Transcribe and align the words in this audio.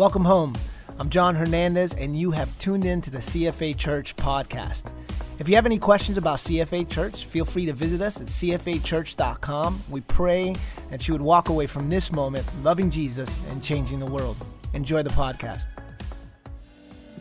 Welcome 0.00 0.24
home. 0.24 0.54
I'm 0.98 1.10
John 1.10 1.34
Hernandez, 1.34 1.92
and 1.92 2.16
you 2.16 2.30
have 2.30 2.58
tuned 2.58 2.86
in 2.86 3.02
to 3.02 3.10
the 3.10 3.18
CFA 3.18 3.76
Church 3.76 4.16
podcast. 4.16 4.94
If 5.38 5.46
you 5.46 5.56
have 5.56 5.66
any 5.66 5.78
questions 5.78 6.16
about 6.16 6.38
CFA 6.38 6.88
Church, 6.88 7.26
feel 7.26 7.44
free 7.44 7.66
to 7.66 7.74
visit 7.74 8.00
us 8.00 8.18
at 8.18 8.28
cfachurch.com. 8.28 9.82
We 9.90 10.00
pray 10.00 10.56
that 10.88 11.06
you 11.06 11.12
would 11.12 11.20
walk 11.20 11.50
away 11.50 11.66
from 11.66 11.90
this 11.90 12.10
moment 12.12 12.46
loving 12.62 12.88
Jesus 12.88 13.42
and 13.50 13.62
changing 13.62 14.00
the 14.00 14.06
world. 14.06 14.38
Enjoy 14.72 15.02
the 15.02 15.10
podcast. 15.10 15.66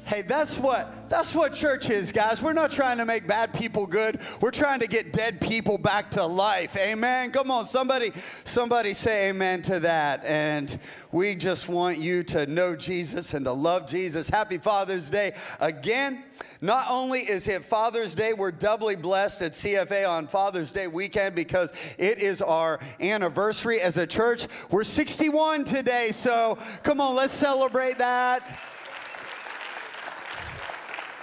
Hey, 0.09 0.23
that's 0.23 0.57
what 0.57 1.07
that's 1.07 1.35
what 1.35 1.53
church 1.53 1.91
is, 1.91 2.11
guys. 2.11 2.41
We're 2.41 2.53
not 2.53 2.71
trying 2.71 2.97
to 2.97 3.05
make 3.05 3.27
bad 3.27 3.53
people 3.53 3.85
good. 3.85 4.19
We're 4.41 4.49
trying 4.49 4.79
to 4.79 4.87
get 4.87 5.13
dead 5.13 5.39
people 5.39 5.77
back 5.77 6.09
to 6.11 6.25
life. 6.25 6.75
Amen. 6.75 7.29
Come 7.29 7.51
on, 7.51 7.67
somebody 7.67 8.13
somebody 8.43 8.95
say 8.95 9.29
amen 9.29 9.61
to 9.63 9.81
that. 9.81 10.25
And 10.25 10.79
we 11.11 11.35
just 11.35 11.69
want 11.69 11.99
you 11.99 12.23
to 12.23 12.47
know 12.47 12.75
Jesus 12.75 13.35
and 13.35 13.45
to 13.45 13.53
love 13.53 13.87
Jesus. 13.87 14.31
Happy 14.31 14.57
Father's 14.57 15.11
Day 15.11 15.35
again. 15.59 16.23
Not 16.59 16.87
only 16.89 17.19
is 17.19 17.47
it 17.47 17.63
Father's 17.63 18.15
Day, 18.15 18.33
we're 18.33 18.51
doubly 18.51 18.95
blessed 18.95 19.43
at 19.43 19.51
CFA 19.51 20.09
on 20.09 20.25
Father's 20.25 20.71
Day 20.71 20.87
weekend 20.87 21.35
because 21.35 21.71
it 21.99 22.17
is 22.17 22.41
our 22.41 22.79
anniversary 22.99 23.79
as 23.79 23.97
a 23.97 24.07
church. 24.07 24.47
We're 24.71 24.85
61 24.85 25.65
today, 25.65 26.09
so 26.13 26.57
come 26.81 26.99
on, 26.99 27.15
let's 27.15 27.33
celebrate 27.33 27.99
that. 27.99 28.59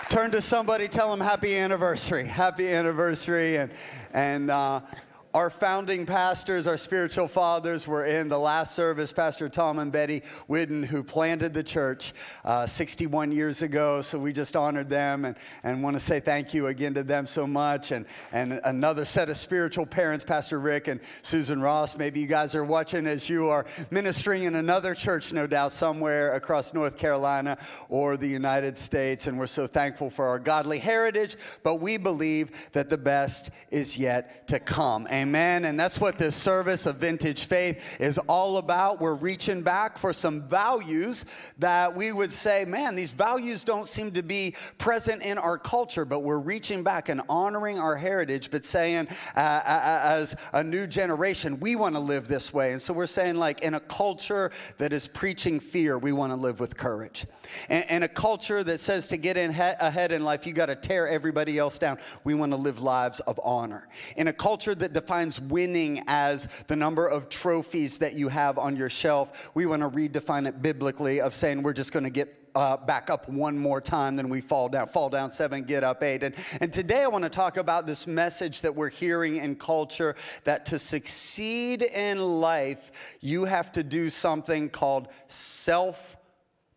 Turn 0.09 0.31
to 0.31 0.41
somebody, 0.41 0.87
tell 0.87 1.11
them 1.11 1.19
happy 1.19 1.57
anniversary, 1.57 2.25
happy 2.27 2.69
anniversary. 2.69 3.57
And, 3.57 3.73
and 4.13 4.53
uh, 4.53 4.83
our 5.37 5.51
founding 5.51 6.07
pastors, 6.07 6.67
our 6.67 6.79
spiritual 6.79 7.29
fathers, 7.29 7.87
were 7.87 8.07
in 8.07 8.31
the 8.31 8.39
last 8.39 8.75
service. 8.75 9.13
Pastor 9.13 9.51
Tom 9.51 9.79
and 9.79 9.93
Betty 9.93 10.23
Whidden, 10.47 10.83
who 10.83 11.03
planted 11.03 11.53
the 11.53 11.63
church 11.63 12.15
uh, 12.43 12.67
61 12.67 13.33
years 13.33 13.61
ago. 13.61 14.01
So 14.01 14.19
we 14.19 14.33
just 14.33 14.57
honored 14.57 14.89
them 14.89 15.27
and, 15.27 15.37
and 15.63 15.83
want 15.83 15.95
to 15.95 16.01
say 16.01 16.21
thank 16.21 16.55
you 16.55 16.69
again 16.69 16.95
to 16.95 17.03
them 17.03 17.27
so 17.27 17.47
much. 17.47 17.93
And, 17.93 18.07
and 18.33 18.63
another 18.65 19.05
set 19.05 19.29
of 19.29 19.37
spiritual 19.37 19.85
parents, 19.85 20.25
Pastor 20.25 20.59
Rick 20.59 20.89
and 20.89 21.01
Susan 21.21 21.61
Ross. 21.61 21.99
Maybe 21.99 22.19
you 22.19 22.27
guys 22.27 22.55
are 22.55 22.65
watching 22.65 23.07
as 23.07 23.29
you 23.29 23.49
are 23.49 23.67
ministering 23.91 24.45
in 24.45 24.55
another 24.55 24.95
church, 24.95 25.35
no 25.35 25.47
doubt, 25.47 25.73
somewhere 25.73 26.33
across 26.33 26.73
North 26.73 26.97
Carolina 26.97 27.59
or 27.91 28.17
the 28.17 28.27
United 28.27 28.79
States. 28.79 29.27
And 29.27 29.39
we're 29.39 29.49
so 29.49 29.67
thankful 29.67 30.09
for 30.09 30.29
our 30.29 30.39
godly 30.39 30.79
heritage, 30.79 31.37
but 31.63 31.75
we 31.75 31.99
believe 31.99 32.71
that 32.73 32.89
the 32.89 32.97
best 32.97 33.51
is 33.71 33.99
yet 33.99 34.49
to 34.49 34.59
come. 34.59 35.07
Amen. 35.09 35.26
Amen. 35.27 35.65
And 35.65 35.79
that's 35.79 36.01
what 36.01 36.19
this 36.19 36.37
service 36.37 36.87
of 36.87 36.99
Vintage 36.99 37.47
Faith 37.47 38.01
is 38.01 38.17
all 38.29 38.59
about. 38.59 39.01
We're 39.01 39.17
reaching 39.17 39.61
back 39.61 39.99
for 39.99 40.13
some 40.13 40.43
values 40.43 41.25
that 41.59 41.93
we 41.97 42.13
would 42.13 42.31
say, 42.31 42.65
man, 42.65 42.95
these 42.95 43.13
values 43.13 43.65
don't 43.65 43.89
seem 43.89 44.13
to 44.13 44.23
be 44.23 44.55
present 44.79 45.23
in 45.23 45.37
our 45.37 45.59
culture, 45.59 46.05
but 46.05 46.21
we're 46.21 46.39
reaching 46.39 46.85
back 46.85 47.09
and 47.09 47.23
honoring 47.29 47.77
our 47.77 47.97
heritage, 47.97 48.53
but 48.53 48.65
saying, 48.65 49.09
uh, 49.35 49.41
uh, 49.41 49.43
uh 49.43 50.01
as 50.05 50.37
a 50.53 50.63
new 50.63 50.87
generation, 50.87 51.59
we 51.59 51.75
want 51.75 51.97
to 51.97 52.01
live 52.01 52.29
this 52.29 52.55
way. 52.55 52.71
And 52.71 52.81
so 52.81 52.93
we're 52.93 53.09
saying, 53.09 53.35
like, 53.35 53.63
in 53.63 53.75
a 53.75 53.81
culture 53.81 54.53
that 54.79 54.93
is 54.93 55.09
preaching 55.09 55.59
fear, 55.59 55.99
we 55.99 56.13
want 56.13 56.31
to 56.31 56.37
live 56.37 56.61
with 56.61 56.77
courage. 56.77 57.27
And, 57.69 57.85
and 57.91 58.05
a 58.05 58.09
culture 58.09 58.63
that 58.63 58.79
says 58.79 59.09
to 59.09 59.17
get 59.17 59.37
in 59.37 59.53
he- 59.53 59.61
ahead 59.61 60.13
in 60.13 60.23
life, 60.23 60.47
you 60.47 60.53
got 60.53 60.67
to 60.67 60.77
tear 60.77 61.09
everybody 61.09 61.59
else 61.59 61.81
down, 61.81 61.99
we 62.23 62.35
want 62.35 62.53
to 62.53 62.57
live 62.57 62.81
lives 62.81 63.19
of 63.19 63.41
honor. 63.43 63.89
In 64.17 64.29
a 64.29 64.33
culture 64.33 64.77
that 64.77 64.93
defines 64.93 65.16
winning 65.41 66.03
as 66.07 66.49
the 66.67 66.77
number 66.77 67.07
of 67.07 67.29
trophies 67.29 67.99
that 67.99 68.15
you 68.15 68.29
have 68.29 68.59
on 68.59 68.77
your 68.77 68.89
shelf. 68.89 69.51
We 69.55 69.67
want 69.67 69.83
to 69.83 69.89
redefine 69.89 70.47
it 70.47 70.63
biblically 70.63 71.21
of 71.21 71.35
saying 71.35 71.63
we're 71.63 71.73
just 71.73 71.93
going 71.93 72.05
to 72.05 72.11
get 72.11 72.47
uh, 72.57 72.77
back 72.77 73.11
up 73.11 73.29
one 73.29 73.59
more 73.59 73.81
time, 73.81 74.17
then 74.17 74.31
we 74.31 74.41
fall 74.41 74.69
down. 74.69 74.89
Fall 74.89 75.11
down 75.11 75.31
seven, 75.31 75.65
get 75.65 75.85
up 75.85 76.03
eight. 76.03 76.23
And, 76.23 76.35
and 76.61 76.73
today 76.73 77.03
I 77.03 77.09
want 77.09 77.25
to 77.25 77.31
talk 77.31 77.59
about 77.59 77.87
this 77.87 78.07
message 78.07 78.63
that 78.63 78.75
we're 78.75 78.89
hearing 78.89 79.37
in 79.37 79.57
culture 79.57 80.17
that 80.45 80.65
to 80.67 80.79
succeed 80.79 81.83
in 81.83 82.19
life, 82.19 83.17
you 83.21 83.45
have 83.45 83.71
to 83.73 83.83
do 83.83 84.09
something 84.09 84.71
called 84.71 85.09
self 85.29 86.17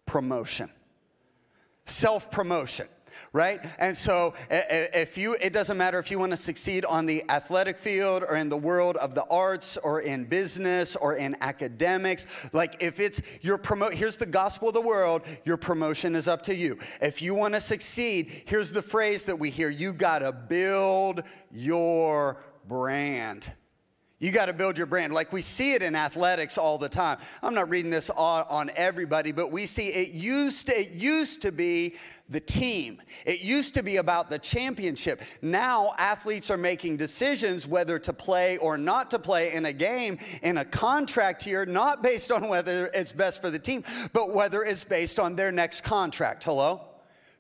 promotion. 0.06 0.70
Self 1.86 2.30
promotion 2.30 2.88
right? 3.34 3.66
And 3.78 3.98
so 3.98 4.34
if 4.50 5.18
you, 5.18 5.36
it 5.42 5.54
doesn't 5.54 5.78
matter 5.78 6.00
if 6.00 6.12
you 6.12 6.20
want 6.20 6.32
to 6.32 6.38
succeed 6.38 6.86
on 6.86 7.06
the 7.06 7.24
athletic 7.30 7.78
field 7.78 8.24
or 8.24 8.36
in 8.36 8.50
the 8.50 8.58
world 8.58 8.98
of 8.98 9.16
the 9.16 9.26
arts 9.30 9.78
or 9.78 10.02
in 10.02 10.26
business 10.26 10.96
or 10.96 11.16
in 11.16 11.36
academics, 11.42 12.26
like 12.54 12.82
if 12.82 13.00
it's 13.00 13.22
your 13.42 13.58
promote, 13.58 13.94
here's 13.94 14.18
the 14.18 14.26
gospel 14.26 14.70
of 14.70 14.74
the 14.74 14.82
world, 14.82 15.22
your 15.44 15.58
promotion 15.58 16.16
is 16.16 16.28
up 16.28 16.44
to 16.44 16.56
you. 16.56 16.78
If 17.02 17.22
you 17.22 17.36
want 17.36 17.54
to 17.54 17.62
succeed, 17.62 18.44
here's 18.46 18.72
the 18.72 18.82
phrase 18.82 19.24
that 19.24 19.38
we 19.38 19.50
hear, 19.50 19.70
you 19.70 19.94
got 19.94 20.20
to 20.20 20.32
build 20.32 21.24
your 21.52 22.38
brand. 22.68 23.52
You 24.20 24.34
got 24.34 24.48
to 24.48 24.54
build 24.54 24.78
your 24.78 24.86
brand. 24.86 25.14
Like 25.14 25.32
we 25.32 25.42
see 25.42 25.74
it 25.74 25.82
in 25.82 25.96
athletics 25.96 26.58
all 26.58 26.78
the 26.78 26.90
time. 26.90 27.20
I'm 27.42 27.54
not 27.54 27.70
reading 27.70 27.90
this 27.90 28.10
on 28.10 28.70
everybody, 28.76 29.32
but 29.32 29.50
we 29.50 29.66
see 29.66 29.88
it 29.88 30.10
used 30.10 30.68
to, 30.68 30.78
it 30.78 30.92
used 30.92 31.42
to 31.44 31.54
be 31.54 31.96
the 32.28 32.42
team. 32.42 33.02
It 33.26 33.42
used 33.42 33.74
to 33.76 33.82
be 33.82 33.96
about 33.96 34.30
the 34.30 34.38
championship. 34.38 35.22
Now 35.42 35.94
athletes 35.98 36.52
are 36.52 36.58
making 36.58 36.98
decisions 36.98 37.66
whether 37.66 37.98
to 38.00 38.12
play 38.12 38.58
or 38.58 38.78
not 38.78 39.10
to 39.12 39.20
play 39.20 39.54
in 39.54 39.66
a 39.66 39.74
game 39.74 40.18
in 40.42 40.58
a 40.58 40.66
contract 40.66 41.48
year, 41.48 41.66
not 41.66 42.04
based 42.04 42.30
on 42.30 42.50
whether 42.50 42.88
it's 42.94 43.14
best 43.14 43.42
for 43.42 43.50
the 43.50 43.60
team, 43.60 43.86
but 44.12 44.34
whether 44.34 44.64
it's 44.64 44.84
based 44.84 45.18
on 45.18 45.38
their 45.38 45.54
next 45.54 45.82
contract. 45.82 46.44
Hello? 46.44 46.89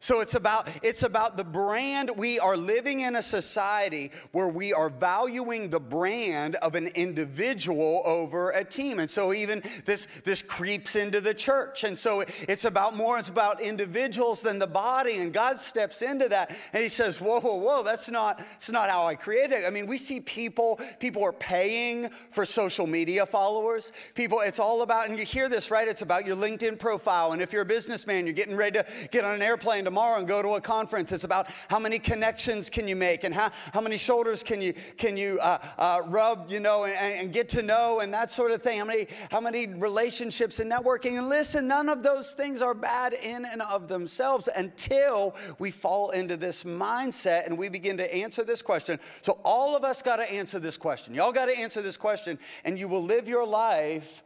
So 0.01 0.21
it's 0.21 0.35
about 0.35 0.69
it's 0.81 1.03
about 1.03 1.35
the 1.35 1.43
brand. 1.43 2.09
We 2.15 2.39
are 2.39 2.55
living 2.55 3.01
in 3.01 3.17
a 3.17 3.21
society 3.21 4.11
where 4.31 4.47
we 4.47 4.71
are 4.71 4.89
valuing 4.89 5.69
the 5.69 5.79
brand 5.79 6.55
of 6.55 6.75
an 6.75 6.87
individual 6.87 8.01
over 8.05 8.51
a 8.51 8.63
team. 8.63 8.99
And 8.99 9.11
so 9.11 9.33
even 9.33 9.61
this 9.83 10.07
this 10.23 10.41
creeps 10.41 10.95
into 10.95 11.19
the 11.19 11.33
church. 11.33 11.83
And 11.83 11.97
so 11.97 12.23
it's 12.47 12.63
about 12.63 12.95
more 12.95 13.19
it's 13.19 13.27
about 13.27 13.59
individuals 13.59 14.41
than 14.41 14.57
the 14.57 14.67
body 14.67 15.17
and 15.17 15.33
God 15.33 15.59
steps 15.59 16.01
into 16.01 16.29
that 16.29 16.55
and 16.71 16.81
he 16.81 16.87
says, 16.87 17.19
"Whoa, 17.19 17.41
whoa, 17.41 17.55
whoa, 17.55 17.83
that's 17.83 18.09
not 18.09 18.37
that's 18.37 18.69
not 18.69 18.89
how 18.89 19.03
I 19.05 19.15
created 19.15 19.63
it." 19.63 19.67
I 19.67 19.69
mean, 19.69 19.85
we 19.85 19.97
see 19.97 20.21
people 20.21 20.79
people 20.99 21.25
are 21.25 21.33
paying 21.33 22.09
for 22.29 22.45
social 22.45 22.87
media 22.87 23.25
followers. 23.25 23.91
People 24.15 24.39
it's 24.39 24.59
all 24.59 24.81
about 24.81 25.09
and 25.09 25.19
you 25.19 25.25
hear 25.25 25.49
this, 25.49 25.69
right? 25.69 25.89
It's 25.89 26.03
about 26.03 26.25
your 26.25 26.37
LinkedIn 26.37 26.79
profile 26.79 27.33
and 27.33 27.41
if 27.41 27.51
you're 27.51 27.63
a 27.63 27.65
businessman, 27.65 28.25
you're 28.25 28.33
getting 28.33 28.55
ready 28.55 28.79
to 28.79 28.85
get 29.11 29.25
on 29.25 29.35
an 29.35 29.41
airplane 29.41 29.88
tomorrow 29.89 30.19
and 30.19 30.27
go 30.27 30.43
to 30.43 30.49
a 30.49 30.61
conference. 30.61 31.11
It's 31.11 31.23
about 31.23 31.47
how 31.67 31.79
many 31.79 31.97
connections 31.97 32.69
can 32.69 32.87
you 32.87 32.95
make 32.95 33.23
and 33.23 33.33
how, 33.33 33.49
how 33.73 33.81
many 33.81 33.97
shoulders 33.97 34.43
can 34.43 34.61
you, 34.61 34.75
can 34.97 35.17
you 35.17 35.39
uh, 35.41 35.57
uh, 35.79 36.01
rub, 36.05 36.51
you 36.51 36.59
know, 36.59 36.85
and, 36.85 36.93
and, 36.93 37.33
get 37.33 37.49
to 37.49 37.63
know 37.63 37.99
and 37.99 38.13
that 38.13 38.29
sort 38.29 38.51
of 38.51 38.61
thing. 38.61 38.77
How 38.77 38.85
many, 38.85 39.07
how 39.31 39.41
many 39.41 39.65
relationships 39.65 40.59
and 40.59 40.71
networking. 40.71 41.17
And 41.17 41.27
listen, 41.27 41.67
none 41.67 41.89
of 41.89 42.03
those 42.03 42.33
things 42.33 42.61
are 42.61 42.75
bad 42.75 43.13
in 43.13 43.45
and 43.45 43.63
of 43.63 43.87
themselves 43.87 44.47
until 44.55 45.35
we 45.57 45.71
fall 45.71 46.11
into 46.11 46.37
this 46.37 46.63
mindset 46.63 47.47
and 47.47 47.57
we 47.57 47.67
begin 47.67 47.97
to 47.97 48.15
answer 48.15 48.43
this 48.43 48.61
question. 48.61 48.99
So 49.21 49.39
all 49.43 49.75
of 49.75 49.83
us 49.83 50.03
got 50.03 50.17
to 50.17 50.31
answer 50.31 50.59
this 50.59 50.77
question. 50.77 51.15
Y'all 51.15 51.31
got 51.31 51.47
to 51.47 51.57
answer 51.57 51.81
this 51.81 51.97
question 51.97 52.37
and 52.63 52.77
you 52.77 52.87
will 52.87 53.03
live 53.03 53.27
your 53.27 53.47
life 53.47 54.21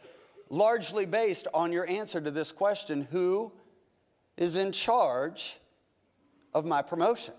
largely 0.50 1.06
based 1.06 1.47
on 1.53 1.72
your 1.72 1.88
answer 1.90 2.19
to 2.19 2.31
this 2.31 2.52
question 2.52 3.07
who 3.12 3.53
is 4.38 4.58
in 4.58 4.72
charge 4.72 5.60
of 6.54 6.66
my 6.66 6.82
promotion? 6.82 7.34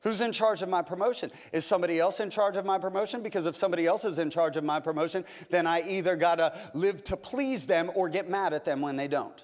Who's 0.00 0.20
in 0.20 0.30
charge 0.30 0.62
of 0.62 0.68
my 0.68 0.82
promotion? 0.82 1.32
Is 1.52 1.64
somebody 1.64 1.98
else 1.98 2.20
in 2.20 2.30
charge 2.30 2.56
of 2.56 2.64
my 2.64 2.78
promotion? 2.78 3.22
Because 3.22 3.46
if 3.46 3.56
somebody 3.56 3.86
else 3.86 4.04
is 4.04 4.20
in 4.20 4.30
charge 4.30 4.56
of 4.56 4.62
my 4.62 4.78
promotion, 4.78 5.24
then 5.50 5.66
I 5.66 5.82
either 5.88 6.14
gotta 6.14 6.56
live 6.74 7.02
to 7.04 7.16
please 7.16 7.66
them 7.66 7.90
or 7.94 8.08
get 8.08 8.30
mad 8.30 8.52
at 8.52 8.64
them 8.64 8.80
when 8.80 8.96
they 8.96 9.08
don't. 9.08 9.42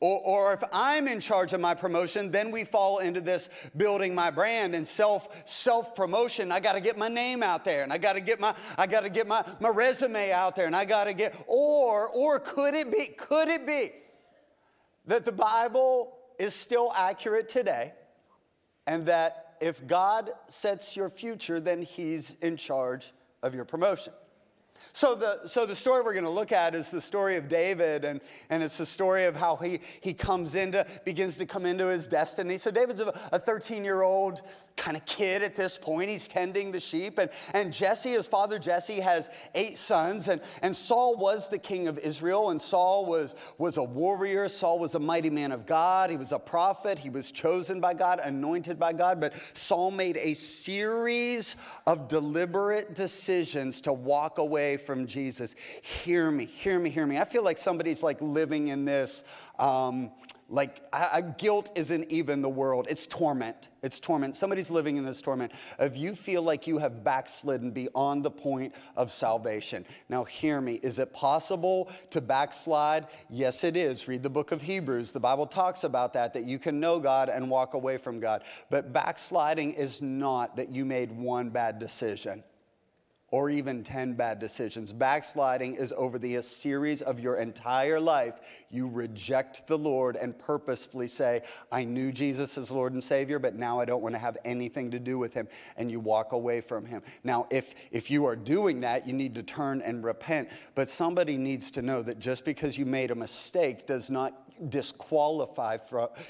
Or, 0.00 0.18
or, 0.24 0.52
if 0.54 0.64
I'm 0.72 1.06
in 1.06 1.20
charge 1.20 1.52
of 1.52 1.60
my 1.60 1.74
promotion, 1.74 2.30
then 2.30 2.50
we 2.50 2.64
fall 2.64 3.00
into 3.00 3.20
this 3.20 3.50
building 3.76 4.14
my 4.14 4.30
brand 4.30 4.74
and 4.74 4.88
self 4.88 5.46
self 5.46 5.94
promotion. 5.94 6.50
I 6.50 6.58
got 6.58 6.72
to 6.72 6.80
get 6.80 6.96
my 6.96 7.08
name 7.08 7.42
out 7.42 7.66
there, 7.66 7.82
and 7.82 7.92
I 7.92 7.98
got 7.98 8.14
to 8.14 8.20
get 8.20 8.40
my 8.40 8.54
I 8.78 8.86
got 8.86 9.02
to 9.02 9.10
get 9.10 9.28
my, 9.28 9.44
my 9.60 9.68
resume 9.68 10.32
out 10.32 10.56
there, 10.56 10.64
and 10.64 10.74
I 10.74 10.86
got 10.86 11.04
to 11.04 11.12
get. 11.12 11.36
Or 11.46 12.08
or 12.08 12.40
could 12.40 12.74
it 12.74 12.90
be 12.90 13.08
could 13.08 13.48
it 13.48 13.66
be 13.66 13.92
that 15.06 15.24
the 15.24 15.32
Bible 15.32 16.16
is 16.38 16.54
still 16.54 16.92
accurate 16.96 17.48
today, 17.48 17.92
and 18.86 19.06
that 19.06 19.56
if 19.60 19.86
God 19.86 20.30
sets 20.48 20.96
your 20.96 21.10
future, 21.10 21.60
then 21.60 21.82
He's 21.82 22.36
in 22.40 22.56
charge 22.56 23.12
of 23.42 23.54
your 23.54 23.64
promotion. 23.64 24.12
So 24.92 25.14
the, 25.14 25.46
so 25.46 25.66
the 25.66 25.76
story 25.76 26.02
we're 26.02 26.14
going 26.14 26.24
to 26.24 26.30
look 26.30 26.52
at 26.52 26.74
is 26.74 26.90
the 26.90 27.00
story 27.00 27.36
of 27.36 27.48
David, 27.48 28.04
and, 28.04 28.20
and 28.50 28.62
it's 28.62 28.78
the 28.78 28.86
story 28.86 29.24
of 29.24 29.36
how 29.36 29.56
he, 29.56 29.80
he 30.00 30.12
comes 30.12 30.54
into, 30.54 30.84
begins 31.04 31.38
to 31.38 31.46
come 31.46 31.64
into 31.64 31.86
his 31.86 32.08
destiny. 32.08 32.58
So 32.58 32.70
David's 32.70 33.00
a 33.00 33.38
13 33.38 33.84
year 33.84 34.02
old 34.02 34.42
kind 34.76 34.96
of 34.96 35.04
kid 35.04 35.42
at 35.42 35.54
this 35.54 35.76
point. 35.76 36.10
He's 36.10 36.26
tending 36.26 36.72
the 36.72 36.80
sheep, 36.80 37.18
and, 37.18 37.30
and 37.54 37.72
Jesse, 37.72 38.10
his 38.10 38.26
father 38.26 38.58
Jesse, 38.58 39.00
has 39.00 39.30
eight 39.54 39.78
sons, 39.78 40.28
and, 40.28 40.40
and 40.62 40.74
Saul 40.74 41.16
was 41.16 41.48
the 41.48 41.58
king 41.58 41.86
of 41.86 41.98
Israel, 41.98 42.50
and 42.50 42.60
Saul 42.60 43.06
was, 43.06 43.34
was 43.58 43.76
a 43.76 43.84
warrior. 43.84 44.48
Saul 44.48 44.78
was 44.78 44.94
a 44.94 45.00
mighty 45.00 45.30
man 45.30 45.52
of 45.52 45.66
God. 45.66 46.10
He 46.10 46.16
was 46.16 46.32
a 46.32 46.38
prophet. 46.38 46.98
He 46.98 47.10
was 47.10 47.30
chosen 47.30 47.80
by 47.80 47.94
God, 47.94 48.20
anointed 48.22 48.78
by 48.78 48.92
God, 48.92 49.20
but 49.20 49.34
Saul 49.54 49.90
made 49.90 50.16
a 50.16 50.34
series 50.34 51.56
of 51.86 52.08
deliberate 52.08 52.94
decisions 52.94 53.80
to 53.82 53.92
walk 53.92 54.38
away 54.38 54.69
from 54.76 55.06
Jesus. 55.06 55.54
Hear 55.82 56.30
me, 56.30 56.46
hear 56.46 56.78
me, 56.78 56.90
hear 56.90 57.06
me. 57.06 57.18
I 57.18 57.24
feel 57.24 57.44
like 57.44 57.58
somebody's 57.58 58.02
like 58.02 58.20
living 58.20 58.68
in 58.68 58.84
this. 58.84 59.24
Um, 59.58 60.10
like 60.50 60.82
I, 60.92 61.20
guilt 61.20 61.70
isn't 61.76 62.10
even 62.10 62.42
the 62.42 62.48
world. 62.48 62.86
It's 62.90 63.06
torment. 63.06 63.68
It's 63.84 64.00
torment. 64.00 64.34
Somebody's 64.34 64.70
living 64.70 64.96
in 64.96 65.04
this 65.04 65.22
torment 65.22 65.52
if 65.78 65.96
you 65.96 66.14
feel 66.16 66.42
like 66.42 66.66
you 66.66 66.78
have 66.78 67.04
backslidden 67.04 67.70
beyond 67.70 68.24
the 68.24 68.32
point 68.32 68.74
of 68.96 69.12
salvation. 69.12 69.86
Now 70.08 70.24
hear 70.24 70.60
me. 70.60 70.80
Is 70.82 70.98
it 70.98 71.12
possible 71.14 71.88
to 72.10 72.20
backslide? 72.20 73.06
Yes 73.30 73.62
it 73.62 73.76
is. 73.76 74.08
Read 74.08 74.24
the 74.24 74.30
book 74.30 74.50
of 74.50 74.60
hebrews. 74.60 75.12
The 75.12 75.20
bible 75.20 75.46
talks 75.46 75.84
about 75.84 76.12
that 76.14 76.34
that 76.34 76.44
you 76.44 76.58
can 76.58 76.80
know 76.80 76.98
god 76.98 77.28
and 77.28 77.48
walk 77.48 77.74
away 77.74 77.96
from 77.96 78.18
god. 78.18 78.42
But 78.70 78.92
backsliding 78.92 79.74
is 79.74 80.02
not 80.02 80.56
that 80.56 80.70
you 80.70 80.84
made 80.84 81.12
one 81.12 81.50
bad 81.50 81.78
decision 81.78 82.42
or 83.30 83.48
even 83.48 83.82
10 83.82 84.14
bad 84.14 84.40
decisions. 84.40 84.92
Backsliding 84.92 85.74
is 85.74 85.92
over 85.96 86.18
the 86.18 86.40
series 86.42 87.00
of 87.00 87.20
your 87.20 87.36
entire 87.36 88.00
life. 88.00 88.40
You 88.70 88.88
reject 88.88 89.66
the 89.68 89.78
Lord 89.78 90.16
and 90.16 90.36
purposefully 90.36 91.06
say, 91.06 91.42
I 91.70 91.84
knew 91.84 92.10
Jesus 92.10 92.58
as 92.58 92.72
Lord 92.72 92.92
and 92.92 93.02
Savior, 93.02 93.38
but 93.38 93.54
now 93.54 93.78
I 93.78 93.84
don't 93.84 94.02
want 94.02 94.16
to 94.16 94.20
have 94.20 94.36
anything 94.44 94.90
to 94.90 94.98
do 94.98 95.18
with 95.18 95.32
him. 95.32 95.46
And 95.76 95.90
you 95.90 96.00
walk 96.00 96.32
away 96.32 96.60
from 96.60 96.84
him. 96.86 97.02
Now, 97.22 97.46
if, 97.50 97.74
if 97.92 98.10
you 98.10 98.24
are 98.26 98.36
doing 98.36 98.80
that, 98.80 99.06
you 99.06 99.12
need 99.12 99.36
to 99.36 99.42
turn 99.42 99.80
and 99.82 100.02
repent. 100.02 100.48
But 100.74 100.90
somebody 100.90 101.36
needs 101.36 101.70
to 101.72 101.82
know 101.82 102.02
that 102.02 102.18
just 102.18 102.44
because 102.44 102.76
you 102.76 102.84
made 102.86 103.12
a 103.12 103.14
mistake 103.14 103.86
does 103.86 104.10
not 104.10 104.49
disqualify 104.68 105.78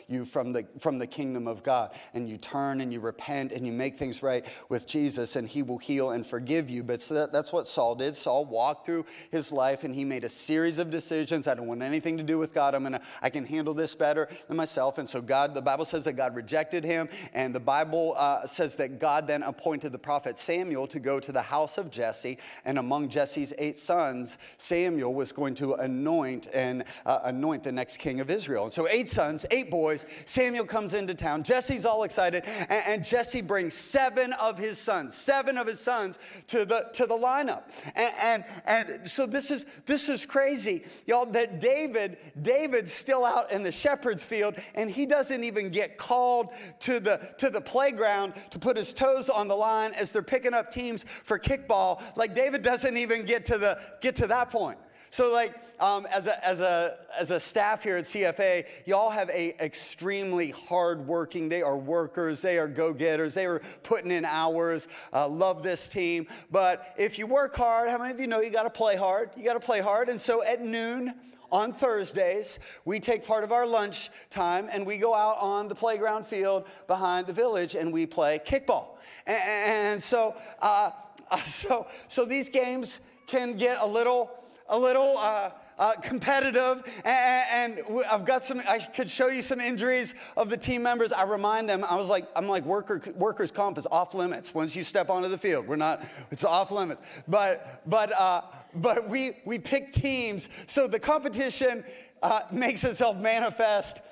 you 0.09 0.25
from 0.25 0.53
the, 0.53 0.67
from 0.79 0.99
the 0.99 1.07
kingdom 1.07 1.47
of 1.47 1.63
God. 1.63 1.93
And 2.15 2.29
you 2.29 2.37
turn 2.37 2.81
and 2.81 2.93
you 2.93 3.01
repent 3.01 3.53
and 3.53 3.67
you 3.67 3.73
make 3.73 3.99
things 3.99 4.23
right 4.23 4.47
with 4.69 4.87
Jesus, 4.87 5.37
and 5.37 5.49
He 5.49 5.63
will 5.63 5.79
heal 5.79 6.11
and 6.11 6.27
forgive 6.27 6.71
you. 6.71 6.83
But 6.83 7.03
so 7.03 7.15
that, 7.15 7.33
that's 7.33 7.53
what 7.53 7.67
Saul 7.67 7.95
did. 7.95 8.17
Saul 8.17 8.45
walked 8.45 8.87
through 8.87 9.07
his 9.31 9.53
life 9.53 9.85
and 9.85 9.95
he 9.95 10.05
made 10.05 10.25
a 10.25 10.29
series 10.29 10.79
of 10.79 10.91
decisions. 10.91 11.47
I 11.47 11.55
don't 11.55 11.67
want 11.67 11.83
anything 11.83 12.17
to 12.19 12.23
do 12.23 12.39
with 12.39 12.55
God. 12.55 12.75
I'm 12.75 12.83
gonna, 12.83 13.01
I 13.23 13.31
can 13.31 13.45
handle 13.45 13.75
this 13.75 13.95
better 13.95 14.29
than 14.49 14.57
myself. 14.57 14.99
And 14.99 15.09
so 15.09 15.21
God, 15.21 15.55
the 15.55 15.63
Bible 15.63 15.85
says 15.85 16.05
that 16.05 16.15
God 16.15 16.37
rejected 16.37 16.85
him, 16.85 17.09
and 17.35 17.55
the 17.55 17.61
Bible 17.61 18.15
uh, 18.17 18.47
says 18.47 18.77
that 18.77 18.99
God 18.99 19.27
then 19.27 19.43
appointed 19.43 19.93
the 19.93 19.99
prophet 19.99 20.39
Samuel 20.39 20.87
to 20.89 21.01
go 21.01 21.21
to 21.21 21.33
the 21.33 21.43
house 21.43 21.79
of 21.79 21.91
Jesse, 21.91 22.39
and 22.65 22.79
among 22.79 23.09
Jesse's 23.09 23.53
eight 23.59 23.79
sons, 23.79 24.39
Samuel 24.59 25.15
was 25.15 25.33
going 25.33 25.55
to 25.55 25.75
anoint 25.75 26.49
and 26.53 26.85
uh, 27.07 27.21
anoint 27.25 27.65
the 27.65 27.73
next 27.73 27.99
king 27.99 28.20
of 28.21 28.31
Israel. 28.31 28.65
And 28.65 28.73
so, 28.73 28.87
eight 28.89 29.09
sons, 29.09 29.47
eight 29.51 29.71
boys. 29.71 30.07
Samuel 30.25 30.65
comes 30.65 30.95
into 30.95 31.15
town. 31.15 31.43
Jesse's 31.43 31.85
all 31.85 32.05
excited, 32.05 32.45
and, 32.47 32.83
and 32.87 33.05
Jesse 33.05 33.41
brings 33.41 33.75
seven 33.75 34.33
of 34.35 34.59
his 34.59 34.79
sons, 34.79 35.17
seven 35.17 35.59
of 35.59 35.67
his 35.67 35.81
sons 35.81 36.19
to 36.49 36.65
the 36.65 36.89
to 36.93 37.07
the 37.07 37.17
lineup. 37.17 37.65
And, 37.95 38.15
and, 38.21 38.45
and 38.67 39.11
so 39.11 39.27
this 39.27 39.51
is 39.51 39.67
this 39.87 40.09
is 40.09 40.27
crazy, 40.27 40.85
y'all. 41.07 41.27
That 41.27 41.61
David, 41.61 42.19
David's 42.43 42.93
still 42.93 43.25
out 43.25 43.51
in 43.51 43.63
the 43.63 43.73
shepherd's 43.73 44.25
field, 44.25 44.57
and 44.75 44.91
he 44.91 45.07
doesn't 45.07 45.43
even 45.45 45.71
get 45.71 45.99
called 45.99 46.51
to 46.81 47.01
the 47.01 47.35
to 47.39 47.51
the 47.51 47.61
playground 47.61 48.35
to 48.51 48.59
put 48.59 48.77
his 48.77 48.93
toes 48.93 49.29
on 49.29 49.49
the 49.49 49.57
line 49.57 49.93
as 49.95 50.13
they're 50.13 50.23
picking 50.23 50.55
up 50.55 50.71
teams 50.71 51.05
for 51.25 51.39
kickball. 51.39 52.03
Like 52.17 52.35
David 52.35 52.63
doesn't 52.63 52.97
even 52.97 53.25
get 53.25 53.45
to 53.47 53.59
the 53.59 53.79
get 54.01 54.17
to 54.17 54.27
that 54.27 54.51
point. 54.51 54.79
So, 55.11 55.33
like, 55.33 55.55
um, 55.81 56.07
as, 56.07 56.29
a, 56.29 56.47
as, 56.47 56.61
a, 56.61 56.99
as 57.19 57.33
a 57.33 57.41
staff 57.41 57.83
here 57.83 57.97
at 57.97 58.05
CFA, 58.05 58.65
y'all 58.87 59.11
have 59.11 59.29
a 59.31 59.61
extremely 59.63 60.51
hardworking. 60.51 61.49
They 61.49 61.63
are 61.63 61.77
workers. 61.77 62.41
They 62.41 62.59
are 62.59 62.69
go-getters. 62.69 63.35
They 63.35 63.47
are 63.47 63.61
putting 63.83 64.13
in 64.13 64.25
hours. 64.25 64.87
Uh, 65.13 65.29
love 65.29 65.65
this 65.65 65.89
team. 65.89 66.29
But 66.53 66.95
if 66.97 67.19
you 67.19 67.27
work 67.27 67.57
hard, 67.57 67.91
how 67.91 67.99
many 67.99 68.13
of 68.13 68.21
you 68.21 68.29
know 68.29 68.41
you 68.41 68.51
got 68.51 68.63
to 68.63 68.71
play 68.71 68.97
hard? 68.97 69.31
You 69.37 69.45
got 69.45 69.55
to 69.55 69.61
play 69.61 69.81
hard. 69.81 70.09
And 70.09 70.21
so 70.21 70.45
at 70.45 70.65
noon 70.65 71.13
on 71.51 71.73
Thursdays, 71.73 72.61
we 72.85 73.01
take 73.01 73.27
part 73.27 73.43
of 73.43 73.51
our 73.51 73.67
lunch 73.67 74.11
time 74.31 74.69
and 74.71 74.87
we 74.87 74.97
go 74.97 75.13
out 75.13 75.39
on 75.41 75.67
the 75.67 75.75
playground 75.75 76.25
field 76.25 76.69
behind 76.87 77.27
the 77.27 77.33
village 77.33 77.75
and 77.75 77.93
we 77.93 78.07
play 78.07 78.39
kickball. 78.39 78.99
And, 79.27 79.43
and 79.43 80.03
so, 80.03 80.37
uh, 80.63 80.93
so, 81.45 81.89
so 82.07 82.25
these 82.25 82.49
games 82.49 83.01
can 83.27 83.57
get 83.57 83.79
a 83.81 83.87
little 83.87 84.40
a 84.71 84.79
little 84.79 85.19
uh, 85.19 85.51
uh, 85.79 85.95
competitive, 85.95 86.83
and, 87.05 87.79
and, 87.79 88.05
I've 88.11 88.25
got 88.25 88.45
some. 88.45 88.61
I 88.69 88.79
could 88.79 89.09
show 89.09 89.29
you 89.29 89.41
some 89.41 89.61
injuries 89.61 90.15
of 90.37 90.51
the 90.51 90.57
team 90.57 90.83
members. 90.83 91.13
I 91.13 91.25
remind 91.25 91.69
them. 91.69 91.85
I 91.89 91.97
was 91.97 92.09
like, 92.09 92.29
I'm 92.37 92.47
like, 92.47 92.65
worker, 92.65 93.01
workers' 93.17 93.51
comp 93.51 93.79
is 93.79 93.87
off 93.91 94.15
limits 94.15 94.55
once 94.55 94.77
you 94.77 94.85
step 94.85 95.09
onto 95.09 95.29
the 95.29 95.39
field. 95.39 95.67
We're 95.67 95.77
not. 95.77 96.05
It's 96.31 96.45
off 96.45 96.71
limits. 96.71 97.03
But 97.27 97.83
but 97.87 98.13
uh, 98.13 98.43
but 98.75 99.09
we 99.09 99.39
we 99.47 99.59
pick 99.59 99.91
teams, 99.91 100.51
so 100.67 100.87
the 100.87 101.01
competition 101.01 101.83
uh, 102.23 102.43
makes 102.53 102.85
itself 102.85 103.17
manifest 103.17 104.03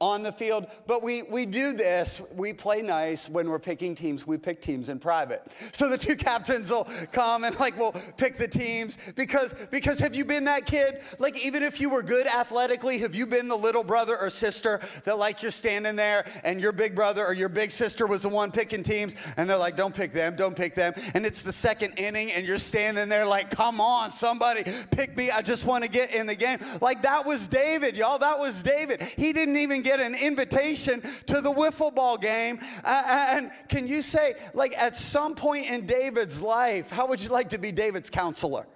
on 0.00 0.22
the 0.22 0.32
field. 0.32 0.66
But 0.86 1.02
we, 1.02 1.22
we 1.22 1.46
do 1.46 1.72
this, 1.72 2.20
we 2.34 2.52
play 2.52 2.82
nice 2.82 3.28
when 3.28 3.48
we're 3.48 3.58
picking 3.58 3.94
teams. 3.94 4.26
We 4.26 4.36
pick 4.36 4.60
teams 4.60 4.88
in 4.88 4.98
private. 4.98 5.42
So 5.72 5.88
the 5.88 5.98
two 5.98 6.16
captains 6.16 6.70
will 6.70 6.88
come 7.12 7.44
and 7.44 7.58
like 7.58 7.78
we'll 7.78 7.94
pick 8.16 8.36
the 8.36 8.48
teams 8.48 8.98
because 9.14 9.54
because 9.70 9.98
have 9.98 10.14
you 10.14 10.24
been 10.24 10.44
that 10.44 10.66
kid? 10.66 11.00
Like 11.18 11.42
even 11.44 11.62
if 11.62 11.80
you 11.80 11.90
were 11.90 12.02
good 12.02 12.26
athletically, 12.26 12.98
have 12.98 13.14
you 13.14 13.26
been 13.26 13.48
the 13.48 13.56
little 13.56 13.84
brother 13.84 14.16
or 14.18 14.30
sister 14.30 14.80
that 15.04 15.18
like 15.18 15.42
you're 15.42 15.50
standing 15.50 15.96
there 15.96 16.26
and 16.44 16.60
your 16.60 16.72
big 16.72 16.94
brother 16.94 17.24
or 17.24 17.32
your 17.32 17.48
big 17.48 17.70
sister 17.70 18.06
was 18.06 18.22
the 18.22 18.28
one 18.28 18.50
picking 18.50 18.82
teams 18.82 19.14
and 19.36 19.48
they're 19.48 19.56
like, 19.56 19.76
don't 19.76 19.94
pick 19.94 20.12
them, 20.12 20.36
don't 20.36 20.56
pick 20.56 20.74
them. 20.74 20.92
And 21.14 21.24
it's 21.24 21.42
the 21.42 21.52
second 21.52 21.94
inning 21.98 22.32
and 22.32 22.46
you're 22.46 22.58
standing 22.58 23.08
there 23.08 23.24
like, 23.24 23.50
come 23.50 23.80
on, 23.80 24.10
somebody 24.10 24.64
pick 24.90 25.16
me. 25.16 25.30
I 25.30 25.40
just 25.40 25.64
want 25.64 25.84
to 25.84 25.90
get 25.90 26.12
in 26.12 26.26
the 26.26 26.36
game. 26.36 26.58
Like 26.80 27.02
that 27.02 27.24
was 27.24 27.48
David, 27.48 27.96
y'all. 27.96 28.18
That 28.18 28.38
was 28.38 28.62
David. 28.62 29.02
He 29.16 29.32
didn't 29.32 29.56
even 29.56 29.82
get 29.86 30.00
an 30.00 30.14
invitation 30.14 31.00
to 31.26 31.40
the 31.40 31.52
wiffle 31.52 31.94
ball 31.94 32.16
game. 32.18 32.58
Uh, 32.84 33.28
and 33.30 33.50
can 33.68 33.86
you 33.86 34.02
say, 34.02 34.34
like, 34.54 34.76
at 34.76 34.96
some 34.96 35.34
point 35.34 35.66
in 35.66 35.86
David's 35.86 36.42
life, 36.42 36.90
how 36.90 37.06
would 37.06 37.22
you 37.22 37.30
like 37.30 37.50
to 37.50 37.58
be 37.58 37.72
David's 37.72 38.10
counselor? 38.10 38.66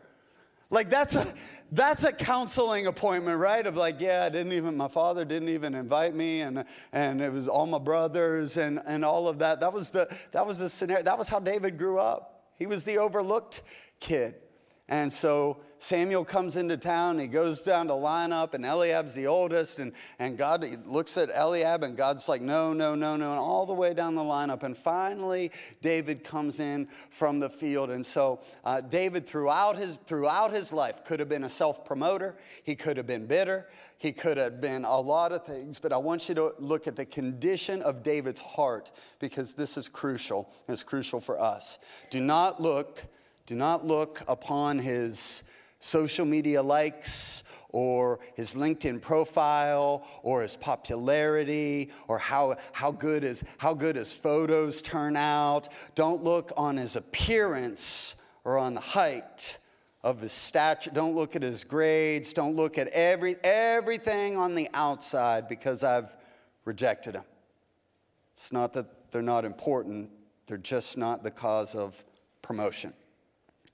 Like 0.73 0.89
that's 0.89 1.17
a 1.17 1.27
that's 1.73 2.05
a 2.05 2.13
counseling 2.13 2.87
appointment, 2.87 3.41
right? 3.41 3.67
Of 3.67 3.77
like, 3.77 4.01
yeah, 4.01 4.25
I 4.25 4.29
didn't 4.29 4.53
even 4.53 4.77
my 4.77 4.87
father 4.87 5.25
didn't 5.25 5.49
even 5.49 5.75
invite 5.75 6.15
me, 6.15 6.43
and 6.43 6.65
and 6.93 7.21
it 7.21 7.33
was 7.33 7.49
all 7.49 7.67
my 7.67 7.81
brothers 7.81 8.57
and 8.57 8.81
and 8.87 9.05
all 9.05 9.27
of 9.27 9.41
that. 9.41 9.59
That 9.61 9.73
was 9.73 9.91
the 9.91 10.09
that 10.31 10.47
was 10.47 10.61
the 10.61 10.69
scenario. 10.69 11.03
That 11.03 11.19
was 11.19 11.29
how 11.29 11.41
David 11.41 11.77
grew 11.77 11.99
up. 11.99 12.45
He 12.57 12.67
was 12.67 12.85
the 12.85 12.99
overlooked 12.99 13.65
kid, 13.99 14.37
and 14.89 15.13
so 15.13 15.61
Samuel 15.83 16.27
comes 16.27 16.57
into 16.57 16.77
town, 16.77 17.19
he 17.19 17.27
goes 17.27 17.63
down 17.63 17.87
to 17.87 17.95
line 17.95 18.33
up, 18.33 18.53
and 18.53 18.67
Eliab's 18.67 19.15
the 19.15 19.27
oldest, 19.27 19.79
and, 19.79 19.93
and 20.19 20.37
God 20.37 20.63
looks 20.85 21.17
at 21.17 21.31
Eliab, 21.31 21.83
and 21.83 21.97
God's 21.97 22.29
like, 22.29 22.43
no, 22.43 22.75
no, 22.75 22.95
no, 22.95 23.17
no, 23.17 23.31
and 23.31 23.41
all 23.41 23.65
the 23.65 23.73
way 23.73 23.95
down 23.95 24.15
the 24.15 24.21
lineup. 24.21 24.63
And 24.63 24.77
finally, 24.77 25.51
David 25.81 26.23
comes 26.23 26.61
in 26.61 26.87
from 27.09 27.41
the 27.41 27.49
field. 27.49 27.89
And 27.89 28.05
so 28.05 28.43
uh, 28.63 28.83
David, 28.83 29.27
throughout 29.27 29.79
his, 29.79 29.97
throughout 29.97 30.53
his 30.53 30.71
life, 30.71 31.03
could 31.03 31.19
have 31.19 31.31
been 31.31 31.45
a 31.45 31.51
self 31.51 31.83
promoter, 31.83 32.37
he 32.63 32.75
could 32.75 32.99
have 32.99 33.07
been 33.07 33.25
bitter, 33.25 33.67
he 33.97 34.13
could 34.13 34.37
have 34.37 34.61
been 34.61 34.85
a 34.85 35.01
lot 35.01 35.33
of 35.33 35.47
things, 35.47 35.79
but 35.79 35.95
I 35.95 35.97
want 35.97 36.29
you 36.29 36.35
to 36.35 36.53
look 36.59 36.89
at 36.89 36.97
the 36.97 37.07
condition 37.07 37.81
of 37.81 38.03
David's 38.03 38.43
heart 38.43 38.93
because 39.19 39.55
this 39.55 39.79
is 39.79 39.89
crucial. 39.89 40.53
It's 40.69 40.83
crucial 40.83 41.23
for 41.23 41.41
us. 41.41 41.79
Do 42.11 42.21
not 42.21 42.61
look, 42.61 43.03
do 43.47 43.55
not 43.55 43.87
look 43.87 44.21
upon 44.29 44.79
his 44.79 45.43
social 45.81 46.25
media 46.25 46.63
likes 46.63 47.43
or 47.73 48.21
his 48.35 48.55
LinkedIn 48.55 49.01
profile 49.01 50.07
or 50.23 50.43
his 50.43 50.57
popularity 50.57 51.91
or 52.09 52.19
how, 52.19 52.57
how, 52.73 52.91
good 52.93 53.23
his, 53.23 53.45
how 53.59 53.75
good 53.75 53.97
his 53.97 54.13
photos 54.13 54.83
turn 54.83 55.17
out. 55.17 55.69
Don't 55.95 56.23
look 56.23 56.53
on 56.57 56.77
his 56.77 56.97
appearance 56.97 58.17
or 58.45 58.59
on 58.59 58.75
the 58.75 58.81
height 58.81 59.59
of 60.03 60.21
his 60.21 60.33
stature. 60.33 60.91
Don't 60.93 61.15
look 61.15 61.37
at 61.37 61.43
his 61.43 61.65
grades. 61.65 62.33
Don't 62.33 62.57
look 62.57 62.79
at 62.79 62.89
every, 62.89 63.37
everything 63.45 64.37
on 64.37 64.55
the 64.55 64.69
outside 64.75 65.49
because 65.49 65.85
I've 65.85 66.17
rejected 66.65 67.15
him. 67.15 67.25
It's 68.33 68.53
not 68.53 68.73
that 68.73 69.11
they're 69.11 69.23
not 69.23 69.45
important, 69.45 70.11
they're 70.47 70.57
just 70.57 70.97
not 70.97 71.23
the 71.23 71.31
cause 71.31 71.75
of 71.75 72.03
promotion. 72.43 72.93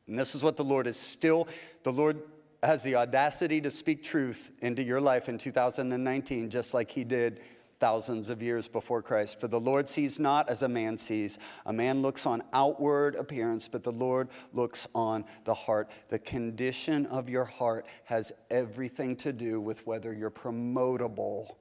And 0.06 0.18
this 0.18 0.34
is 0.34 0.42
what 0.42 0.56
the 0.56 0.64
Lord 0.64 0.86
is 0.86 0.98
still, 0.98 1.48
the 1.82 1.92
Lord 1.92 2.22
has 2.62 2.82
the 2.82 2.96
audacity 2.96 3.60
to 3.60 3.70
speak 3.70 4.02
truth 4.02 4.50
into 4.60 4.82
your 4.82 5.00
life 5.00 5.28
in 5.28 5.38
2019, 5.38 6.50
just 6.50 6.74
like 6.74 6.90
he 6.90 7.04
did 7.04 7.40
thousands 7.78 8.30
of 8.30 8.42
years 8.42 8.68
before 8.68 9.02
Christ. 9.02 9.38
For 9.38 9.48
the 9.48 9.60
Lord 9.60 9.88
sees 9.88 10.18
not 10.18 10.48
as 10.48 10.62
a 10.62 10.68
man 10.68 10.96
sees. 10.96 11.38
A 11.66 11.72
man 11.72 12.02
looks 12.02 12.26
on 12.26 12.42
outward 12.52 13.14
appearance, 13.14 13.68
but 13.68 13.82
the 13.82 13.92
Lord 13.92 14.28
looks 14.52 14.88
on 14.94 15.24
the 15.44 15.54
heart. 15.54 15.90
The 16.08 16.18
condition 16.18 17.06
of 17.06 17.28
your 17.28 17.44
heart 17.44 17.86
has 18.04 18.32
everything 18.50 19.16
to 19.16 19.32
do 19.32 19.60
with 19.60 19.86
whether 19.86 20.12
you're 20.12 20.30
promotable 20.30 21.56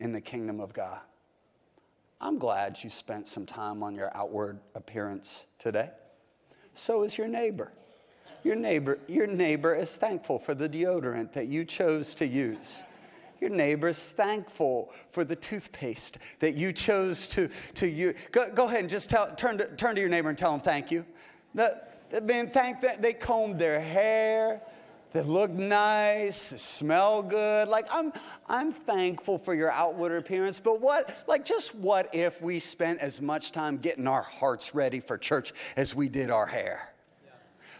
in 0.00 0.12
the 0.12 0.20
kingdom 0.20 0.60
of 0.60 0.72
God. 0.72 1.00
I'm 2.20 2.38
glad 2.38 2.82
you 2.82 2.90
spent 2.90 3.28
some 3.28 3.46
time 3.46 3.82
on 3.82 3.94
your 3.94 4.16
outward 4.16 4.60
appearance 4.74 5.46
today. 5.58 5.90
So 6.78 7.02
is 7.02 7.18
your 7.18 7.26
neighbor. 7.26 7.72
Your 8.44 8.54
neighbor, 8.54 9.00
your 9.08 9.26
neighbor 9.26 9.74
is 9.74 9.96
thankful 9.98 10.38
for 10.38 10.54
the 10.54 10.68
deodorant 10.68 11.32
that 11.32 11.48
you 11.48 11.64
chose 11.64 12.14
to 12.14 12.26
use. 12.26 12.84
Your 13.40 13.50
neighbor 13.50 13.88
is 13.88 14.12
thankful 14.12 14.92
for 15.10 15.24
the 15.24 15.34
toothpaste 15.34 16.18
that 16.38 16.54
you 16.54 16.72
chose 16.72 17.28
to, 17.30 17.48
to 17.74 17.88
use. 17.88 18.16
Go, 18.30 18.50
go 18.52 18.66
ahead 18.66 18.80
and 18.80 18.90
just 18.90 19.10
tell, 19.10 19.34
turn, 19.34 19.58
to, 19.58 19.66
turn 19.76 19.96
to 19.96 20.00
your 20.00 20.10
neighbor 20.10 20.28
and 20.28 20.38
tell 20.38 20.52
them 20.52 20.60
thank 20.60 20.92
you. 20.92 21.04
They've 21.52 22.26
been 22.26 22.48
thank 22.50 22.80
that 22.82 23.02
they 23.02 23.12
combed 23.12 23.58
their 23.58 23.80
hair, 23.80 24.62
they 25.12 25.22
look 25.22 25.50
nice, 25.50 26.36
smell 26.36 27.22
good. 27.22 27.68
Like 27.68 27.86
I'm, 27.90 28.12
I'm 28.48 28.72
thankful 28.72 29.38
for 29.38 29.54
your 29.54 29.70
outward 29.70 30.12
appearance, 30.12 30.60
but 30.60 30.80
what, 30.80 31.24
like 31.26 31.44
just 31.44 31.74
what 31.74 32.14
if 32.14 32.42
we 32.42 32.58
spent 32.58 33.00
as 33.00 33.20
much 33.20 33.52
time 33.52 33.78
getting 33.78 34.06
our 34.06 34.22
hearts 34.22 34.74
ready 34.74 35.00
for 35.00 35.16
church 35.16 35.52
as 35.76 35.94
we 35.94 36.08
did 36.08 36.30
our 36.30 36.46
hair? 36.46 36.92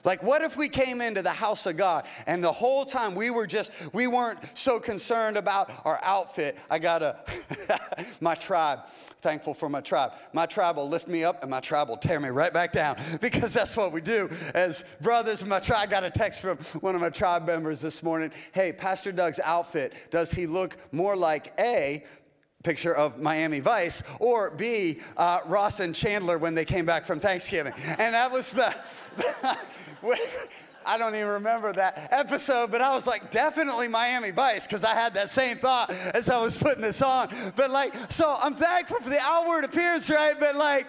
Like, 0.04 0.22
what 0.22 0.42
if 0.42 0.56
we 0.56 0.68
came 0.68 1.00
into 1.00 1.22
the 1.22 1.30
house 1.30 1.66
of 1.66 1.76
God 1.76 2.06
and 2.26 2.42
the 2.42 2.52
whole 2.52 2.84
time 2.84 3.14
we 3.14 3.30
were 3.30 3.46
just, 3.46 3.72
we 3.92 4.06
weren't 4.06 4.38
so 4.56 4.80
concerned 4.80 5.36
about 5.36 5.70
our 5.84 5.98
outfit? 6.02 6.58
I 6.70 6.78
got 6.78 7.02
a, 7.02 7.18
my 8.20 8.34
tribe, 8.34 8.80
thankful 9.20 9.54
for 9.54 9.68
my 9.68 9.80
tribe. 9.80 10.12
My 10.32 10.46
tribe 10.46 10.76
will 10.76 10.88
lift 10.88 11.08
me 11.08 11.24
up 11.24 11.42
and 11.42 11.50
my 11.50 11.60
tribe 11.60 11.88
will 11.88 11.96
tear 11.96 12.20
me 12.20 12.28
right 12.28 12.52
back 12.52 12.72
down 12.72 12.96
because 13.20 13.52
that's 13.52 13.76
what 13.76 13.92
we 13.92 14.00
do 14.00 14.30
as 14.54 14.84
brothers. 15.00 15.44
My 15.44 15.60
tribe 15.60 15.90
got 15.90 16.04
a 16.04 16.10
text 16.10 16.40
from 16.40 16.58
one 16.80 16.94
of 16.94 17.00
my 17.00 17.10
tribe 17.10 17.46
members 17.46 17.80
this 17.80 18.02
morning. 18.02 18.30
Hey, 18.52 18.72
Pastor 18.72 19.12
Doug's 19.12 19.40
outfit, 19.40 19.94
does 20.10 20.30
he 20.30 20.46
look 20.46 20.76
more 20.92 21.16
like 21.16 21.52
A, 21.58 22.04
picture 22.68 22.94
of 22.94 23.18
Miami 23.18 23.60
Vice, 23.60 24.02
or 24.18 24.50
B, 24.50 25.00
uh, 25.16 25.40
Ross 25.46 25.80
and 25.80 25.94
Chandler 25.94 26.36
when 26.36 26.54
they 26.54 26.66
came 26.66 26.84
back 26.84 27.06
from 27.06 27.18
Thanksgiving. 27.18 27.72
And 27.98 28.14
that 28.14 28.30
was 28.30 28.52
the, 28.52 28.74
I 30.88 30.96
don't 30.96 31.14
even 31.14 31.28
remember 31.28 31.70
that 31.74 32.08
episode, 32.10 32.70
but 32.70 32.80
I 32.80 32.94
was 32.94 33.06
like, 33.06 33.30
definitely 33.30 33.88
Miami 33.88 34.30
Vice, 34.30 34.66
because 34.66 34.84
I 34.84 34.94
had 34.94 35.12
that 35.14 35.28
same 35.28 35.58
thought 35.58 35.90
as 36.14 36.30
I 36.30 36.40
was 36.40 36.56
putting 36.56 36.80
this 36.80 37.02
on. 37.02 37.28
But 37.56 37.70
like, 37.70 37.94
so 38.10 38.38
I'm 38.40 38.54
thankful 38.54 39.00
for 39.00 39.10
the 39.10 39.20
outward 39.20 39.64
appearance, 39.64 40.08
right? 40.08 40.40
But 40.40 40.56
like, 40.56 40.88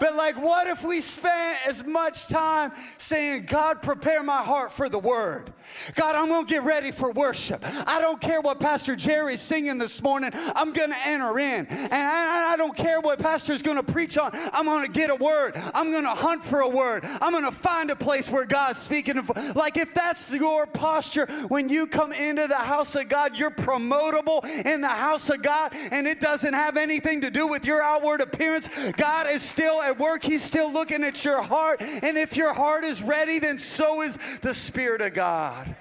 but 0.00 0.14
like, 0.16 0.42
what 0.42 0.66
if 0.66 0.82
we 0.82 1.00
spent 1.00 1.58
as 1.66 1.84
much 1.84 2.28
time 2.28 2.72
saying, 2.98 3.44
God, 3.44 3.82
prepare 3.82 4.22
my 4.22 4.42
heart 4.42 4.72
for 4.72 4.88
the 4.88 4.98
word? 4.98 5.52
God, 5.94 6.14
I'm 6.14 6.28
gonna 6.28 6.46
get 6.46 6.62
ready 6.62 6.90
for 6.90 7.12
worship. 7.12 7.62
I 7.86 8.00
don't 8.00 8.20
care 8.20 8.40
what 8.40 8.60
Pastor 8.60 8.96
Jerry's 8.96 9.40
singing 9.40 9.78
this 9.78 10.02
morning, 10.02 10.30
I'm 10.54 10.72
gonna 10.72 10.96
enter 11.04 11.38
in. 11.38 11.66
And 11.66 11.92
I, 11.92 12.52
I 12.52 12.56
don't 12.56 12.76
care 12.76 13.00
what 13.00 13.18
Pastor's 13.18 13.62
gonna 13.62 13.82
preach 13.82 14.16
on, 14.16 14.30
I'm 14.52 14.64
gonna 14.64 14.88
get 14.88 15.10
a 15.10 15.16
word. 15.16 15.52
I'm 15.74 15.92
gonna 15.92 16.14
hunt 16.14 16.44
for 16.44 16.60
a 16.60 16.68
word. 16.68 17.04
I'm 17.04 17.32
gonna 17.32 17.52
find 17.52 17.90
a 17.90 17.96
place 17.96 18.30
where 18.30 18.46
God's 18.46 18.80
speaking. 18.80 19.16
Like, 19.54 19.76
if 19.76 19.94
that's 19.94 20.30
your 20.32 20.66
posture 20.66 21.26
when 21.48 21.68
you 21.68 21.86
come 21.86 22.12
into 22.12 22.46
the 22.46 22.56
house 22.56 22.94
of 22.94 23.08
God, 23.08 23.36
you're 23.36 23.50
promotable 23.50 24.44
in 24.64 24.80
the 24.80 24.88
house 24.88 25.30
of 25.30 25.42
God, 25.42 25.72
and 25.74 26.06
it 26.06 26.20
doesn't 26.20 26.54
have 26.54 26.76
anything 26.76 27.20
to 27.22 27.30
do 27.30 27.46
with 27.46 27.64
your 27.64 27.82
outward 27.82 28.20
appearance. 28.20 28.68
God 28.96 29.28
is 29.28 29.42
still 29.42 29.82
at 29.82 29.98
work, 29.98 30.22
He's 30.22 30.42
still 30.42 30.72
looking 30.72 31.04
at 31.04 31.24
your 31.24 31.42
heart. 31.42 31.80
And 31.80 32.16
if 32.16 32.36
your 32.36 32.52
heart 32.52 32.84
is 32.84 33.02
ready, 33.02 33.38
then 33.38 33.58
so 33.58 34.02
is 34.02 34.18
the 34.42 34.54
Spirit 34.54 35.00
of 35.00 35.14
God. 35.14 35.74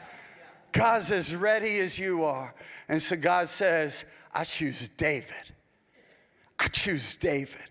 God's 0.71 1.11
as 1.11 1.35
ready 1.35 1.79
as 1.79 1.97
you 1.99 2.23
are. 2.23 2.53
And 2.89 3.01
so 3.01 3.15
God 3.15 3.47
says, 3.47 4.05
I 4.33 4.43
choose 4.43 4.89
David. 4.89 5.53
I 6.59 6.67
choose 6.67 7.15
David. 7.15 7.69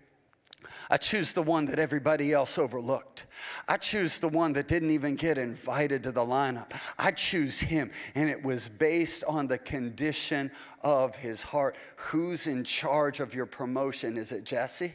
I 0.93 0.97
choose 0.97 1.33
the 1.33 1.41
one 1.41 1.65
that 1.65 1.79
everybody 1.79 2.33
else 2.33 2.59
overlooked. 2.59 3.25
I 3.67 3.77
choose 3.77 4.19
the 4.19 4.29
one 4.29 4.53
that 4.53 4.67
didn't 4.67 4.91
even 4.91 5.15
get 5.15 5.39
invited 5.39 6.03
to 6.03 6.11
the 6.11 6.21
lineup. 6.21 6.71
I 6.99 7.09
choose 7.09 7.59
him. 7.59 7.89
And 8.13 8.29
it 8.29 8.43
was 8.43 8.69
based 8.69 9.23
on 9.23 9.47
the 9.47 9.57
condition 9.57 10.51
of 10.83 11.15
his 11.15 11.41
heart. 11.41 11.77
Who's 11.95 12.45
in 12.45 12.63
charge 12.63 13.21
of 13.21 13.33
your 13.33 13.47
promotion? 13.47 14.17
Is 14.17 14.31
it 14.31 14.43
Jesse? 14.43 14.93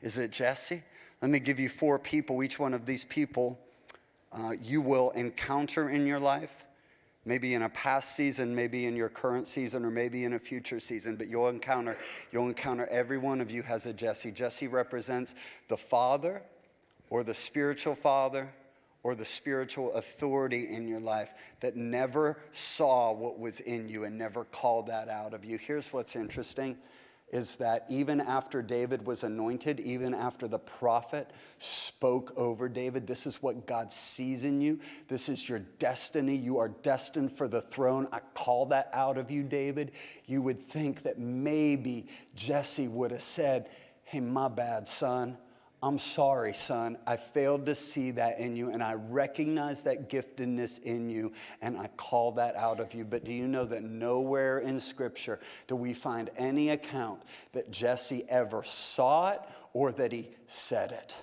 Is 0.00 0.16
it 0.16 0.30
Jesse? 0.30 0.80
Let 1.20 1.32
me 1.32 1.40
give 1.40 1.58
you 1.58 1.70
four 1.70 1.98
people. 1.98 2.44
Each 2.44 2.60
one 2.60 2.72
of 2.72 2.86
these 2.86 3.04
people 3.04 3.58
uh, 4.32 4.52
you 4.62 4.80
will 4.80 5.10
encounter 5.10 5.90
in 5.90 6.06
your 6.06 6.20
life, 6.20 6.59
maybe 7.24 7.54
in 7.54 7.62
a 7.62 7.68
past 7.68 8.16
season, 8.16 8.54
maybe 8.54 8.86
in 8.86 8.96
your 8.96 9.08
current 9.08 9.46
season, 9.46 9.84
or 9.84 9.90
maybe 9.90 10.24
in 10.24 10.32
a 10.32 10.38
future 10.38 10.80
season. 10.80 11.16
But 11.16 11.28
you'll 11.28 11.48
encounter, 11.48 11.98
you'll 12.32 12.48
encounter 12.48 12.86
every 12.86 13.18
one 13.18 13.40
of 13.40 13.50
you 13.50 13.62
has 13.62 13.86
a 13.86 13.92
Jesse. 13.92 14.30
Jesse 14.30 14.68
represents 14.68 15.34
the 15.68 15.76
father, 15.76 16.42
or 17.10 17.22
the 17.22 17.34
spiritual 17.34 17.94
father, 17.94 18.48
or 19.02 19.14
the 19.14 19.24
spiritual 19.24 19.92
authority 19.94 20.68
in 20.68 20.86
your 20.86 21.00
life 21.00 21.32
that 21.60 21.76
never 21.76 22.38
saw 22.52 23.12
what 23.12 23.38
was 23.38 23.60
in 23.60 23.88
you 23.88 24.04
and 24.04 24.16
never 24.16 24.44
called 24.44 24.86
that 24.88 25.08
out 25.08 25.32
of 25.32 25.44
you. 25.44 25.58
Here's 25.58 25.92
what's 25.92 26.16
interesting 26.16 26.76
is 27.32 27.56
that 27.56 27.84
even 27.88 28.20
after 28.20 28.62
David 28.62 29.06
was 29.06 29.22
anointed, 29.22 29.80
even 29.80 30.14
after 30.14 30.48
the 30.48 30.58
prophet 30.58 31.30
spoke 31.58 32.32
over 32.36 32.68
David, 32.68 33.06
this 33.06 33.26
is 33.26 33.42
what 33.42 33.66
God 33.66 33.92
sees 33.92 34.44
in 34.44 34.60
you. 34.60 34.80
This 35.08 35.28
is 35.28 35.48
your 35.48 35.60
destiny. 35.78 36.34
You 36.36 36.58
are 36.58 36.68
destined 36.68 37.32
for 37.32 37.46
the 37.46 37.60
throne. 37.60 38.08
I 38.12 38.20
call 38.34 38.66
that 38.66 38.90
out 38.92 39.16
of 39.16 39.30
you, 39.30 39.42
David. 39.42 39.92
You 40.26 40.42
would 40.42 40.58
think 40.58 41.02
that 41.02 41.18
maybe 41.18 42.08
Jesse 42.34 42.88
would 42.88 43.12
have 43.12 43.22
said, 43.22 43.68
Hey, 44.04 44.20
my 44.20 44.48
bad, 44.48 44.88
son. 44.88 45.38
I'm 45.82 45.98
sorry, 45.98 46.52
son. 46.52 46.98
I 47.06 47.16
failed 47.16 47.64
to 47.66 47.74
see 47.74 48.10
that 48.12 48.38
in 48.38 48.54
you, 48.54 48.70
and 48.70 48.82
I 48.82 48.94
recognize 48.94 49.82
that 49.84 50.10
giftedness 50.10 50.82
in 50.82 51.08
you, 51.08 51.32
and 51.62 51.78
I 51.78 51.88
call 51.96 52.32
that 52.32 52.54
out 52.56 52.80
of 52.80 52.92
you. 52.92 53.04
But 53.04 53.24
do 53.24 53.32
you 53.32 53.48
know 53.48 53.64
that 53.64 53.82
nowhere 53.82 54.58
in 54.58 54.78
Scripture 54.78 55.40
do 55.68 55.76
we 55.76 55.94
find 55.94 56.28
any 56.36 56.70
account 56.70 57.22
that 57.52 57.70
Jesse 57.70 58.24
ever 58.28 58.62
saw 58.62 59.30
it 59.30 59.40
or 59.72 59.90
that 59.92 60.12
he 60.12 60.28
said 60.48 60.92
it? 60.92 61.16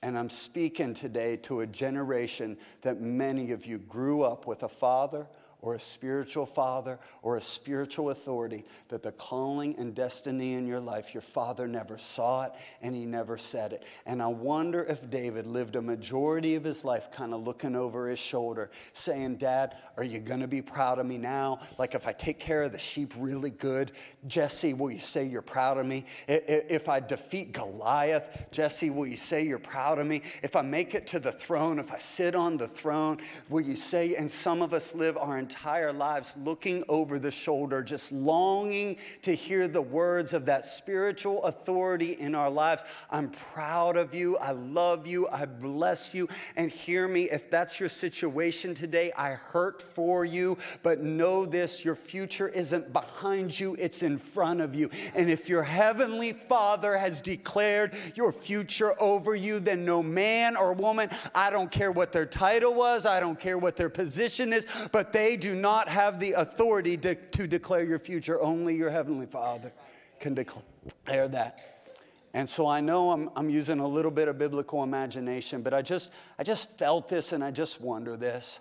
And 0.00 0.16
I'm 0.16 0.30
speaking 0.30 0.94
today 0.94 1.36
to 1.38 1.60
a 1.60 1.66
generation 1.66 2.56
that 2.82 3.00
many 3.00 3.50
of 3.50 3.66
you 3.66 3.78
grew 3.78 4.22
up 4.22 4.46
with 4.46 4.62
a 4.62 4.68
father 4.68 5.26
or 5.62 5.76
a 5.76 5.80
spiritual 5.80 6.44
father 6.44 6.98
or 7.22 7.36
a 7.36 7.40
spiritual 7.40 8.10
authority 8.10 8.64
that 8.88 9.02
the 9.02 9.12
calling 9.12 9.74
and 9.78 9.94
destiny 9.94 10.54
in 10.54 10.66
your 10.66 10.80
life, 10.80 11.14
your 11.14 11.22
father 11.22 11.68
never 11.68 11.96
saw 11.96 12.42
it 12.42 12.52
and 12.82 12.94
he 12.94 13.06
never 13.06 13.38
said 13.38 13.72
it. 13.72 13.84
And 14.04 14.20
I 14.20 14.26
wonder 14.26 14.84
if 14.84 15.08
David 15.08 15.46
lived 15.46 15.76
a 15.76 15.80
majority 15.80 16.56
of 16.56 16.64
his 16.64 16.84
life 16.84 17.10
kind 17.12 17.32
of 17.32 17.44
looking 17.44 17.76
over 17.76 18.08
his 18.08 18.18
shoulder, 18.18 18.72
saying, 18.92 19.36
Dad, 19.36 19.76
are 19.96 20.04
you 20.04 20.18
going 20.18 20.40
to 20.40 20.48
be 20.48 20.60
proud 20.60 20.98
of 20.98 21.06
me 21.06 21.16
now? 21.16 21.60
Like 21.78 21.94
if 21.94 22.08
I 22.08 22.12
take 22.12 22.40
care 22.40 22.64
of 22.64 22.72
the 22.72 22.78
sheep 22.78 23.12
really 23.16 23.50
good, 23.50 23.92
Jesse, 24.26 24.74
will 24.74 24.90
you 24.90 24.98
say 25.00 25.24
you're 25.24 25.42
proud 25.42 25.78
of 25.78 25.86
me? 25.86 26.04
If 26.26 26.88
I 26.88 26.98
defeat 26.98 27.52
Goliath, 27.52 28.46
Jesse, 28.50 28.90
will 28.90 29.06
you 29.06 29.16
say 29.16 29.44
you're 29.44 29.60
proud 29.60 30.00
of 30.00 30.08
me? 30.08 30.22
If 30.42 30.56
I 30.56 30.62
make 30.62 30.96
it 30.96 31.06
to 31.08 31.20
the 31.20 31.30
throne, 31.30 31.78
if 31.78 31.92
I 31.92 31.98
sit 31.98 32.34
on 32.34 32.56
the 32.56 32.66
throne, 32.66 33.18
will 33.48 33.60
you 33.60 33.76
say, 33.76 34.16
and 34.16 34.28
some 34.28 34.60
of 34.60 34.74
us 34.74 34.96
live 34.96 35.16
our 35.16 35.38
entire 35.38 35.51
lives 35.92 36.36
looking 36.44 36.84
over 36.88 37.18
the 37.18 37.30
shoulder, 37.30 37.82
just 37.82 38.12
longing 38.12 38.96
to 39.22 39.34
hear 39.34 39.68
the 39.68 39.82
words 39.82 40.32
of 40.32 40.46
that 40.46 40.64
spiritual 40.64 41.44
authority 41.44 42.12
in 42.12 42.34
our 42.34 42.50
lives. 42.50 42.84
I'm 43.10 43.30
proud 43.30 43.96
of 43.96 44.14
you. 44.14 44.36
I 44.38 44.52
love 44.52 45.06
you. 45.06 45.28
I 45.28 45.46
bless 45.46 46.14
you. 46.14 46.28
And 46.56 46.70
hear 46.70 47.08
me, 47.08 47.30
if 47.30 47.50
that's 47.50 47.80
your 47.80 47.88
situation 47.88 48.74
today, 48.74 49.12
I 49.16 49.30
hurt 49.30 49.80
for 49.82 50.24
you, 50.24 50.58
but 50.82 51.02
know 51.02 51.44
this 51.44 51.84
your 51.84 51.96
future 51.96 52.48
isn't 52.48 52.92
behind 52.92 53.58
you, 53.58 53.76
it's 53.78 54.02
in 54.02 54.18
front 54.18 54.60
of 54.60 54.74
you. 54.74 54.90
And 55.14 55.30
if 55.30 55.48
your 55.48 55.62
heavenly 55.62 56.32
Father 56.32 56.96
has 56.96 57.20
declared 57.20 57.94
your 58.14 58.32
future 58.32 58.94
over 59.00 59.34
you, 59.34 59.60
then 59.60 59.84
no 59.84 60.02
man 60.02 60.56
or 60.56 60.72
woman, 60.72 61.10
I 61.34 61.50
don't 61.50 61.70
care 61.70 61.92
what 61.92 62.12
their 62.12 62.26
title 62.26 62.74
was, 62.74 63.06
I 63.06 63.20
don't 63.20 63.38
care 63.38 63.58
what 63.58 63.76
their 63.76 63.90
position 63.90 64.52
is, 64.52 64.66
but 64.92 65.12
they 65.12 65.36
do 65.42 65.56
not 65.56 65.88
have 65.88 66.20
the 66.20 66.34
authority 66.34 66.96
to, 66.98 67.16
to 67.16 67.48
declare 67.48 67.82
your 67.82 67.98
future. 67.98 68.40
Only 68.40 68.76
your 68.76 68.90
Heavenly 68.90 69.26
Father 69.26 69.72
can 70.20 70.34
declare 70.34 71.26
that. 71.28 71.90
And 72.32 72.48
so 72.48 72.66
I 72.66 72.80
know 72.80 73.10
I'm, 73.10 73.28
I'm 73.34 73.50
using 73.50 73.80
a 73.80 73.86
little 73.86 74.12
bit 74.12 74.28
of 74.28 74.38
biblical 74.38 74.84
imagination, 74.84 75.62
but 75.62 75.74
I 75.74 75.82
just, 75.82 76.10
I 76.38 76.44
just 76.44 76.78
felt 76.78 77.08
this 77.08 77.32
and 77.32 77.42
I 77.42 77.50
just 77.50 77.80
wonder 77.80 78.16
this. 78.16 78.60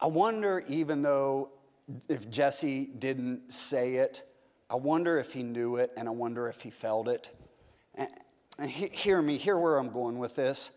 I 0.00 0.06
wonder, 0.06 0.64
even 0.66 1.00
though 1.00 1.50
if 2.08 2.28
Jesse 2.28 2.86
didn't 2.98 3.52
say 3.52 3.94
it, 3.94 4.28
I 4.68 4.74
wonder 4.74 5.18
if 5.20 5.32
he 5.32 5.44
knew 5.44 5.76
it 5.76 5.92
and 5.96 6.08
I 6.08 6.10
wonder 6.10 6.48
if 6.48 6.60
he 6.60 6.70
felt 6.70 7.06
it. 7.06 7.30
And, 7.94 8.10
he, 8.68 8.88
hear 8.88 9.22
me, 9.22 9.38
hear 9.38 9.56
where 9.56 9.78
I'm 9.78 9.90
going 9.90 10.18
with 10.18 10.34
this. 10.34 10.72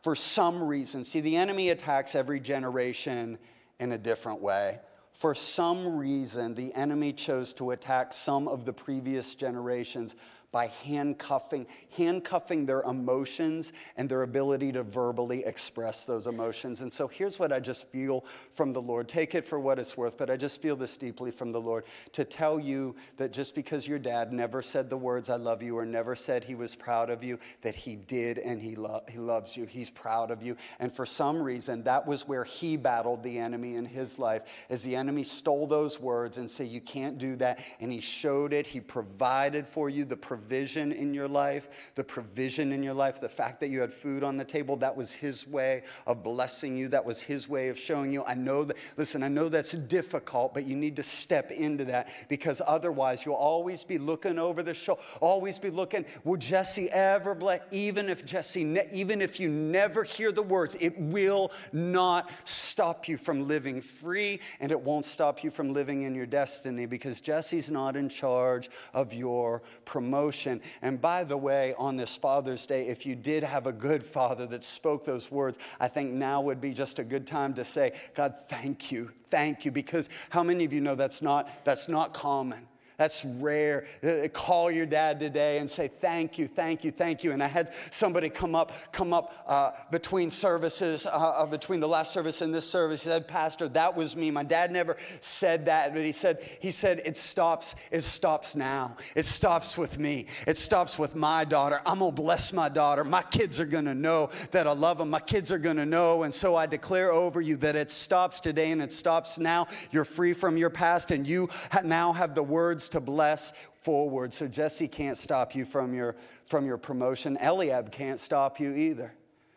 For 0.00 0.14
some 0.14 0.62
reason, 0.62 1.04
see, 1.04 1.20
the 1.20 1.36
enemy 1.36 1.70
attacks 1.70 2.14
every 2.14 2.40
generation 2.40 3.38
in 3.78 3.92
a 3.92 3.98
different 3.98 4.40
way. 4.40 4.78
For 5.12 5.34
some 5.34 5.96
reason, 5.96 6.54
the 6.54 6.72
enemy 6.74 7.12
chose 7.12 7.52
to 7.54 7.72
attack 7.72 8.12
some 8.12 8.46
of 8.46 8.64
the 8.64 8.72
previous 8.72 9.34
generations 9.34 10.14
by 10.50 10.68
handcuffing, 10.84 11.66
handcuffing 11.96 12.64
their 12.64 12.82
emotions 12.82 13.72
and 13.96 14.08
their 14.08 14.22
ability 14.22 14.72
to 14.72 14.82
verbally 14.82 15.44
express 15.44 16.06
those 16.06 16.26
emotions. 16.26 16.80
And 16.80 16.90
so 16.90 17.06
here's 17.06 17.38
what 17.38 17.52
I 17.52 17.60
just 17.60 17.88
feel 17.88 18.24
from 18.50 18.72
the 18.72 18.80
Lord. 18.80 19.08
Take 19.08 19.34
it 19.34 19.44
for 19.44 19.60
what 19.60 19.78
it's 19.78 19.96
worth, 19.96 20.16
but 20.16 20.30
I 20.30 20.36
just 20.36 20.62
feel 20.62 20.74
this 20.74 20.96
deeply 20.96 21.30
from 21.30 21.52
the 21.52 21.60
Lord 21.60 21.84
to 22.12 22.24
tell 22.24 22.58
you 22.58 22.96
that 23.18 23.32
just 23.32 23.54
because 23.54 23.86
your 23.86 23.98
dad 23.98 24.32
never 24.32 24.62
said 24.62 24.88
the 24.88 24.96
words, 24.96 25.28
I 25.28 25.36
love 25.36 25.62
you, 25.62 25.76
or 25.76 25.84
never 25.84 26.16
said 26.16 26.44
he 26.44 26.54
was 26.54 26.74
proud 26.74 27.10
of 27.10 27.22
you, 27.22 27.38
that 27.62 27.74
he 27.74 27.96
did 27.96 28.38
and 28.38 28.60
he, 28.60 28.74
lo- 28.74 29.02
he 29.08 29.18
loves 29.18 29.56
you. 29.56 29.66
He's 29.66 29.90
proud 29.90 30.30
of 30.30 30.42
you. 30.42 30.56
And 30.78 30.90
for 30.90 31.04
some 31.04 31.42
reason, 31.42 31.82
that 31.82 32.06
was 32.06 32.26
where 32.26 32.44
he 32.44 32.78
battled 32.78 33.22
the 33.22 33.38
enemy 33.38 33.76
in 33.76 33.84
his 33.84 34.18
life, 34.18 34.42
as 34.70 34.82
the 34.82 34.96
enemy 34.96 35.24
stole 35.24 35.66
those 35.66 36.00
words 36.00 36.38
and 36.38 36.50
said, 36.50 36.68
You 36.68 36.80
can't 36.80 37.18
do 37.18 37.36
that. 37.36 37.60
And 37.80 37.92
he 37.92 38.00
showed 38.00 38.52
it, 38.54 38.66
he 38.66 38.80
provided 38.80 39.66
for 39.66 39.90
you 39.90 40.04
the 40.06 40.16
in 40.52 41.14
your 41.14 41.28
life, 41.28 41.92
the 41.94 42.04
provision 42.04 42.72
in 42.72 42.82
your 42.82 42.94
life, 42.94 43.20
the 43.20 43.28
fact 43.28 43.60
that 43.60 43.68
you 43.68 43.80
had 43.80 43.92
food 43.92 44.22
on 44.22 44.36
the 44.36 44.44
table, 44.44 44.76
that 44.76 44.96
was 44.96 45.12
His 45.12 45.46
way 45.46 45.82
of 46.06 46.22
blessing 46.22 46.76
you. 46.76 46.88
That 46.88 47.04
was 47.04 47.20
His 47.20 47.48
way 47.48 47.68
of 47.68 47.78
showing 47.78 48.12
you. 48.12 48.24
I 48.24 48.34
know 48.34 48.64
that, 48.64 48.76
listen, 48.96 49.22
I 49.22 49.28
know 49.28 49.48
that's 49.48 49.72
difficult, 49.72 50.54
but 50.54 50.64
you 50.64 50.76
need 50.76 50.96
to 50.96 51.02
step 51.02 51.50
into 51.50 51.84
that 51.86 52.08
because 52.28 52.62
otherwise 52.66 53.24
you'll 53.24 53.34
always 53.34 53.84
be 53.84 53.98
looking 53.98 54.38
over 54.38 54.62
the 54.62 54.74
shoulder, 54.74 55.02
always 55.20 55.58
be 55.58 55.70
looking, 55.70 56.04
will 56.24 56.36
Jesse 56.36 56.90
ever 56.90 57.34
bless? 57.34 57.60
Even 57.70 58.08
if 58.08 58.24
Jesse, 58.24 58.64
ne- 58.64 58.88
even 58.92 59.20
if 59.22 59.40
you 59.40 59.48
never 59.48 60.04
hear 60.04 60.32
the 60.32 60.42
words, 60.42 60.76
it 60.80 60.98
will 60.98 61.52
not 61.72 62.30
stop 62.44 63.08
you 63.08 63.16
from 63.18 63.46
living 63.48 63.80
free 63.80 64.40
and 64.60 64.70
it 64.70 64.80
won't 64.80 65.04
stop 65.04 65.42
you 65.42 65.50
from 65.50 65.72
living 65.72 66.02
in 66.02 66.14
your 66.14 66.26
destiny 66.26 66.86
because 66.86 67.20
Jesse's 67.20 67.70
not 67.70 67.96
in 67.96 68.08
charge 68.08 68.70
of 68.94 69.12
your 69.12 69.62
promotion 69.84 70.27
emotion. 70.28 70.60
And 70.82 71.00
by 71.00 71.24
the 71.24 71.36
way, 71.36 71.74
on 71.78 71.96
this 71.96 72.14
Father's 72.14 72.66
Day, 72.66 72.88
if 72.88 73.06
you 73.06 73.14
did 73.14 73.42
have 73.42 73.66
a 73.66 73.72
good 73.72 74.02
father 74.02 74.46
that 74.48 74.62
spoke 74.62 75.04
those 75.04 75.30
words, 75.30 75.58
I 75.80 75.88
think 75.88 76.12
now 76.12 76.42
would 76.42 76.60
be 76.60 76.74
just 76.74 76.98
a 76.98 77.04
good 77.04 77.26
time 77.26 77.54
to 77.54 77.64
say, 77.64 77.92
God, 78.14 78.34
thank 78.48 78.92
you, 78.92 79.10
thank 79.30 79.64
you. 79.64 79.70
Because 79.70 80.10
how 80.28 80.42
many 80.42 80.64
of 80.64 80.72
you 80.72 80.82
know 80.82 80.94
that's 80.94 81.22
not, 81.22 81.64
that's 81.64 81.88
not 81.88 82.12
common? 82.12 82.66
That's 82.98 83.24
rare. 83.24 83.86
Uh, 84.02 84.26
call 84.26 84.72
your 84.72 84.84
dad 84.84 85.20
today 85.20 85.58
and 85.58 85.70
say, 85.70 85.86
thank 85.86 86.36
you, 86.36 86.48
thank 86.48 86.82
you, 86.82 86.90
thank 86.90 87.22
you. 87.22 87.30
And 87.30 87.40
I 87.40 87.46
had 87.46 87.70
somebody 87.92 88.28
come 88.28 88.56
up, 88.56 88.72
come 88.90 89.12
up 89.12 89.44
uh, 89.46 89.70
between 89.92 90.30
services, 90.30 91.06
uh, 91.06 91.10
uh, 91.10 91.46
between 91.46 91.78
the 91.78 91.86
last 91.86 92.12
service 92.12 92.40
and 92.40 92.52
this 92.52 92.68
service. 92.68 93.04
He 93.04 93.10
said, 93.10 93.28
Pastor, 93.28 93.68
that 93.68 93.96
was 93.96 94.16
me. 94.16 94.32
My 94.32 94.42
dad 94.42 94.72
never 94.72 94.96
said 95.20 95.66
that, 95.66 95.94
but 95.94 96.04
he 96.04 96.10
said, 96.10 96.44
he 96.60 96.72
said, 96.72 97.00
it 97.04 97.16
stops, 97.16 97.76
it 97.92 98.02
stops 98.02 98.56
now. 98.56 98.96
It 99.14 99.26
stops 99.26 99.78
with 99.78 100.00
me. 100.00 100.26
It 100.48 100.56
stops 100.56 100.98
with 100.98 101.14
my 101.14 101.44
daughter. 101.44 101.80
I'm 101.86 102.00
gonna 102.00 102.10
bless 102.10 102.52
my 102.52 102.68
daughter. 102.68 103.04
My 103.04 103.22
kids 103.22 103.60
are 103.60 103.66
gonna 103.66 103.94
know 103.94 104.30
that 104.50 104.66
I 104.66 104.72
love 104.72 104.98
them. 104.98 105.08
My 105.08 105.20
kids 105.20 105.52
are 105.52 105.58
gonna 105.58 105.86
know. 105.86 106.24
And 106.24 106.34
so 106.34 106.56
I 106.56 106.66
declare 106.66 107.12
over 107.12 107.40
you 107.40 107.56
that 107.58 107.76
it 107.76 107.92
stops 107.92 108.40
today 108.40 108.72
and 108.72 108.82
it 108.82 108.92
stops 108.92 109.38
now. 109.38 109.68
You're 109.92 110.04
free 110.04 110.32
from 110.32 110.56
your 110.56 110.70
past 110.70 111.12
and 111.12 111.24
you 111.24 111.48
now 111.84 112.12
have 112.12 112.34
the 112.34 112.42
words 112.42 112.87
to 112.90 113.00
bless 113.00 113.52
forward. 113.76 114.32
So 114.32 114.48
Jesse 114.48 114.88
can't 114.88 115.16
stop 115.16 115.54
you 115.54 115.64
from 115.64 115.94
your, 115.94 116.16
from 116.44 116.66
your 116.66 116.78
promotion. 116.78 117.36
Eliab 117.40 117.90
can't 117.92 118.20
stop 118.20 118.60
you 118.60 118.72
either. 118.72 119.14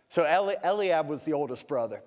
So 0.09 0.23
Eli, 0.23 0.55
Eliab 0.63 1.07
was 1.07 1.25
the 1.25 1.33
oldest 1.33 1.67
brother. 1.67 2.03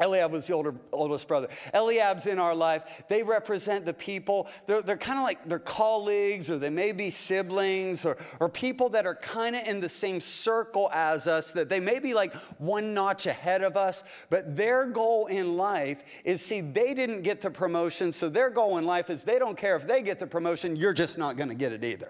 Eliab 0.00 0.32
was 0.32 0.46
the 0.46 0.54
older, 0.54 0.74
oldest 0.90 1.28
brother. 1.28 1.48
Eliab's 1.74 2.26
in 2.26 2.38
our 2.38 2.54
life. 2.54 3.04
They 3.08 3.22
represent 3.22 3.84
the 3.84 3.92
people. 3.92 4.48
They're, 4.66 4.80
they're 4.80 4.96
kind 4.96 5.18
of 5.18 5.24
like 5.24 5.44
they're 5.44 5.58
colleagues, 5.58 6.50
or 6.50 6.56
they 6.56 6.70
may 6.70 6.92
be 6.92 7.10
siblings, 7.10 8.06
or, 8.06 8.16
or 8.40 8.48
people 8.48 8.88
that 8.90 9.06
are 9.06 9.14
kind 9.14 9.54
of 9.54 9.66
in 9.68 9.80
the 9.80 9.88
same 9.88 10.20
circle 10.20 10.90
as 10.92 11.28
us, 11.28 11.52
that 11.52 11.68
they 11.68 11.78
may 11.78 11.98
be 11.98 12.14
like 12.14 12.34
one 12.58 12.94
notch 12.94 13.26
ahead 13.26 13.62
of 13.62 13.76
us, 13.76 14.02
but 14.30 14.56
their 14.56 14.86
goal 14.86 15.26
in 15.26 15.56
life 15.56 16.04
is 16.24 16.40
see, 16.40 16.62
they 16.62 16.94
didn't 16.94 17.22
get 17.22 17.40
the 17.40 17.50
promotion, 17.50 18.12
so 18.12 18.28
their 18.28 18.48
goal 18.48 18.78
in 18.78 18.86
life 18.86 19.10
is 19.10 19.24
they 19.24 19.38
don't 19.38 19.58
care 19.58 19.76
if 19.76 19.86
they 19.86 20.00
get 20.00 20.18
the 20.18 20.26
promotion, 20.26 20.74
you're 20.74 20.94
just 20.94 21.18
not 21.18 21.36
going 21.36 21.50
to 21.50 21.54
get 21.54 21.70
it 21.70 21.84
either. 21.84 22.08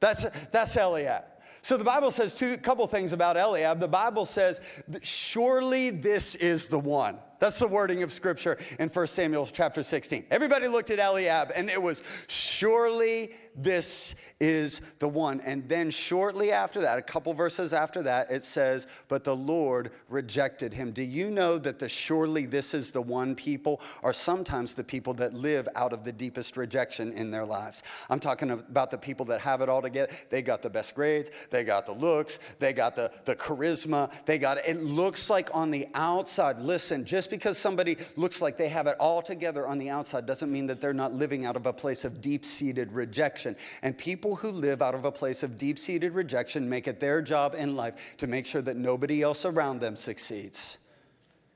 That's, 0.00 0.24
that's 0.50 0.76
Eliab. 0.76 1.24
So 1.64 1.78
the 1.78 1.84
Bible 1.84 2.10
says 2.10 2.34
two 2.34 2.58
couple 2.58 2.86
things 2.86 3.14
about 3.14 3.38
Eliab. 3.38 3.80
The 3.80 3.88
Bible 3.88 4.26
says, 4.26 4.60
surely 5.00 5.88
this 5.88 6.34
is 6.34 6.68
the 6.68 6.78
one. 6.78 7.16
That's 7.38 7.58
the 7.58 7.66
wording 7.66 8.02
of 8.02 8.12
scripture 8.12 8.58
in 8.78 8.90
1 8.90 9.06
Samuel 9.06 9.46
chapter 9.46 9.82
16. 9.82 10.26
Everybody 10.30 10.68
looked 10.68 10.90
at 10.90 10.98
Eliab 10.98 11.52
and 11.56 11.70
it 11.70 11.80
was, 11.80 12.02
surely 12.26 13.32
this 13.54 14.14
is 14.40 14.80
the 14.98 15.08
one. 15.08 15.40
And 15.40 15.68
then 15.68 15.90
shortly 15.90 16.50
after 16.50 16.80
that, 16.82 16.98
a 16.98 17.02
couple 17.02 17.32
verses 17.34 17.72
after 17.72 18.02
that, 18.02 18.30
it 18.30 18.42
says, 18.42 18.86
But 19.08 19.24
the 19.24 19.36
Lord 19.36 19.92
rejected 20.08 20.74
him. 20.74 20.90
Do 20.90 21.02
you 21.02 21.30
know 21.30 21.58
that 21.58 21.78
the 21.78 21.88
surely 21.88 22.46
this 22.46 22.74
is 22.74 22.90
the 22.90 23.00
one 23.00 23.34
people 23.34 23.80
are 24.02 24.12
sometimes 24.12 24.74
the 24.74 24.84
people 24.84 25.14
that 25.14 25.34
live 25.34 25.68
out 25.76 25.92
of 25.92 26.04
the 26.04 26.12
deepest 26.12 26.56
rejection 26.56 27.12
in 27.12 27.30
their 27.30 27.44
lives? 27.44 27.82
I'm 28.10 28.20
talking 28.20 28.50
about 28.50 28.90
the 28.90 28.98
people 28.98 29.26
that 29.26 29.40
have 29.40 29.60
it 29.60 29.68
all 29.68 29.82
together. 29.82 30.12
They 30.30 30.42
got 30.42 30.62
the 30.62 30.70
best 30.70 30.94
grades, 30.94 31.30
they 31.50 31.64
got 31.64 31.86
the 31.86 31.92
looks, 31.92 32.40
they 32.58 32.72
got 32.72 32.96
the, 32.96 33.12
the 33.24 33.36
charisma, 33.36 34.10
they 34.26 34.38
got 34.38 34.58
it. 34.58 34.64
It 34.66 34.82
looks 34.82 35.30
like 35.30 35.50
on 35.54 35.70
the 35.70 35.86
outside, 35.94 36.58
listen, 36.58 37.04
just 37.04 37.30
because 37.30 37.56
somebody 37.56 37.96
looks 38.16 38.42
like 38.42 38.56
they 38.56 38.68
have 38.68 38.86
it 38.86 38.96
all 38.98 39.22
together 39.22 39.66
on 39.66 39.78
the 39.78 39.90
outside 39.90 40.26
doesn't 40.26 40.50
mean 40.50 40.66
that 40.66 40.80
they're 40.80 40.92
not 40.92 41.14
living 41.14 41.44
out 41.46 41.56
of 41.56 41.66
a 41.66 41.72
place 41.72 42.04
of 42.04 42.20
deep 42.20 42.44
seated 42.44 42.92
rejection 42.92 43.43
rejection. 43.44 43.78
And 43.82 43.96
people 43.96 44.36
who 44.36 44.50
live 44.50 44.82
out 44.82 44.94
of 44.94 45.04
a 45.04 45.12
place 45.12 45.42
of 45.42 45.58
deep 45.58 45.78
seated 45.78 46.14
rejection 46.14 46.68
make 46.68 46.88
it 46.88 47.00
their 47.00 47.22
job 47.22 47.54
in 47.56 47.76
life 47.76 48.16
to 48.18 48.26
make 48.26 48.46
sure 48.46 48.62
that 48.62 48.76
nobody 48.76 49.22
else 49.22 49.44
around 49.44 49.80
them 49.80 49.96
succeeds. 49.96 50.78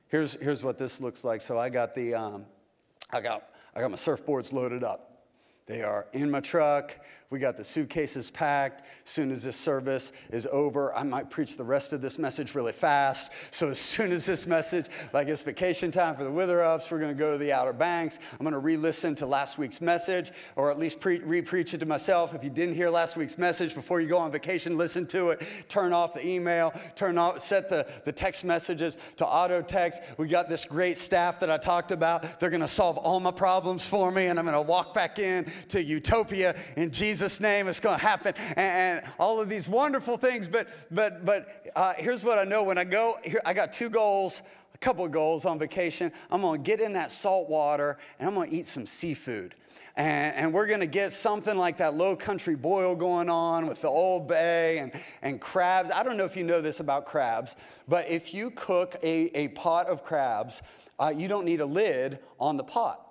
Here's, 0.08 0.34
here's 0.34 0.62
what 0.62 0.78
this 0.78 1.00
looks 1.00 1.24
like. 1.24 1.40
So 1.40 1.58
I 1.58 1.68
got 1.68 1.94
the, 1.94 2.14
um, 2.14 2.46
I 3.10 3.20
got, 3.20 3.50
I 3.74 3.80
got 3.80 3.90
my 3.90 3.96
surfboards 3.96 4.52
loaded 4.52 4.82
up. 4.82 5.04
They 5.66 5.82
are 5.82 6.06
in 6.12 6.30
my 6.30 6.40
truck. 6.40 6.96
We 7.30 7.38
got 7.38 7.58
the 7.58 7.64
suitcases 7.64 8.30
packed. 8.30 8.80
As 9.04 9.10
soon 9.10 9.30
as 9.30 9.44
this 9.44 9.56
service 9.56 10.12
is 10.30 10.48
over, 10.50 10.96
I 10.96 11.02
might 11.02 11.28
preach 11.28 11.58
the 11.58 11.64
rest 11.64 11.92
of 11.92 12.00
this 12.00 12.18
message 12.18 12.54
really 12.54 12.72
fast. 12.72 13.30
So 13.50 13.68
as 13.68 13.78
soon 13.78 14.12
as 14.12 14.24
this 14.24 14.46
message, 14.46 14.86
like 15.12 15.28
it's 15.28 15.42
vacation 15.42 15.90
time 15.90 16.16
for 16.16 16.24
the 16.24 16.30
Witherups, 16.30 16.90
we're 16.90 16.98
going 16.98 17.14
to 17.14 17.18
go 17.18 17.32
to 17.32 17.38
the 17.38 17.52
Outer 17.52 17.74
Banks. 17.74 18.18
I'm 18.32 18.44
going 18.44 18.54
to 18.54 18.58
re-listen 18.58 19.14
to 19.16 19.26
last 19.26 19.58
week's 19.58 19.82
message, 19.82 20.32
or 20.56 20.70
at 20.70 20.78
least 20.78 21.00
pre- 21.00 21.18
re-preach 21.18 21.74
it 21.74 21.78
to 21.78 21.86
myself. 21.86 22.34
If 22.34 22.42
you 22.42 22.48
didn't 22.48 22.76
hear 22.76 22.88
last 22.88 23.14
week's 23.14 23.36
message 23.36 23.74
before 23.74 24.00
you 24.00 24.08
go 24.08 24.16
on 24.16 24.32
vacation, 24.32 24.78
listen 24.78 25.06
to 25.08 25.28
it. 25.28 25.46
Turn 25.68 25.92
off 25.92 26.14
the 26.14 26.26
email. 26.26 26.72
Turn 26.94 27.18
off, 27.18 27.40
set 27.40 27.68
the, 27.68 27.86
the 28.06 28.12
text 28.12 28.42
messages 28.42 28.96
to 29.18 29.26
auto 29.26 29.60
text. 29.60 30.00
We 30.16 30.28
got 30.28 30.48
this 30.48 30.64
great 30.64 30.96
staff 30.96 31.40
that 31.40 31.50
I 31.50 31.58
talked 31.58 31.92
about. 31.92 32.40
They're 32.40 32.48
going 32.48 32.62
to 32.62 32.68
solve 32.68 32.96
all 32.96 33.20
my 33.20 33.32
problems 33.32 33.86
for 33.86 34.10
me, 34.10 34.28
and 34.28 34.38
I'm 34.38 34.46
going 34.46 34.56
to 34.56 34.62
walk 34.62 34.94
back 34.94 35.18
in 35.18 35.44
to 35.68 35.84
utopia 35.84 36.56
in 36.76 36.90
Jesus 36.90 37.17
Jesus' 37.18 37.40
name, 37.40 37.66
it's 37.66 37.80
going 37.80 37.98
to 37.98 38.06
happen, 38.06 38.32
and, 38.50 39.02
and, 39.02 39.12
all 39.18 39.40
of 39.40 39.48
these 39.48 39.68
wonderful 39.68 40.16
things. 40.16 40.46
But, 40.46 40.68
but, 40.88 41.24
but 41.24 41.66
uh, 41.74 41.94
here's 41.96 42.22
what 42.22 42.38
I 42.38 42.44
know 42.44 42.62
when 42.62 42.78
I 42.78 42.84
go, 42.84 43.18
here, 43.24 43.40
I 43.44 43.54
got 43.54 43.72
two 43.72 43.90
goals, 43.90 44.40
a 44.72 44.78
couple 44.78 45.04
of 45.04 45.10
goals 45.10 45.44
on 45.44 45.58
vacation. 45.58 46.12
I'm 46.30 46.42
going 46.42 46.62
to 46.62 46.64
get 46.64 46.80
in 46.80 46.92
that 46.92 47.10
salt 47.10 47.48
water, 47.48 47.98
and 48.20 48.28
I'm 48.28 48.36
going 48.36 48.50
to 48.50 48.56
eat 48.56 48.68
some 48.68 48.86
seafood. 48.86 49.56
And, 49.96 50.36
and, 50.36 50.52
we're 50.54 50.68
going 50.68 50.78
to 50.78 50.86
get 50.86 51.10
something 51.10 51.58
like 51.58 51.78
that 51.78 51.94
low 51.94 52.14
country 52.14 52.54
boil 52.54 52.94
going 52.94 53.28
on 53.28 53.66
with 53.66 53.82
the 53.82 53.88
Old 53.88 54.28
Bay 54.28 54.78
and, 54.78 54.92
and 55.22 55.40
crabs. 55.40 55.90
I 55.90 56.04
don't 56.04 56.16
know 56.16 56.24
if 56.24 56.36
you 56.36 56.44
know 56.44 56.60
this 56.60 56.78
about 56.78 57.04
crabs, 57.04 57.56
but 57.88 58.08
if 58.08 58.32
you 58.32 58.52
cook 58.52 58.94
a, 59.02 59.36
a 59.36 59.48
pot 59.48 59.88
of 59.88 60.04
crabs, 60.04 60.62
uh, 61.00 61.12
you 61.16 61.26
don't 61.26 61.44
need 61.44 61.60
a 61.60 61.66
lid 61.66 62.20
on 62.38 62.56
the 62.56 62.62
pot. 62.62 63.07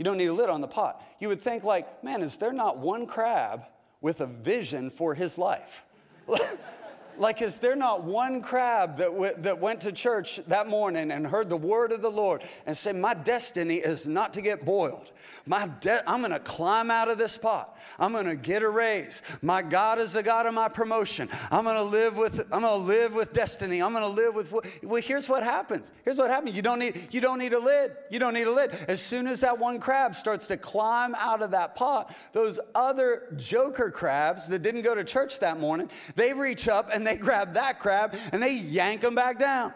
You 0.00 0.04
don't 0.04 0.16
need 0.16 0.28
a 0.28 0.32
lid 0.32 0.48
on 0.48 0.62
the 0.62 0.66
pot. 0.66 1.04
You 1.20 1.28
would 1.28 1.42
think, 1.42 1.62
like, 1.62 2.02
man, 2.02 2.22
is 2.22 2.38
there 2.38 2.54
not 2.54 2.78
one 2.78 3.04
crab 3.04 3.64
with 4.00 4.22
a 4.22 4.26
vision 4.26 4.88
for 4.88 5.14
his 5.14 5.36
life? 5.36 5.84
like, 7.20 7.42
is 7.42 7.58
there 7.58 7.76
not 7.76 8.02
one 8.02 8.40
crab 8.40 8.96
that, 8.96 9.12
w- 9.12 9.34
that 9.38 9.60
went 9.60 9.82
to 9.82 9.92
church 9.92 10.40
that 10.46 10.68
morning 10.68 11.10
and 11.10 11.26
heard 11.26 11.50
the 11.50 11.56
word 11.56 11.92
of 11.92 12.00
the 12.00 12.10
Lord 12.10 12.42
and 12.66 12.76
said, 12.76 12.96
My 12.96 13.12
destiny 13.12 13.76
is 13.76 14.08
not 14.08 14.32
to 14.34 14.40
get 14.40 14.64
boiled? 14.64 15.10
My 15.46 15.68
de- 15.80 16.08
I'm 16.08 16.22
gonna 16.22 16.38
climb 16.38 16.90
out 16.90 17.08
of 17.08 17.18
this 17.18 17.36
pot. 17.36 17.76
I'm 17.98 18.12
gonna 18.12 18.36
get 18.36 18.62
a 18.62 18.70
raise. 18.70 19.22
My 19.42 19.62
God 19.62 19.98
is 19.98 20.12
the 20.12 20.22
God 20.22 20.46
of 20.46 20.54
my 20.54 20.68
promotion. 20.68 21.28
I'm 21.50 21.64
gonna 21.64 21.82
live 21.82 22.16
with, 22.16 22.40
I'm 22.52 22.62
gonna 22.62 22.74
live 22.76 23.14
with 23.14 23.32
destiny. 23.32 23.82
I'm 23.82 23.92
gonna 23.92 24.08
live 24.08 24.34
with 24.34 24.52
well, 24.82 25.02
here's 25.02 25.28
what 25.28 25.42
happens. 25.42 25.92
Here's 26.04 26.16
what 26.16 26.30
happens. 26.30 26.56
You 26.56 26.62
don't 26.62 26.78
need, 26.78 27.08
you 27.10 27.20
don't 27.20 27.38
need 27.38 27.52
a 27.52 27.58
lid. 27.58 27.92
You 28.10 28.18
don't 28.18 28.34
need 28.34 28.46
a 28.46 28.52
lid. 28.52 28.76
As 28.88 29.00
soon 29.00 29.26
as 29.26 29.40
that 29.40 29.58
one 29.58 29.78
crab 29.78 30.14
starts 30.14 30.46
to 30.48 30.56
climb 30.56 31.14
out 31.16 31.42
of 31.42 31.50
that 31.52 31.76
pot, 31.76 32.14
those 32.32 32.58
other 32.74 33.34
joker 33.36 33.90
crabs 33.90 34.48
that 34.48 34.62
didn't 34.62 34.82
go 34.82 34.94
to 34.94 35.04
church 35.04 35.38
that 35.40 35.60
morning, 35.60 35.90
they 36.16 36.32
reach 36.32 36.68
up 36.68 36.90
and 36.92 37.06
they 37.06 37.09
grab 37.16 37.54
that 37.54 37.78
crab 37.78 38.14
and 38.32 38.42
they 38.42 38.54
yank 38.54 39.00
them 39.00 39.14
back 39.14 39.38
down. 39.38 39.72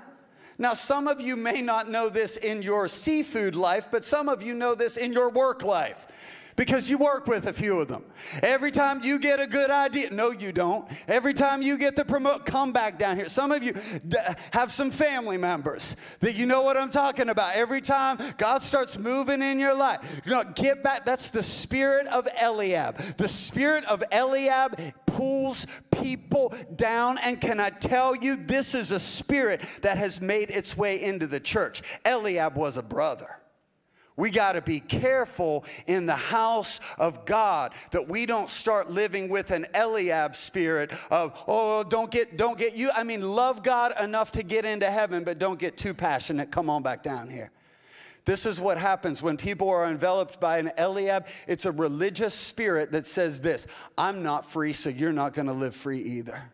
Now, 0.56 0.74
some 0.74 1.08
of 1.08 1.20
you 1.20 1.34
may 1.34 1.60
not 1.62 1.88
know 1.88 2.08
this 2.08 2.36
in 2.36 2.62
your 2.62 2.88
seafood 2.88 3.56
life, 3.56 3.88
but 3.90 4.04
some 4.04 4.28
of 4.28 4.42
you 4.42 4.54
know 4.54 4.74
this 4.74 4.96
in 4.96 5.12
your 5.12 5.28
work 5.28 5.62
life 5.62 6.06
because 6.56 6.88
you 6.88 6.98
work 6.98 7.26
with 7.26 7.46
a 7.46 7.52
few 7.52 7.80
of 7.80 7.88
them. 7.88 8.04
Every 8.42 8.70
time 8.70 9.02
you 9.02 9.18
get 9.18 9.40
a 9.40 9.46
good 9.46 9.70
idea, 9.70 10.10
no, 10.10 10.30
you 10.30 10.52
don't. 10.52 10.88
Every 11.08 11.34
time 11.34 11.62
you 11.62 11.76
get 11.78 11.96
the 11.96 12.04
promote, 12.04 12.46
come 12.46 12.72
back 12.72 12.98
down 12.98 13.16
here. 13.16 13.28
Some 13.28 13.52
of 13.52 13.62
you 13.62 13.74
d- 14.06 14.16
have 14.52 14.72
some 14.72 14.90
family 14.90 15.36
members 15.36 15.96
that 16.20 16.34
you 16.34 16.46
know 16.46 16.62
what 16.62 16.76
I'm 16.76 16.90
talking 16.90 17.28
about. 17.28 17.54
Every 17.54 17.80
time 17.80 18.18
God 18.36 18.62
starts 18.62 18.98
moving 18.98 19.42
in 19.42 19.58
your 19.58 19.76
life, 19.76 20.22
you 20.24 20.32
know, 20.32 20.44
get 20.54 20.82
back. 20.82 21.04
That's 21.04 21.30
the 21.30 21.42
spirit 21.42 22.06
of 22.06 22.28
Eliab. 22.40 22.98
The 23.16 23.28
spirit 23.28 23.84
of 23.86 24.02
Eliab 24.12 24.78
pulls 25.06 25.66
people 25.90 26.54
down. 26.74 27.18
And 27.18 27.40
can 27.40 27.60
I 27.60 27.70
tell 27.70 28.14
you, 28.14 28.36
this 28.36 28.74
is 28.74 28.92
a 28.92 29.00
spirit 29.00 29.62
that 29.82 29.98
has 29.98 30.20
made 30.20 30.50
its 30.50 30.76
way 30.76 31.02
into 31.02 31.26
the 31.26 31.40
church. 31.40 31.82
Eliab 32.04 32.56
was 32.56 32.76
a 32.76 32.82
brother. 32.82 33.38
We 34.16 34.30
got 34.30 34.52
to 34.52 34.62
be 34.62 34.78
careful 34.78 35.64
in 35.86 36.06
the 36.06 36.14
house 36.14 36.78
of 36.98 37.24
God 37.24 37.72
that 37.90 38.08
we 38.08 38.26
don't 38.26 38.48
start 38.48 38.88
living 38.88 39.28
with 39.28 39.50
an 39.50 39.66
Eliab 39.74 40.36
spirit 40.36 40.92
of, 41.10 41.36
oh, 41.48 41.82
don't 41.82 42.12
get, 42.12 42.36
don't 42.36 42.56
get 42.56 42.76
you. 42.76 42.90
I 42.94 43.02
mean, 43.02 43.22
love 43.22 43.64
God 43.64 43.92
enough 44.00 44.30
to 44.32 44.44
get 44.44 44.64
into 44.64 44.88
heaven, 44.88 45.24
but 45.24 45.38
don't 45.40 45.58
get 45.58 45.76
too 45.76 45.94
passionate. 45.94 46.52
Come 46.52 46.70
on 46.70 46.82
back 46.82 47.02
down 47.02 47.28
here. 47.28 47.50
This 48.24 48.46
is 48.46 48.60
what 48.60 48.78
happens 48.78 49.22
when 49.22 49.36
people 49.36 49.68
are 49.68 49.86
enveloped 49.86 50.40
by 50.40 50.58
an 50.58 50.70
Eliab. 50.78 51.26
It's 51.46 51.66
a 51.66 51.72
religious 51.72 52.34
spirit 52.34 52.92
that 52.92 53.06
says 53.06 53.40
this 53.40 53.66
I'm 53.98 54.22
not 54.22 54.46
free, 54.46 54.72
so 54.72 54.90
you're 54.90 55.12
not 55.12 55.34
going 55.34 55.48
to 55.48 55.52
live 55.52 55.74
free 55.74 56.00
either. 56.00 56.50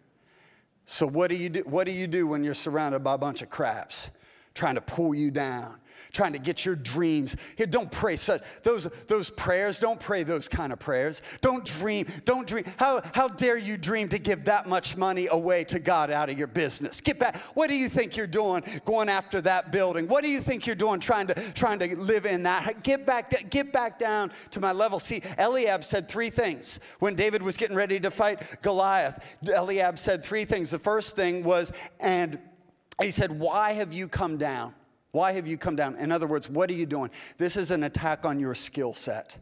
So, 0.87 1.07
what 1.07 1.29
do, 1.29 1.37
you 1.37 1.51
do, 1.51 1.61
what 1.61 1.85
do 1.85 1.93
you 1.93 2.09
do 2.09 2.27
when 2.27 2.43
you're 2.43 2.55
surrounded 2.55 3.05
by 3.05 3.15
a 3.15 3.19
bunch 3.19 3.43
of 3.43 3.51
craps 3.51 4.11
trying 4.55 4.75
to 4.75 4.81
pull 4.81 5.15
you 5.15 5.31
down? 5.31 5.80
Trying 6.13 6.33
to 6.33 6.39
get 6.39 6.65
your 6.65 6.77
dreams. 6.77 7.37
Here, 7.57 7.67
don't 7.67 7.91
pray 7.91 8.17
such 8.17 8.43
those 8.63 8.85
those 9.07 9.31
prayers. 9.31 9.79
Don't 9.79 10.01
pray 10.01 10.23
those 10.23 10.49
kind 10.49 10.73
of 10.73 10.79
prayers. 10.79 11.23
Don't 11.41 11.65
dream. 11.65 12.07
Don't 12.25 12.47
dream. 12.47 12.65
How 12.77 13.03
how 13.15 13.29
dare 13.29 13.57
you 13.57 13.77
dream 13.77 14.09
to 14.09 14.19
give 14.19 14.45
that 14.45 14.69
much 14.69 14.97
money 14.97 15.29
away 15.31 15.65
to 15.65 15.79
God 15.79 16.11
out 16.11 16.31
of 16.31 16.39
your 16.39 16.47
business? 16.47 17.01
Get 17.01 17.19
back. 17.19 17.37
What 17.55 17.69
do 17.69 17.77
you 17.77 17.89
think 17.89 18.17
you're 18.17 18.27
doing 18.27 18.63
going 18.85 19.09
after 19.09 19.41
that 19.43 19.73
building? 19.73 20.09
What 20.09 20.25
do 20.25 20.31
you 20.31 20.41
think 20.41 20.67
you're 20.67 20.77
doing 20.77 21.01
trying 21.01 21.27
to 21.29 21.35
trying 21.53 21.79
to 21.81 21.97
live 21.97 22.27
in 22.27 22.43
that? 22.45 22.83
Get 22.83 23.07
back 23.07 23.51
get 23.51 23.73
back 23.73 23.99
down 23.99 24.33
to 24.51 24.61
my 24.61 24.73
level. 24.73 24.99
See, 24.99 25.23
Eliab 25.39 25.85
said 25.85 26.09
three 26.09 26.31
things 26.31 26.81
when 26.99 27.15
David 27.15 27.43
was 27.43 27.57
getting 27.57 27.77
ready 27.77 28.01
to 28.01 28.11
fight 28.11 28.63
Goliath. 28.63 29.25
Eliab 29.47 29.99
said 29.99 30.25
three 30.25 30.45
things. 30.45 30.71
The 30.71 30.79
first 30.79 31.17
thing 31.17 31.45
was 31.45 31.73
and 31.99 32.39
he 33.01 33.11
said, 33.11 33.39
"Why 33.39 33.73
have 33.73 33.93
you 33.93 34.09
come 34.09 34.37
down?" 34.37 34.75
Why 35.13 35.33
have 35.33 35.47
you 35.47 35.57
come 35.57 35.77
down? 35.77 35.97
In 35.97 36.13
other 36.13 36.27
words, 36.27 36.49
what 36.49 36.71
are 36.71 36.75
you 36.75 36.87
doing? 36.87 37.11
This 37.39 37.57
is 37.57 37.71
an 37.71 37.83
attack 37.85 38.25
on 38.25 38.39
your 38.39 38.55
skill 38.55 38.95
set. 38.95 39.39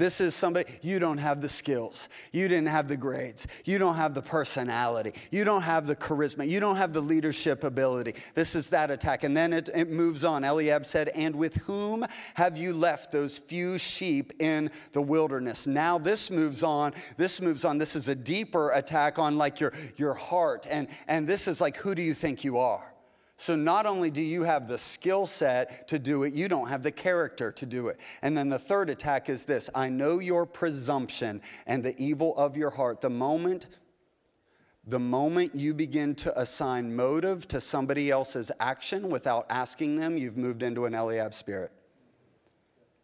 This 0.00 0.18
is 0.22 0.34
somebody, 0.34 0.64
you 0.80 0.98
don't 0.98 1.18
have 1.18 1.42
the 1.42 1.48
skills. 1.48 2.08
You 2.32 2.48
didn't 2.48 2.68
have 2.68 2.88
the 2.88 2.96
grades. 2.96 3.46
You 3.66 3.78
don't 3.78 3.96
have 3.96 4.14
the 4.14 4.22
personality. 4.22 5.12
You 5.30 5.44
don't 5.44 5.60
have 5.60 5.86
the 5.86 5.94
charisma. 5.94 6.48
You 6.48 6.58
don't 6.58 6.76
have 6.76 6.94
the 6.94 7.02
leadership 7.02 7.64
ability. 7.64 8.14
This 8.32 8.54
is 8.54 8.70
that 8.70 8.90
attack. 8.90 9.24
And 9.24 9.36
then 9.36 9.52
it, 9.52 9.68
it 9.74 9.90
moves 9.90 10.24
on. 10.24 10.42
Eliab 10.42 10.86
said, 10.86 11.08
And 11.08 11.36
with 11.36 11.56
whom 11.56 12.06
have 12.32 12.56
you 12.56 12.72
left 12.72 13.12
those 13.12 13.36
few 13.36 13.76
sheep 13.76 14.32
in 14.40 14.70
the 14.92 15.02
wilderness? 15.02 15.66
Now 15.66 15.98
this 15.98 16.30
moves 16.30 16.62
on. 16.62 16.94
This 17.18 17.42
moves 17.42 17.66
on. 17.66 17.76
This 17.76 17.94
is 17.94 18.08
a 18.08 18.14
deeper 18.14 18.70
attack 18.70 19.18
on 19.18 19.36
like 19.36 19.60
your, 19.60 19.74
your 19.98 20.14
heart. 20.14 20.66
And, 20.70 20.88
and 21.08 21.26
this 21.26 21.46
is 21.46 21.60
like, 21.60 21.76
who 21.76 21.94
do 21.94 22.00
you 22.00 22.14
think 22.14 22.42
you 22.42 22.56
are? 22.56 22.89
So 23.40 23.56
not 23.56 23.86
only 23.86 24.10
do 24.10 24.20
you 24.20 24.42
have 24.42 24.68
the 24.68 24.76
skill 24.76 25.24
set 25.24 25.88
to 25.88 25.98
do 25.98 26.24
it, 26.24 26.34
you 26.34 26.46
don't 26.46 26.68
have 26.68 26.82
the 26.82 26.92
character 26.92 27.50
to 27.52 27.64
do 27.64 27.88
it. 27.88 27.98
And 28.20 28.36
then 28.36 28.50
the 28.50 28.58
third 28.58 28.90
attack 28.90 29.30
is 29.30 29.46
this 29.46 29.70
I 29.74 29.88
know 29.88 30.18
your 30.18 30.44
presumption 30.44 31.40
and 31.66 31.82
the 31.82 31.98
evil 31.98 32.36
of 32.36 32.58
your 32.58 32.68
heart. 32.68 33.00
The 33.00 33.08
moment 33.08 33.66
the 34.86 34.98
moment 34.98 35.54
you 35.54 35.72
begin 35.72 36.14
to 36.16 36.38
assign 36.38 36.94
motive 36.94 37.48
to 37.48 37.62
somebody 37.62 38.10
else's 38.10 38.52
action 38.60 39.08
without 39.08 39.46
asking 39.48 39.96
them, 39.96 40.18
you've 40.18 40.36
moved 40.36 40.62
into 40.62 40.84
an 40.84 40.94
Eliab 40.94 41.32
spirit. 41.32 41.72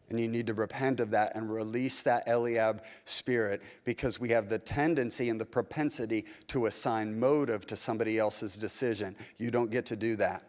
And 0.09 0.21
you 0.21 0.29
need 0.29 0.47
to 0.47 0.55
repent 0.55 1.01
of 1.01 1.11
that 1.11 1.35
and 1.35 1.53
release 1.53 2.03
that 2.05 2.29
Eliab 2.29 2.85
spirit 3.05 3.61
because 3.85 4.21
we 4.21 4.29
have 4.29 4.49
the 4.49 4.59
tendency 4.59 5.29
and 5.31 5.41
the 5.41 5.45
propensity 5.45 6.27
to 6.49 6.67
assign 6.67 7.19
motive 7.19 7.67
to 7.67 7.77
somebody 7.77 8.19
else's 8.19 8.57
decision. 8.57 9.17
You 9.37 9.51
don't 9.51 9.71
get 9.71 9.87
to 9.87 9.97
do 9.97 10.15
that. 10.17 10.45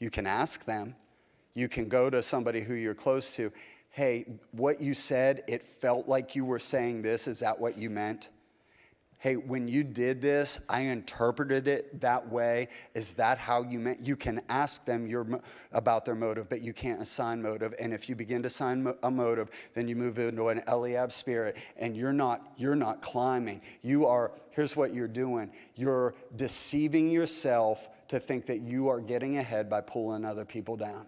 You 0.00 0.10
can 0.10 0.26
ask 0.26 0.64
them, 0.64 0.96
you 1.52 1.68
can 1.68 1.88
go 1.88 2.10
to 2.10 2.22
somebody 2.22 2.60
who 2.62 2.74
you're 2.74 2.94
close 2.94 3.36
to. 3.36 3.52
Hey, 3.90 4.26
what 4.52 4.80
you 4.80 4.94
said, 4.94 5.44
it 5.46 5.64
felt 5.64 6.08
like 6.08 6.34
you 6.34 6.44
were 6.44 6.58
saying 6.58 7.02
this. 7.02 7.28
Is 7.28 7.40
that 7.40 7.60
what 7.60 7.76
you 7.78 7.90
meant? 7.90 8.30
Hey, 9.24 9.36
when 9.36 9.66
you 9.66 9.82
did 9.82 10.20
this, 10.20 10.58
I 10.68 10.82
interpreted 10.82 11.66
it 11.66 11.98
that 12.02 12.28
way. 12.28 12.68
Is 12.92 13.14
that 13.14 13.38
how 13.38 13.62
you 13.62 13.78
meant? 13.78 14.06
You 14.06 14.16
can 14.16 14.42
ask 14.50 14.84
them 14.84 15.06
your, 15.06 15.26
about 15.72 16.04
their 16.04 16.14
motive, 16.14 16.50
but 16.50 16.60
you 16.60 16.74
can't 16.74 17.00
assign 17.00 17.40
motive. 17.40 17.74
And 17.80 17.94
if 17.94 18.06
you 18.06 18.16
begin 18.16 18.42
to 18.42 18.48
assign 18.48 18.86
a 19.02 19.10
motive, 19.10 19.48
then 19.72 19.88
you 19.88 19.96
move 19.96 20.18
into 20.18 20.48
an 20.48 20.62
Eliab 20.66 21.10
spirit, 21.10 21.56
and 21.78 21.96
you're 21.96 22.12
not, 22.12 22.52
you're 22.58 22.76
not 22.76 23.00
climbing. 23.00 23.62
You 23.80 24.04
are, 24.04 24.32
here's 24.50 24.76
what 24.76 24.92
you're 24.92 25.08
doing 25.08 25.50
you're 25.74 26.14
deceiving 26.36 27.08
yourself 27.10 27.88
to 28.08 28.20
think 28.20 28.44
that 28.44 28.60
you 28.60 28.88
are 28.88 29.00
getting 29.00 29.38
ahead 29.38 29.70
by 29.70 29.80
pulling 29.80 30.26
other 30.26 30.44
people 30.44 30.76
down. 30.76 31.06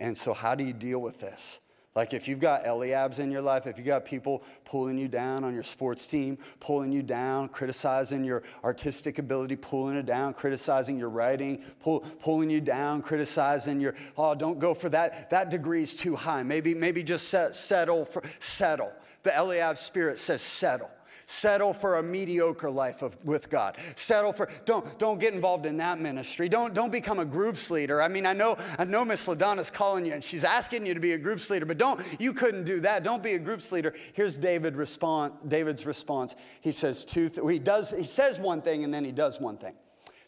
And 0.00 0.18
so, 0.18 0.34
how 0.34 0.56
do 0.56 0.64
you 0.64 0.72
deal 0.72 0.98
with 0.98 1.20
this? 1.20 1.60
Like 1.96 2.12
if 2.12 2.28
you've 2.28 2.40
got 2.40 2.64
Eliabs 2.64 3.18
in 3.20 3.30
your 3.30 3.40
life, 3.40 3.66
if 3.66 3.78
you've 3.78 3.86
got 3.86 4.04
people 4.04 4.44
pulling 4.66 4.98
you 4.98 5.08
down 5.08 5.42
on 5.44 5.54
your 5.54 5.62
sports 5.62 6.06
team, 6.06 6.36
pulling 6.60 6.92
you 6.92 7.02
down, 7.02 7.48
criticizing 7.48 8.22
your 8.22 8.42
artistic 8.62 9.18
ability, 9.18 9.56
pulling 9.56 9.96
it 9.96 10.04
down, 10.04 10.34
criticizing 10.34 10.98
your 10.98 11.08
writing, 11.08 11.64
pull, 11.80 12.00
pulling 12.20 12.50
you 12.50 12.60
down, 12.60 13.00
criticizing 13.00 13.80
your, 13.80 13.94
oh, 14.18 14.34
don't 14.34 14.58
go 14.58 14.74
for 14.74 14.90
that. 14.90 15.30
That 15.30 15.50
degree's 15.50 15.96
too 15.96 16.14
high. 16.14 16.42
Maybe, 16.42 16.74
maybe 16.74 17.02
just 17.02 17.28
set, 17.28 17.56
settle 17.56 18.04
for 18.04 18.22
settle. 18.40 18.92
The 19.22 19.34
Eliab 19.34 19.78
spirit 19.78 20.18
says 20.18 20.42
settle. 20.42 20.90
Settle 21.28 21.74
for 21.74 21.96
a 21.96 22.02
mediocre 22.04 22.70
life 22.70 23.02
of, 23.02 23.16
with 23.24 23.50
God. 23.50 23.76
Settle 23.96 24.32
for, 24.32 24.48
don't, 24.64 24.96
don't 24.96 25.18
get 25.18 25.34
involved 25.34 25.66
in 25.66 25.76
that 25.78 25.98
ministry. 25.98 26.48
Don't, 26.48 26.72
don't 26.72 26.92
become 26.92 27.18
a 27.18 27.24
groups 27.24 27.68
leader. 27.68 28.00
I 28.00 28.06
mean, 28.06 28.24
I 28.24 28.32
know, 28.32 28.56
I 28.78 28.84
know 28.84 29.04
Miss 29.04 29.26
LaDonna's 29.26 29.68
calling 29.68 30.06
you 30.06 30.12
and 30.12 30.22
she's 30.22 30.44
asking 30.44 30.86
you 30.86 30.94
to 30.94 31.00
be 31.00 31.12
a 31.12 31.18
groups 31.18 31.50
leader, 31.50 31.66
but 31.66 31.78
don't, 31.78 32.00
you 32.20 32.32
couldn't 32.32 32.62
do 32.62 32.78
that. 32.80 33.02
Don't 33.02 33.24
be 33.24 33.32
a 33.32 33.40
groups 33.40 33.72
leader. 33.72 33.92
Here's 34.12 34.38
David 34.38 34.76
response, 34.76 35.34
David's 35.48 35.84
response. 35.84 36.36
He 36.60 36.70
says 36.70 37.04
two, 37.04 37.28
th- 37.28 37.44
he 37.50 37.58
does, 37.58 37.90
he 37.90 38.04
says 38.04 38.38
one 38.38 38.62
thing 38.62 38.84
and 38.84 38.94
then 38.94 39.04
he 39.04 39.10
does 39.10 39.40
one 39.40 39.58
thing. 39.58 39.74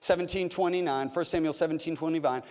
1729, 0.01 1.09
1 1.09 1.25
Samuel 1.25 1.53
17, 1.53 1.97
29, 1.97 2.43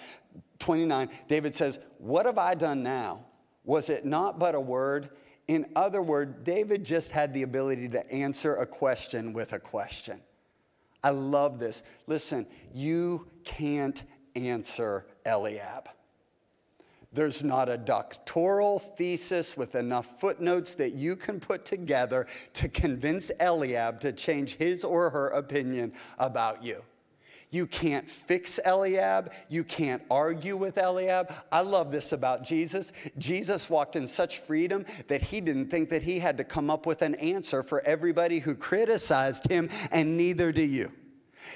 29, 0.60 1.10
David 1.28 1.54
says, 1.54 1.82
What 1.98 2.26
have 2.26 2.38
I 2.38 2.56
done 2.56 2.82
now? 2.82 3.26
Was 3.66 3.90
it 3.90 4.06
not 4.06 4.40
but 4.40 4.56
a 4.56 4.60
word? 4.60 5.10
In 5.48 5.66
other 5.76 6.02
words, 6.02 6.36
David 6.44 6.84
just 6.84 7.12
had 7.12 7.34
the 7.34 7.44
ability 7.44 7.88
to 7.90 8.12
answer 8.12 8.56
a 8.56 8.66
question 8.66 9.32
with 9.32 9.54
a 9.54 9.60
question. 9.60 10.20
I 11.04 11.12
love 11.12 11.60
this. 11.60 11.84
Listen, 12.06 12.46
you 12.74 13.28
can't 13.46 14.04
answer 14.36 15.06
Eliab. 15.26 15.90
There's 17.14 17.44
not 17.44 17.70
a 17.70 17.78
doctoral 17.78 18.80
thesis 18.80 19.56
with 19.56 19.76
enough 19.76 20.20
footnotes 20.20 20.76
that 20.76 20.94
you 20.94 21.16
can 21.16 21.40
put 21.40 21.64
together 21.64 22.28
to 22.54 22.68
convince 22.68 23.32
Eliab 23.40 24.02
to 24.02 24.12
change 24.12 24.56
his 24.56 24.84
or 24.84 25.10
her 25.10 25.30
opinion 25.30 25.94
about 26.20 26.62
you. 26.64 26.84
You 27.50 27.66
can't 27.66 28.10
fix 28.10 28.60
Eliab. 28.66 29.32
You 29.48 29.64
can't 29.64 30.02
argue 30.12 30.58
with 30.58 30.78
Eliab. 30.78 31.34
I 31.52 31.62
love 31.62 31.92
this 31.92 32.12
about 32.12 32.44
Jesus. 32.44 32.92
Jesus 33.18 33.70
walked 33.70 33.96
in 33.96 34.06
such 34.06 34.40
freedom 34.40 34.86
that 35.08 35.22
he 35.22 35.40
didn't 35.40 35.70
think 35.70 35.90
that 35.90 36.04
he 36.04 36.20
had 36.20 36.38
to 36.38 36.44
come 36.44 36.70
up 36.70 36.86
with 36.86 37.02
an 37.02 37.16
answer 37.16 37.64
for 37.64 37.82
everybody 37.82 38.40
who 38.40 38.54
criticized 38.54 39.50
him, 39.50 39.70
and 39.92 40.18
neither 40.18 40.52
do 40.52 40.66
you. 40.66 40.92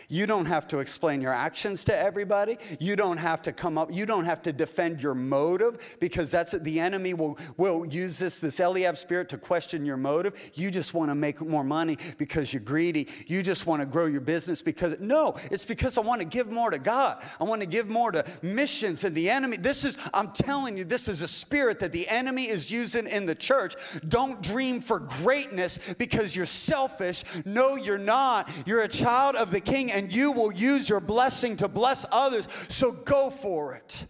You 0.09 0.25
don't 0.25 0.45
have 0.45 0.67
to 0.69 0.79
explain 0.79 1.21
your 1.21 1.33
actions 1.33 1.83
to 1.85 1.97
everybody. 1.97 2.57
You 2.79 2.95
don't 2.95 3.17
have 3.17 3.41
to 3.43 3.51
come 3.51 3.77
up, 3.77 3.93
you 3.93 4.05
don't 4.05 4.25
have 4.25 4.41
to 4.43 4.53
defend 4.53 5.01
your 5.01 5.15
motive 5.15 5.97
because 5.99 6.31
that's 6.31 6.53
the 6.53 6.79
enemy 6.79 7.13
will, 7.13 7.37
will 7.57 7.85
use 7.85 8.19
this, 8.19 8.39
this 8.39 8.59
Eliab 8.59 8.97
spirit 8.97 9.29
to 9.29 9.37
question 9.37 9.85
your 9.85 9.97
motive. 9.97 10.33
You 10.53 10.71
just 10.71 10.93
want 10.93 11.09
to 11.09 11.15
make 11.15 11.41
more 11.41 11.63
money 11.63 11.97
because 12.17 12.53
you're 12.53 12.61
greedy. 12.61 13.07
You 13.27 13.43
just 13.43 13.65
want 13.65 13.81
to 13.81 13.85
grow 13.85 14.05
your 14.05 14.21
business 14.21 14.61
because, 14.61 14.99
no, 14.99 15.35
it's 15.49 15.65
because 15.65 15.97
I 15.97 16.01
want 16.01 16.21
to 16.21 16.25
give 16.25 16.51
more 16.51 16.71
to 16.71 16.79
God. 16.79 17.23
I 17.39 17.43
want 17.43 17.61
to 17.61 17.67
give 17.67 17.89
more 17.89 18.11
to 18.11 18.25
missions 18.41 19.03
and 19.03 19.15
the 19.15 19.29
enemy. 19.29 19.57
This 19.57 19.83
is, 19.83 19.97
I'm 20.13 20.31
telling 20.31 20.77
you, 20.77 20.83
this 20.83 21.07
is 21.07 21.21
a 21.21 21.27
spirit 21.27 21.79
that 21.79 21.91
the 21.91 22.07
enemy 22.07 22.47
is 22.47 22.69
using 22.69 23.07
in 23.07 23.25
the 23.25 23.35
church. 23.35 23.75
Don't 24.07 24.41
dream 24.41 24.81
for 24.81 24.99
greatness 24.99 25.79
because 25.97 26.35
you're 26.35 26.45
selfish. 26.45 27.23
No, 27.45 27.75
you're 27.75 27.97
not. 27.97 28.49
You're 28.65 28.81
a 28.81 28.87
child 28.87 29.35
of 29.35 29.51
the 29.51 29.59
king 29.59 29.80
and 29.89 30.13
you 30.13 30.33
will 30.33 30.51
use 30.51 30.89
your 30.89 30.99
blessing 30.99 31.55
to 31.55 31.69
bless 31.69 32.05
others. 32.11 32.49
So 32.67 32.91
go 32.91 33.29
for 33.29 33.75
it. 33.75 34.05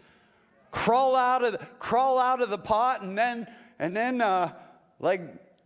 Crawl 0.72 1.16
out 1.16 1.44
of 1.44 1.52
the, 1.52 1.60
crawl 1.78 2.18
out 2.18 2.42
of 2.42 2.50
the 2.50 2.58
pot 2.58 3.04
and 3.04 3.16
then 3.16 3.46
and 3.78 3.96
then 3.96 4.22
uh, 4.22 4.54
like 5.00 5.22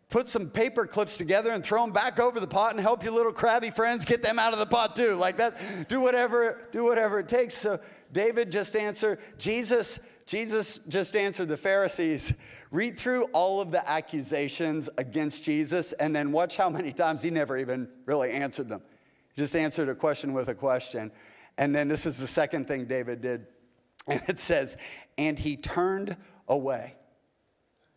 put 0.10 0.30
some 0.30 0.50
paper 0.50 0.88
clips 0.88 1.18
together 1.18 1.52
and 1.52 1.64
throw 1.64 1.82
them 1.82 1.92
back 1.92 2.20
over 2.20 2.40
the 2.40 2.48
pot 2.48 2.72
and 2.72 2.80
help 2.80 3.04
your 3.04 3.12
little 3.12 3.34
crabby 3.34 3.70
friends 3.70 4.06
get 4.06 4.22
them 4.22 4.40
out 4.40 4.54
of 4.54 4.60
the 4.60 4.66
pot 4.66 4.96
too. 4.96 5.16
Like 5.16 5.38
that, 5.38 5.90
do 5.90 6.00
whatever, 6.00 6.70
do 6.72 6.86
whatever 6.86 7.20
it 7.20 7.28
takes. 7.28 7.56
So 7.56 7.80
David 8.14 8.52
just 8.52 8.76
answered, 8.76 9.20
Jesus, 9.38 10.00
Jesus 10.26 10.80
just 10.88 11.16
answered 11.16 11.50
the 11.50 11.58
Pharisees. 11.58 12.34
Read 12.72 12.98
through 12.98 13.26
all 13.34 13.60
of 13.60 13.72
the 13.72 13.88
accusations 13.90 14.90
against 14.98 15.44
Jesus 15.44 15.92
and 15.94 16.16
then 16.16 16.32
watch 16.32 16.56
how 16.56 16.70
many 16.70 16.94
times 16.94 17.22
he 17.22 17.30
never 17.30 17.58
even 17.58 17.90
really 18.06 18.32
answered 18.32 18.70
them. 18.70 18.82
Just 19.38 19.56
answered 19.56 19.90
a 19.90 19.96
question 19.96 20.34
with 20.34 20.48
a 20.50 20.56
question. 20.56 21.12
And 21.58 21.76
then 21.76 21.88
this 21.88 22.06
is 22.06 22.18
the 22.18 22.28
second 22.28 22.68
thing 22.68 22.86
David 22.86 23.22
did. 23.22 23.48
And 24.08 24.22
it 24.28 24.40
says, 24.40 24.78
and 25.18 25.38
he 25.38 25.58
turned 25.58 26.16
away. 26.48 26.96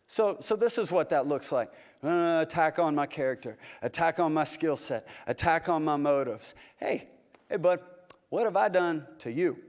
So, 0.07 0.37
so 0.39 0.55
this 0.55 0.79
is 0.79 0.91
what 0.91 1.09
that 1.09 1.27
looks 1.27 1.51
like. 1.51 1.71
Uh, 2.03 2.39
attack 2.41 2.79
on 2.79 2.95
my 2.95 3.05
character, 3.05 3.59
attack 3.83 4.19
on 4.19 4.33
my 4.33 4.43
skill 4.43 4.75
set, 4.75 5.07
attack 5.27 5.69
on 5.69 5.83
my 5.83 5.97
motives. 5.97 6.55
Hey, 6.77 7.09
hey, 7.47 7.57
bud, 7.57 7.79
what 8.29 8.45
have 8.45 8.55
I 8.55 8.69
done 8.69 9.05
to 9.19 9.31
you? 9.31 9.59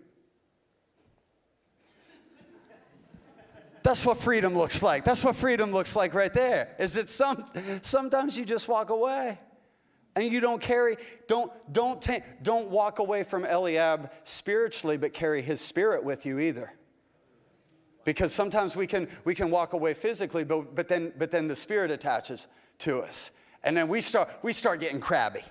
That's 3.83 4.05
what 4.05 4.19
freedom 4.19 4.57
looks 4.57 4.83
like. 4.83 5.05
That's 5.05 5.23
what 5.23 5.37
freedom 5.37 5.73
looks 5.73 5.95
like 5.95 6.15
right 6.15 6.33
there. 6.33 6.75
Is 6.79 6.97
it 6.97 7.11
some 7.11 7.45
sometimes 7.83 8.37
you 8.37 8.45
just 8.45 8.69
walk 8.69 8.91
away 8.91 9.39
and 10.17 10.33
you 10.33 10.41
don't 10.41 10.61
carry 10.61 10.97
don't 11.29 11.53
don't 11.73 12.03
ta- 12.03 12.21
don't 12.43 12.69
walk 12.69 12.99
away 12.99 13.23
from 13.23 13.45
Eliab 13.45 14.11
spiritually 14.25 14.97
but 14.97 15.13
carry 15.13 15.43
his 15.43 15.61
spirit 15.61 16.03
with 16.05 16.27
you 16.27 16.39
either. 16.39 16.73
Because 18.05 18.33
sometimes 18.33 18.75
we 18.75 18.87
can 18.87 19.09
we 19.25 19.35
can 19.35 19.51
walk 19.51 19.73
away 19.73 19.95
physically 19.95 20.45
but, 20.45 20.75
but 20.75 20.89
then 20.89 21.13
but 21.19 21.31
then 21.31 21.49
the 21.49 21.57
spirit 21.57 21.91
attaches 21.91 22.49
to 22.79 23.01
us. 23.01 23.31
And 23.63 23.77
then 23.77 23.89
we 23.89 24.01
start 24.01 24.31
we 24.43 24.53
start 24.53 24.81
getting 24.81 25.01
crabby. 25.01 25.43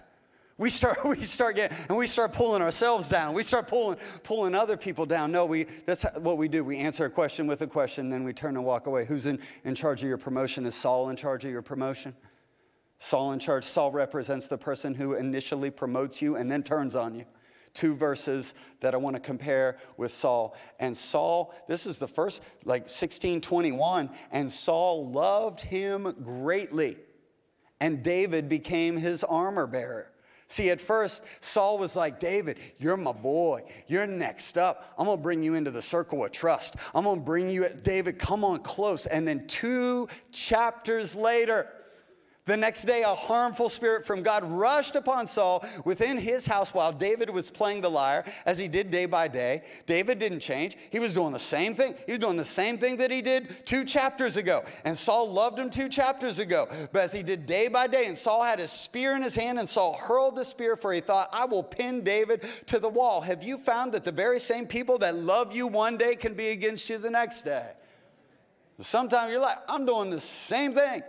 We 0.57 0.69
start 0.69 0.97
we 1.05 1.23
start 1.23 1.55
getting 1.55 1.77
and 1.87 1.97
we 1.97 2.05
start 2.05 2.33
pulling 2.33 2.61
ourselves 2.61 3.07
down. 3.07 3.33
We 3.33 3.43
start 3.43 3.69
pulling 3.69 3.97
pulling 4.23 4.55
other 4.55 4.75
people 4.75 5.05
down. 5.05 5.31
No 5.31 5.45
we 5.45 5.67
that's 5.85 6.03
what 6.17 6.37
we 6.37 6.49
do. 6.49 6.65
We 6.65 6.79
answer 6.79 7.05
a 7.05 7.09
question 7.09 7.47
with 7.47 7.61
a 7.61 7.67
question 7.67 8.09
then 8.09 8.25
we 8.25 8.33
turn 8.33 8.57
and 8.57 8.65
walk 8.65 8.87
away. 8.87 9.05
Who's 9.05 9.25
in, 9.25 9.39
in 9.63 9.73
charge 9.73 10.03
of 10.03 10.09
your 10.09 10.17
promotion? 10.17 10.65
Is 10.65 10.75
saul 10.75 11.09
in 11.09 11.15
charge 11.15 11.45
of 11.45 11.51
your 11.51 11.61
promotion 11.61 12.13
Saul 12.99 13.31
in 13.31 13.39
charge. 13.39 13.63
Saul 13.63 13.91
represents 13.91 14.47
the 14.47 14.57
person 14.57 14.93
who 14.93 15.13
initially 15.13 15.71
promotes 15.71 16.21
you 16.21 16.35
and 16.35 16.51
then 16.51 16.63
turns 16.63 16.95
on 16.95 17.15
you. 17.15 17.25
Two 17.73 17.95
verses 17.95 18.53
that 18.81 18.93
I 18.93 18.97
want 18.97 19.15
to 19.15 19.21
compare 19.21 19.77
with 19.95 20.11
Saul. 20.11 20.55
And 20.79 20.95
Saul, 20.95 21.53
this 21.67 21.85
is 21.85 21.97
the 21.97 22.07
first, 22.07 22.41
like 22.65 22.83
1621, 22.83 24.09
and 24.31 24.51
Saul 24.51 25.09
loved 25.09 25.61
him 25.61 26.13
greatly. 26.23 26.97
And 27.79 28.03
David 28.03 28.49
became 28.49 28.97
his 28.97 29.23
armor 29.23 29.67
bearer. 29.67 30.11
See, 30.49 30.71
at 30.71 30.81
first, 30.81 31.23
Saul 31.41 31.77
was 31.77 31.95
like, 31.95 32.19
David, 32.19 32.57
you're 32.79 32.97
my 32.97 33.11
boy. 33.11 33.63
You're 33.87 34.07
next 34.07 34.57
up. 34.57 34.93
I'm 34.97 35.05
going 35.05 35.19
to 35.19 35.23
bring 35.23 35.43
you 35.43 35.53
into 35.53 35.69
the 35.69 35.81
circle 35.81 36.25
of 36.25 36.31
trust. 36.31 36.75
I'm 36.95 37.03
going 37.03 37.19
to 37.19 37.25
bring 37.25 37.51
you, 37.51 37.69
David, 37.83 38.17
come 38.17 38.43
on 38.43 38.57
close. 38.63 39.05
And 39.05 39.27
then 39.27 39.45
two 39.45 40.07
chapters 40.31 41.15
later, 41.15 41.69
the 42.49 42.57
next 42.57 42.83
day, 42.83 43.03
a 43.03 43.15
harmful 43.15 43.69
spirit 43.69 44.05
from 44.05 44.23
God 44.23 44.43
rushed 44.43 44.95
upon 44.95 45.27
Saul 45.27 45.63
within 45.85 46.17
his 46.17 46.45
house 46.45 46.73
while 46.73 46.91
David 46.91 47.29
was 47.29 47.49
playing 47.49 47.81
the 47.81 47.89
lyre, 47.89 48.25
as 48.45 48.57
he 48.57 48.67
did 48.67 48.91
day 48.91 49.05
by 49.05 49.27
day. 49.27 49.63
David 49.85 50.19
didn't 50.19 50.39
change. 50.39 50.77
He 50.89 50.99
was 50.99 51.13
doing 51.13 51.31
the 51.31 51.39
same 51.39 51.75
thing. 51.75 51.95
He 52.05 52.13
was 52.13 52.19
doing 52.19 52.37
the 52.37 52.45
same 52.45 52.77
thing 52.77 52.97
that 52.97 53.11
he 53.11 53.21
did 53.21 53.65
two 53.65 53.85
chapters 53.85 54.37
ago. 54.37 54.63
And 54.85 54.97
Saul 54.97 55.29
loved 55.31 55.59
him 55.59 55.69
two 55.69 55.89
chapters 55.89 56.39
ago. 56.39 56.67
But 56.91 57.03
as 57.03 57.13
he 57.13 57.23
did 57.23 57.45
day 57.45 57.67
by 57.67 57.87
day, 57.87 58.05
and 58.05 58.17
Saul 58.17 58.43
had 58.43 58.59
his 58.59 58.71
spear 58.71 59.15
in 59.15 59.21
his 59.21 59.35
hand, 59.35 59.59
and 59.59 59.69
Saul 59.69 59.93
hurled 59.93 60.35
the 60.35 60.45
spear, 60.45 60.75
for 60.75 60.91
he 60.91 61.01
thought, 61.01 61.29
I 61.31 61.45
will 61.45 61.63
pin 61.63 62.03
David 62.03 62.45
to 62.65 62.79
the 62.79 62.89
wall. 62.89 63.21
Have 63.21 63.43
you 63.43 63.57
found 63.57 63.93
that 63.93 64.03
the 64.03 64.11
very 64.11 64.39
same 64.39 64.65
people 64.65 64.97
that 64.99 65.15
love 65.15 65.55
you 65.55 65.67
one 65.67 65.97
day 65.97 66.15
can 66.15 66.33
be 66.33 66.49
against 66.49 66.89
you 66.89 66.97
the 66.97 67.09
next 67.09 67.43
day? 67.43 67.71
Sometimes 68.81 69.31
you're 69.31 69.41
like, 69.41 69.57
I'm 69.67 69.85
doing 69.85 70.09
the 70.09 70.21
same 70.21 70.73
thing. 70.73 71.03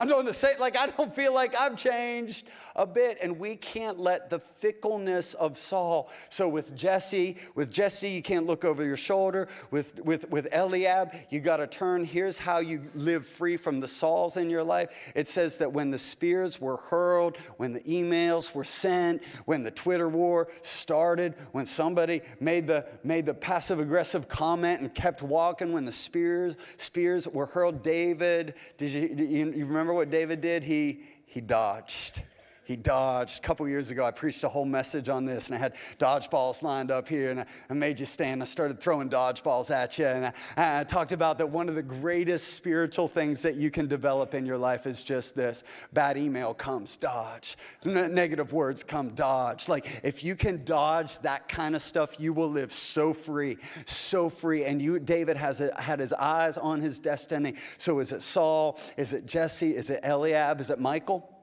I'm 0.00 0.06
doing 0.06 0.26
the 0.26 0.32
same, 0.32 0.60
like, 0.60 0.76
I 0.76 0.86
don't 0.86 1.12
feel 1.12 1.34
like 1.34 1.58
I've 1.58 1.76
changed 1.76 2.46
a 2.76 2.86
bit. 2.86 3.18
And 3.20 3.36
we 3.36 3.56
can't 3.56 3.98
let 3.98 4.30
the 4.30 4.38
fickleness 4.38 5.34
of 5.34 5.58
Saul. 5.58 6.08
So 6.30 6.48
with 6.48 6.76
Jesse, 6.76 7.36
with 7.56 7.72
Jesse, 7.72 8.08
you 8.08 8.22
can't 8.22 8.46
look 8.46 8.64
over 8.64 8.84
your 8.84 8.96
shoulder. 8.96 9.48
With, 9.72 9.98
with, 10.04 10.30
with 10.30 10.54
Eliab, 10.54 11.14
you 11.30 11.40
got 11.40 11.56
to 11.56 11.66
turn. 11.66 12.04
Here's 12.04 12.38
how 12.38 12.58
you 12.58 12.82
live 12.94 13.26
free 13.26 13.56
from 13.56 13.80
the 13.80 13.88
Sauls 13.88 14.36
in 14.36 14.48
your 14.48 14.62
life. 14.62 15.12
It 15.16 15.26
says 15.26 15.58
that 15.58 15.72
when 15.72 15.90
the 15.90 15.98
spears 15.98 16.60
were 16.60 16.76
hurled, 16.76 17.36
when 17.56 17.72
the 17.72 17.80
emails 17.80 18.54
were 18.54 18.62
sent, 18.62 19.20
when 19.46 19.64
the 19.64 19.72
Twitter 19.72 20.08
war 20.08 20.46
started, 20.62 21.34
when 21.50 21.66
somebody 21.66 22.20
made 22.38 22.68
the, 22.68 22.86
made 23.02 23.26
the 23.26 23.34
passive 23.34 23.80
aggressive 23.80 24.28
comment 24.28 24.80
and 24.80 24.94
kept 24.94 25.22
walking, 25.22 25.72
when 25.72 25.84
the 25.84 25.90
spears, 25.90 26.54
spears 26.76 27.26
were 27.26 27.46
hurled, 27.46 27.82
David, 27.82 28.54
did 28.76 28.92
you, 28.92 29.26
you, 29.26 29.52
you 29.52 29.66
remember? 29.66 29.87
Remember 29.88 30.00
what 30.00 30.10
David 30.10 30.42
did? 30.42 30.64
He, 30.64 31.00
he 31.24 31.40
dodged. 31.40 32.20
He 32.68 32.76
dodged. 32.76 33.38
A 33.38 33.40
couple 33.40 33.66
years 33.66 33.90
ago, 33.90 34.04
I 34.04 34.10
preached 34.10 34.44
a 34.44 34.48
whole 34.48 34.66
message 34.66 35.08
on 35.08 35.24
this, 35.24 35.46
and 35.46 35.56
I 35.56 35.58
had 35.58 35.74
dodgeballs 35.98 36.62
lined 36.62 36.90
up 36.90 37.08
here, 37.08 37.30
and 37.30 37.46
I, 37.70 37.72
made 37.72 37.98
you 37.98 38.04
stand. 38.04 38.42
I 38.42 38.44
started 38.44 38.78
throwing 38.78 39.08
dodgeballs 39.08 39.74
at 39.74 39.98
you, 39.98 40.04
and 40.04 40.26
I, 40.26 40.80
I, 40.80 40.84
talked 40.84 41.12
about 41.12 41.38
that 41.38 41.48
one 41.48 41.70
of 41.70 41.76
the 41.76 41.82
greatest 41.82 42.52
spiritual 42.52 43.08
things 43.08 43.40
that 43.40 43.54
you 43.56 43.70
can 43.70 43.88
develop 43.88 44.34
in 44.34 44.44
your 44.44 44.58
life 44.58 44.86
is 44.86 45.02
just 45.02 45.34
this 45.34 45.64
bad 45.94 46.18
email 46.18 46.52
comes, 46.52 46.98
dodge. 46.98 47.56
Negative 47.86 48.52
words 48.52 48.84
come, 48.84 49.14
dodge. 49.14 49.66
Like, 49.66 50.02
if 50.04 50.22
you 50.22 50.36
can 50.36 50.62
dodge 50.66 51.20
that 51.20 51.48
kind 51.48 51.74
of 51.74 51.80
stuff, 51.80 52.20
you 52.20 52.34
will 52.34 52.50
live 52.50 52.70
so 52.70 53.14
free, 53.14 53.56
so 53.86 54.28
free. 54.28 54.66
And 54.66 54.82
you, 54.82 54.98
David 54.98 55.38
has 55.38 55.62
a, 55.62 55.74
had 55.80 56.00
his 56.00 56.12
eyes 56.12 56.58
on 56.58 56.82
his 56.82 56.98
destiny. 56.98 57.54
So 57.78 58.00
is 58.00 58.12
it 58.12 58.22
Saul? 58.22 58.78
Is 58.98 59.14
it 59.14 59.24
Jesse? 59.24 59.74
Is 59.74 59.88
it 59.88 60.00
Eliab? 60.04 60.60
Is 60.60 60.68
it 60.68 60.78
Michal? 60.78 61.37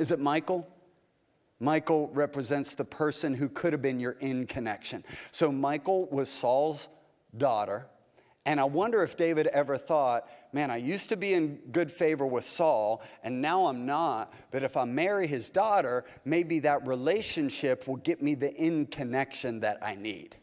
Is 0.00 0.10
it 0.10 0.18
Michael? 0.18 0.66
Michael 1.60 2.08
represents 2.14 2.74
the 2.74 2.86
person 2.86 3.34
who 3.34 3.50
could 3.50 3.74
have 3.74 3.82
been 3.82 4.00
your 4.00 4.12
in 4.12 4.46
connection. 4.46 5.04
So 5.30 5.52
Michael 5.52 6.06
was 6.06 6.30
Saul's 6.30 6.88
daughter. 7.36 7.86
And 8.46 8.58
I 8.58 8.64
wonder 8.64 9.02
if 9.02 9.18
David 9.18 9.46
ever 9.48 9.76
thought, 9.76 10.26
man, 10.54 10.70
I 10.70 10.78
used 10.78 11.10
to 11.10 11.16
be 11.16 11.34
in 11.34 11.56
good 11.70 11.92
favor 11.92 12.24
with 12.24 12.46
Saul, 12.46 13.02
and 13.22 13.42
now 13.42 13.66
I'm 13.66 13.84
not. 13.84 14.32
But 14.50 14.62
if 14.62 14.74
I 14.78 14.86
marry 14.86 15.26
his 15.26 15.50
daughter, 15.50 16.06
maybe 16.24 16.60
that 16.60 16.86
relationship 16.86 17.86
will 17.86 17.96
get 17.96 18.22
me 18.22 18.34
the 18.34 18.54
in 18.54 18.86
connection 18.86 19.60
that 19.60 19.78
I 19.82 19.96
need 19.96 20.36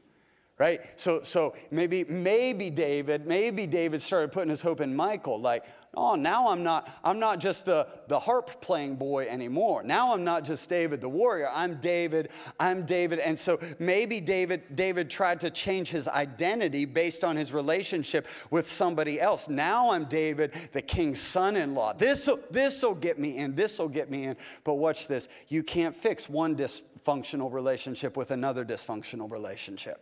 right 0.59 0.81
so 0.95 1.21
so 1.21 1.55
maybe 1.69 2.03
maybe 2.05 2.69
david 2.69 3.27
maybe 3.27 3.67
david 3.67 4.01
started 4.01 4.31
putting 4.31 4.49
his 4.49 4.61
hope 4.61 4.81
in 4.81 4.95
Michael. 4.95 5.39
like 5.39 5.63
oh 5.93 6.15
now 6.15 6.47
i'm 6.47 6.63
not 6.63 6.89
i'm 7.03 7.19
not 7.19 7.39
just 7.39 7.65
the 7.65 7.87
the 8.07 8.19
harp 8.19 8.61
playing 8.61 8.95
boy 8.95 9.25
anymore. 9.27 9.83
Now 9.83 10.13
i'm 10.13 10.23
not 10.23 10.43
just 10.43 10.69
david 10.69 11.01
the 11.01 11.09
warrior. 11.09 11.49
I'm 11.53 11.75
david 11.75 12.29
i'm 12.59 12.85
david. 12.85 13.19
And 13.19 13.37
so 13.37 13.59
maybe 13.79 14.21
david 14.21 14.75
david 14.75 15.09
tried 15.09 15.39
to 15.41 15.49
change 15.49 15.89
his 15.89 16.07
identity 16.07 16.85
based 16.85 17.23
on 17.23 17.35
his 17.35 17.53
relationship 17.53 18.27
with 18.51 18.69
somebody 18.69 19.19
else. 19.19 19.49
Now 19.49 19.91
i'm 19.91 20.05
david 20.05 20.53
the 20.73 20.81
king's 20.81 21.21
son-in-law. 21.21 21.93
This 21.93 22.29
this 22.51 22.83
will 22.83 22.95
get 22.95 23.19
me 23.19 23.37
in 23.37 23.55
this 23.55 23.79
will 23.79 23.89
get 23.89 24.09
me 24.09 24.25
in. 24.25 24.37
But 24.63 24.75
watch 24.75 25.07
this. 25.07 25.27
You 25.47 25.63
can't 25.63 25.95
fix 25.95 26.29
one 26.29 26.55
dysfunctional 26.55 27.51
relationship 27.51 28.17
with 28.17 28.31
another 28.31 28.63
dysfunctional 28.65 29.31
relationship 29.31 30.01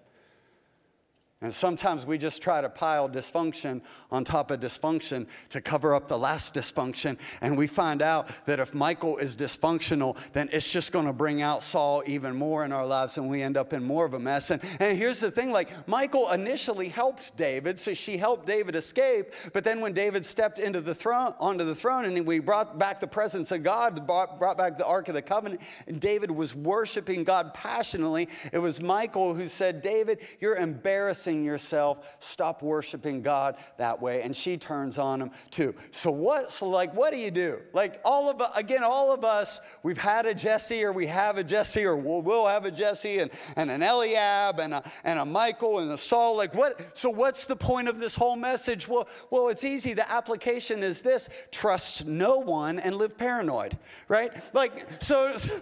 And 1.45 1.53
sometimes 1.53 2.07
we 2.07 2.17
just 2.17 2.41
try 2.41 2.59
to 2.59 2.69
pile 2.69 3.07
dysfunction 3.07 3.81
on 4.11 4.23
top 4.23 4.49
of 4.49 4.59
dysfunction 4.59 5.27
to 5.49 5.61
cover 5.61 5.93
up 5.93 6.07
the 6.07 6.17
last 6.17 6.55
dysfunction. 6.55 7.19
And 7.39 7.55
we 7.55 7.67
find 7.67 8.01
out 8.01 8.31
that 8.47 8.59
if 8.59 8.73
Michael 8.73 9.17
is 9.17 9.35
dysfunctional, 9.35 10.17
then 10.33 10.49
it's 10.51 10.71
just 10.71 10.91
going 10.91 11.05
to 11.05 11.13
bring 11.13 11.43
out 11.43 11.61
Saul 11.61 12.01
even 12.07 12.35
more 12.35 12.65
in 12.65 12.71
our 12.71 12.87
lives 12.87 13.19
and 13.19 13.29
we 13.29 13.43
end 13.43 13.57
up 13.57 13.73
in 13.73 13.83
more 13.83 14.07
of 14.07 14.15
a 14.15 14.19
mess. 14.19 14.49
And, 14.49 14.59
and 14.79 14.97
here's 14.97 15.19
the 15.19 15.29
thing 15.29 15.51
like, 15.51 15.87
Michael 15.87 16.31
initially 16.31 16.89
helped 16.89 17.37
David, 17.37 17.79
so 17.79 17.93
she 17.93 18.17
helped 18.17 18.47
David 18.47 18.73
escape. 18.73 19.31
But 19.53 19.63
then 19.63 19.81
when 19.81 19.93
David 19.93 20.25
stepped 20.25 20.57
into 20.57 20.81
the 20.81 20.95
throne, 20.95 21.35
onto 21.39 21.63
the 21.63 21.75
throne 21.75 22.05
and 22.05 22.25
we 22.25 22.39
brought 22.39 22.79
back 22.79 22.99
the 22.99 23.05
presence 23.05 23.51
of 23.51 23.61
God, 23.61 24.07
brought, 24.07 24.39
brought 24.39 24.57
back 24.57 24.79
the 24.79 24.85
Ark 24.87 25.09
of 25.09 25.13
the 25.13 25.21
Covenant, 25.21 25.61
and 25.85 26.01
David 26.01 26.31
was 26.31 26.55
worshiping 26.55 27.23
God 27.23 27.53
passionately, 27.53 28.29
it 28.51 28.57
was 28.57 28.81
Michael 28.81 29.35
who 29.35 29.47
said, 29.47 29.83
David, 29.83 30.21
you're 30.39 30.55
embarrassing 30.55 31.34
yourself. 31.43 32.15
Stop 32.19 32.61
worshiping 32.61 33.21
God 33.21 33.57
that 33.77 34.01
way. 34.01 34.21
And 34.21 34.35
she 34.35 34.57
turns 34.57 34.97
on 34.97 35.21
him 35.21 35.31
too. 35.51 35.75
So 35.91 36.11
what, 36.11 36.51
so 36.51 36.67
like, 36.67 36.93
what 36.93 37.11
do 37.11 37.17
you 37.17 37.31
do? 37.31 37.61
Like 37.73 37.99
all 38.05 38.29
of, 38.29 38.41
again, 38.55 38.83
all 38.83 39.13
of 39.13 39.25
us, 39.25 39.59
we've 39.83 39.97
had 39.97 40.25
a 40.25 40.33
Jesse 40.33 40.83
or 40.83 40.91
we 40.91 41.07
have 41.07 41.37
a 41.37 41.43
Jesse 41.43 41.83
or 41.83 41.95
we'll, 41.95 42.21
we'll 42.21 42.47
have 42.47 42.65
a 42.65 42.71
Jesse 42.71 43.19
and, 43.19 43.31
and 43.55 43.69
an 43.71 43.81
Eliab 43.81 44.59
and 44.59 44.75
a, 44.75 44.83
and 45.03 45.19
a 45.19 45.25
Michal 45.25 45.79
and 45.79 45.91
a 45.91 45.97
Saul. 45.97 46.37
Like 46.37 46.53
what, 46.53 46.97
so 46.97 47.09
what's 47.09 47.45
the 47.45 47.55
point 47.55 47.87
of 47.87 47.99
this 47.99 48.15
whole 48.15 48.35
message? 48.35 48.87
Well, 48.87 49.07
well, 49.31 49.49
it's 49.49 49.63
easy. 49.63 49.93
The 49.93 50.09
application 50.09 50.83
is 50.83 51.01
this, 51.01 51.29
trust 51.51 52.05
no 52.05 52.37
one 52.37 52.79
and 52.79 52.95
live 52.95 53.17
paranoid, 53.17 53.77
right? 54.07 54.31
Like, 54.53 55.01
so, 55.01 55.35
so 55.37 55.59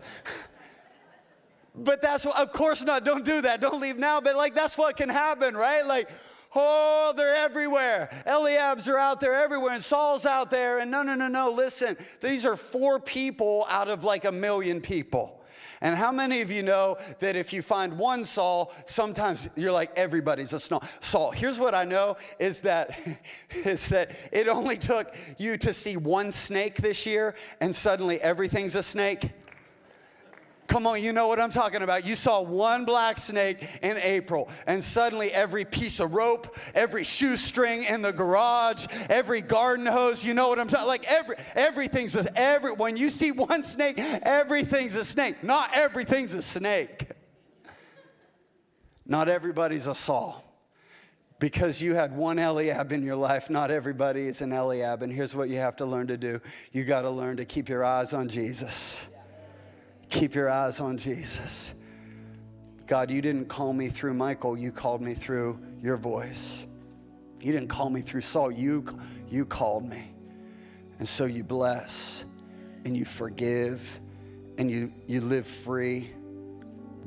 but 1.75 2.01
that's 2.01 2.25
what, 2.25 2.39
of 2.39 2.51
course 2.51 2.83
not. 2.83 3.03
Don't 3.03 3.25
do 3.25 3.41
that. 3.41 3.61
Don't 3.61 3.81
leave 3.81 3.97
now. 3.97 4.21
But 4.21 4.35
like, 4.35 4.55
that's 4.55 4.77
what 4.77 4.95
can 4.97 5.09
happen, 5.09 5.55
right? 5.55 5.85
Like, 5.85 6.09
oh, 6.55 7.13
they're 7.17 7.35
everywhere. 7.35 8.09
Eliabs 8.27 8.87
are 8.87 8.99
out 8.99 9.19
there 9.19 9.33
everywhere, 9.33 9.73
and 9.73 9.83
Saul's 9.83 10.25
out 10.25 10.51
there. 10.51 10.79
And 10.79 10.91
no, 10.91 11.01
no, 11.01 11.15
no, 11.15 11.27
no. 11.27 11.49
Listen, 11.49 11.97
these 12.21 12.45
are 12.45 12.55
four 12.55 12.99
people 12.99 13.65
out 13.69 13.89
of 13.89 14.03
like 14.03 14.25
a 14.25 14.31
million 14.31 14.81
people. 14.81 15.39
And 15.81 15.97
how 15.97 16.13
many 16.13 16.39
of 16.39 16.49
you 16.49 16.63
know 16.63 16.97
that 17.19 17.35
if 17.35 17.51
you 17.51 17.61
find 17.61 17.97
one 17.97 18.23
Saul, 18.23 18.71
sometimes 18.85 19.49
you're 19.57 19.73
like 19.73 19.91
everybody's 19.97 20.53
a 20.53 20.59
Saul? 20.59 21.31
Here's 21.31 21.59
what 21.59 21.75
I 21.75 21.83
know 21.83 22.15
is 22.39 22.61
that 22.61 22.97
is 23.65 23.89
that 23.89 24.15
it 24.31 24.47
only 24.47 24.77
took 24.77 25.13
you 25.37 25.57
to 25.57 25.73
see 25.73 25.97
one 25.97 26.31
snake 26.31 26.75
this 26.75 27.05
year, 27.05 27.35
and 27.59 27.75
suddenly 27.75 28.21
everything's 28.21 28.75
a 28.75 28.83
snake. 28.83 29.29
Come 30.73 30.87
on, 30.87 31.03
you 31.03 31.13
know 31.13 31.27
what 31.27 31.39
I'm 31.39 31.51
talking 31.51 31.83
about. 31.83 32.03
You 32.03 32.15
saw 32.15 32.41
one 32.41 32.83
black 32.83 33.19
snake 33.19 33.63
in 33.83 33.95
April, 33.97 34.49
and 34.65 34.83
suddenly 34.83 35.31
every 35.31 35.65
piece 35.65 35.99
of 35.99 36.15
rope, 36.15 36.57
every 36.73 37.03
shoestring 37.03 37.83
in 37.83 38.01
the 38.01 38.11
garage, 38.11 38.87
every 39.07 39.41
garden 39.41 39.85
hose, 39.85 40.25
you 40.25 40.33
know 40.33 40.49
what 40.49 40.59
I'm 40.59 40.67
talking 40.67 40.87
like 40.87 41.05
every 41.05 41.35
everything's 41.53 42.15
a, 42.15 42.25
every 42.35 42.73
when 42.73 42.97
you 42.97 43.11
see 43.11 43.31
one 43.31 43.61
snake, 43.61 43.99
everything's 43.99 44.95
a 44.95 45.05
snake. 45.05 45.43
Not 45.43 45.69
everything's 45.75 46.33
a 46.33 46.41
snake. 46.41 47.07
Not 49.05 49.29
everybody's 49.29 49.85
a 49.85 49.93
Saul. 49.93 50.43
Because 51.37 51.83
you 51.83 51.93
had 51.93 52.17
one 52.17 52.39
Eliab 52.39 52.91
in 52.91 53.03
your 53.03 53.15
life, 53.15 53.47
not 53.47 53.69
everybody 53.69 54.21
is 54.21 54.41
an 54.41 54.51
Eliab. 54.51 55.03
And 55.03 55.13
here's 55.13 55.35
what 55.35 55.49
you 55.49 55.57
have 55.57 55.75
to 55.75 55.85
learn 55.85 56.07
to 56.07 56.17
do 56.17 56.41
you 56.71 56.83
got 56.83 57.03
to 57.03 57.11
learn 57.11 57.37
to 57.37 57.45
keep 57.45 57.69
your 57.69 57.85
eyes 57.85 58.11
on 58.11 58.27
Jesus. 58.27 59.07
Keep 60.13 60.35
your 60.35 60.47
eyes 60.47 60.79
on 60.79 60.95
Jesus. 60.95 61.73
God, 62.85 63.09
you 63.09 63.19
didn't 63.19 63.45
call 63.45 63.73
me 63.73 63.87
through 63.87 64.13
Michal, 64.13 64.55
you 64.55 64.71
called 64.71 65.01
me 65.01 65.15
through 65.15 65.57
your 65.81 65.97
voice. 65.97 66.67
You 67.41 67.51
didn't 67.51 67.69
call 67.69 67.89
me 67.89 68.01
through 68.01 68.21
Saul, 68.21 68.51
you, 68.51 68.85
you 69.27 69.43
called 69.43 69.89
me. 69.89 70.13
And 70.99 71.07
so 71.07 71.25
you 71.25 71.43
bless 71.43 72.25
and 72.85 72.95
you 72.95 73.05
forgive 73.05 73.99
and 74.59 74.69
you, 74.69 74.93
you 75.07 75.19
live 75.19 75.47
free. 75.47 76.11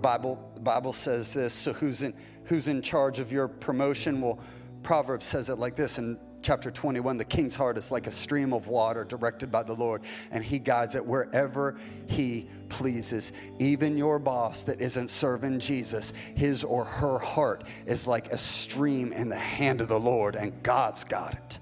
Bible, 0.00 0.34
Bible 0.62 0.92
says 0.92 1.32
this. 1.32 1.54
So 1.54 1.72
who's 1.72 2.02
in, 2.02 2.12
who's 2.46 2.66
in 2.66 2.82
charge 2.82 3.20
of 3.20 3.30
your 3.30 3.46
promotion? 3.46 4.20
Well, 4.20 4.40
Proverbs 4.82 5.26
says 5.26 5.48
it 5.48 5.60
like 5.60 5.76
this 5.76 5.98
in 5.98 6.18
chapter 6.42 6.70
21 6.70 7.16
the 7.16 7.24
king's 7.24 7.54
heart 7.54 7.76
is 7.76 7.90
like 7.90 8.06
a 8.06 8.12
stream 8.12 8.52
of 8.52 8.68
water 8.68 9.04
directed 9.04 9.50
by 9.50 9.62
the 9.62 9.74
Lord, 9.74 10.02
and 10.30 10.44
he 10.44 10.58
guides 10.58 10.94
it 10.94 11.04
wherever 11.04 11.76
he 12.06 12.48
pleases. 12.68 13.32
Even 13.58 13.96
your 13.96 14.18
boss 14.18 14.64
that 14.64 14.80
isn't 14.80 15.08
serving 15.08 15.60
Jesus, 15.60 16.12
his 16.34 16.64
or 16.64 16.84
her 16.84 17.18
heart 17.18 17.64
is 17.86 18.06
like 18.06 18.32
a 18.32 18.38
stream 18.38 19.12
in 19.12 19.28
the 19.28 19.36
hand 19.36 19.80
of 19.80 19.88
the 19.88 20.00
Lord, 20.00 20.36
and 20.36 20.62
God's 20.62 21.04
got 21.04 21.34
it. 21.34 21.58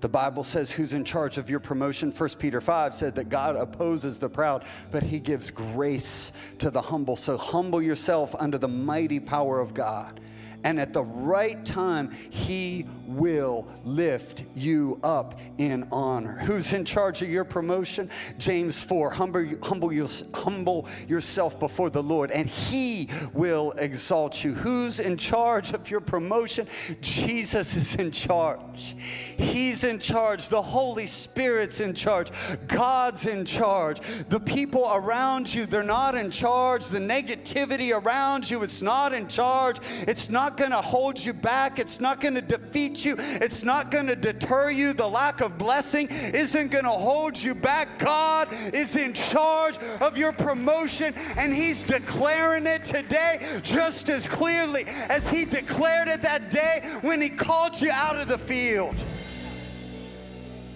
The 0.00 0.08
Bible 0.08 0.42
says 0.42 0.72
who's 0.72 0.94
in 0.94 1.04
charge 1.04 1.38
of 1.38 1.48
your 1.48 1.60
promotion. 1.60 2.10
1 2.10 2.28
Peter 2.40 2.60
5 2.60 2.92
said 2.92 3.14
that 3.14 3.28
God 3.28 3.54
opposes 3.54 4.18
the 4.18 4.28
proud, 4.28 4.64
but 4.90 5.04
he 5.04 5.20
gives 5.20 5.52
grace 5.52 6.32
to 6.58 6.70
the 6.70 6.82
humble. 6.82 7.14
So 7.14 7.36
humble 7.36 7.80
yourself 7.80 8.34
under 8.36 8.58
the 8.58 8.66
mighty 8.66 9.20
power 9.20 9.60
of 9.60 9.74
God 9.74 10.20
and 10.64 10.78
at 10.78 10.92
the 10.92 11.02
right 11.02 11.64
time, 11.64 12.10
He 12.30 12.86
will 13.16 13.66
lift 13.84 14.44
you 14.54 15.00
up 15.02 15.40
in 15.58 15.88
honor. 15.90 16.38
Who's 16.40 16.72
in 16.72 16.84
charge 16.84 17.22
of 17.22 17.30
your 17.30 17.44
promotion? 17.44 18.10
James 18.38 18.82
4 18.82 19.10
humble, 19.10 19.46
humble, 19.62 19.90
humble 20.34 20.88
yourself 21.08 21.58
before 21.58 21.90
the 21.90 22.02
Lord, 22.02 22.30
and 22.30 22.46
He 22.46 23.08
will 23.32 23.72
exalt 23.72 24.44
you. 24.44 24.54
Who's 24.54 25.00
in 25.00 25.16
charge 25.16 25.72
of 25.72 25.90
your 25.90 26.00
promotion? 26.00 26.66
Jesus 27.00 27.76
is 27.76 27.94
in 27.96 28.10
charge. 28.10 28.96
He's 29.36 29.84
in 29.84 29.98
charge. 29.98 30.48
The 30.48 30.62
Holy 30.62 31.06
Spirit's 31.06 31.80
in 31.80 31.94
charge. 31.94 32.30
God's 32.68 33.26
in 33.26 33.44
charge. 33.44 34.00
The 34.28 34.40
people 34.40 34.90
around 34.92 35.52
you, 35.52 35.66
they're 35.66 35.82
not 35.82 36.14
in 36.14 36.30
charge. 36.30 36.86
The 36.86 36.98
negativity 36.98 37.98
around 37.98 38.50
you, 38.50 38.62
it's 38.62 38.82
not 38.82 39.12
in 39.12 39.28
charge. 39.28 39.78
It's 40.06 40.28
not 40.28 40.42
not 40.42 40.56
going 40.56 40.72
to 40.72 40.88
hold 40.88 41.24
you 41.24 41.32
back. 41.32 41.78
It's 41.78 42.00
not 42.00 42.20
going 42.20 42.34
to 42.34 42.42
defeat 42.42 43.01
you. 43.04 43.16
It's 43.18 43.64
not 43.64 43.90
going 43.90 44.06
to 44.06 44.16
deter 44.16 44.70
you. 44.70 44.92
The 44.92 45.08
lack 45.08 45.40
of 45.40 45.58
blessing 45.58 46.08
isn't 46.08 46.70
going 46.70 46.84
to 46.84 46.90
hold 46.90 47.40
you 47.40 47.54
back. 47.54 47.98
God 47.98 48.48
is 48.72 48.96
in 48.96 49.12
charge 49.12 49.78
of 50.00 50.16
your 50.16 50.32
promotion, 50.32 51.14
and 51.36 51.52
He's 51.54 51.82
declaring 51.82 52.66
it 52.66 52.84
today 52.84 53.60
just 53.62 54.08
as 54.08 54.28
clearly 54.28 54.84
as 54.86 55.28
He 55.28 55.44
declared 55.44 56.08
it 56.08 56.22
that 56.22 56.50
day 56.50 56.82
when 57.02 57.20
He 57.20 57.28
called 57.28 57.80
you 57.80 57.90
out 57.90 58.16
of 58.16 58.28
the 58.28 58.38
field. 58.38 58.96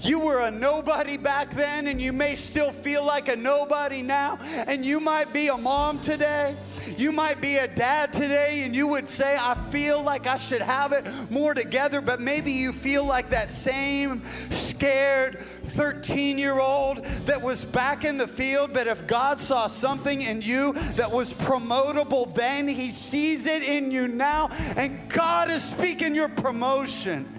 You 0.00 0.20
were 0.20 0.40
a 0.40 0.50
nobody 0.50 1.16
back 1.16 1.50
then, 1.50 1.87
and 1.87 2.00
you 2.00 2.12
may 2.12 2.35
still 2.35 2.70
feel 2.70 3.04
like 3.04 3.28
a 3.28 3.37
nobody 3.37 4.02
now. 4.02 4.38
And 4.66 4.85
you 4.85 5.00
might 5.00 5.32
be 5.32 5.48
a 5.48 5.56
mom 5.56 6.00
today. 6.00 6.56
You 6.96 7.12
might 7.12 7.40
be 7.40 7.56
a 7.56 7.66
dad 7.66 8.12
today, 8.12 8.62
and 8.62 8.74
you 8.74 8.87
would 8.88 9.09
say, 9.09 9.37
I 9.38 9.54
feel 9.70 10.02
like 10.02 10.26
I 10.26 10.37
should 10.37 10.62
have 10.62 10.92
it 10.92 11.06
more 11.30 11.54
together. 11.54 12.00
But 12.00 12.20
maybe 12.20 12.52
you 12.52 12.72
feel 12.72 13.04
like 13.04 13.30
that 13.30 13.48
same 13.50 14.22
scared 14.50 15.40
13 15.64 16.38
year 16.38 16.59
old 16.59 17.04
that 17.26 17.40
was 17.40 17.64
back 17.64 18.04
in 18.04 18.16
the 18.16 18.28
field. 18.28 18.72
But 18.72 18.87
if 18.87 19.06
God 19.06 19.40
saw 19.40 19.66
something 19.66 20.22
in 20.22 20.42
you 20.42 20.74
that 20.94 21.11
was 21.11 21.35
promotable 21.35 22.32
then, 22.35 22.68
He 22.68 22.90
sees 22.90 23.46
it 23.46 23.62
in 23.62 23.90
you 23.90 24.09
now. 24.09 24.48
And 24.76 25.09
God 25.09 25.50
is 25.50 25.64
speaking 25.64 26.14
your 26.14 26.28
promotion. 26.28 27.36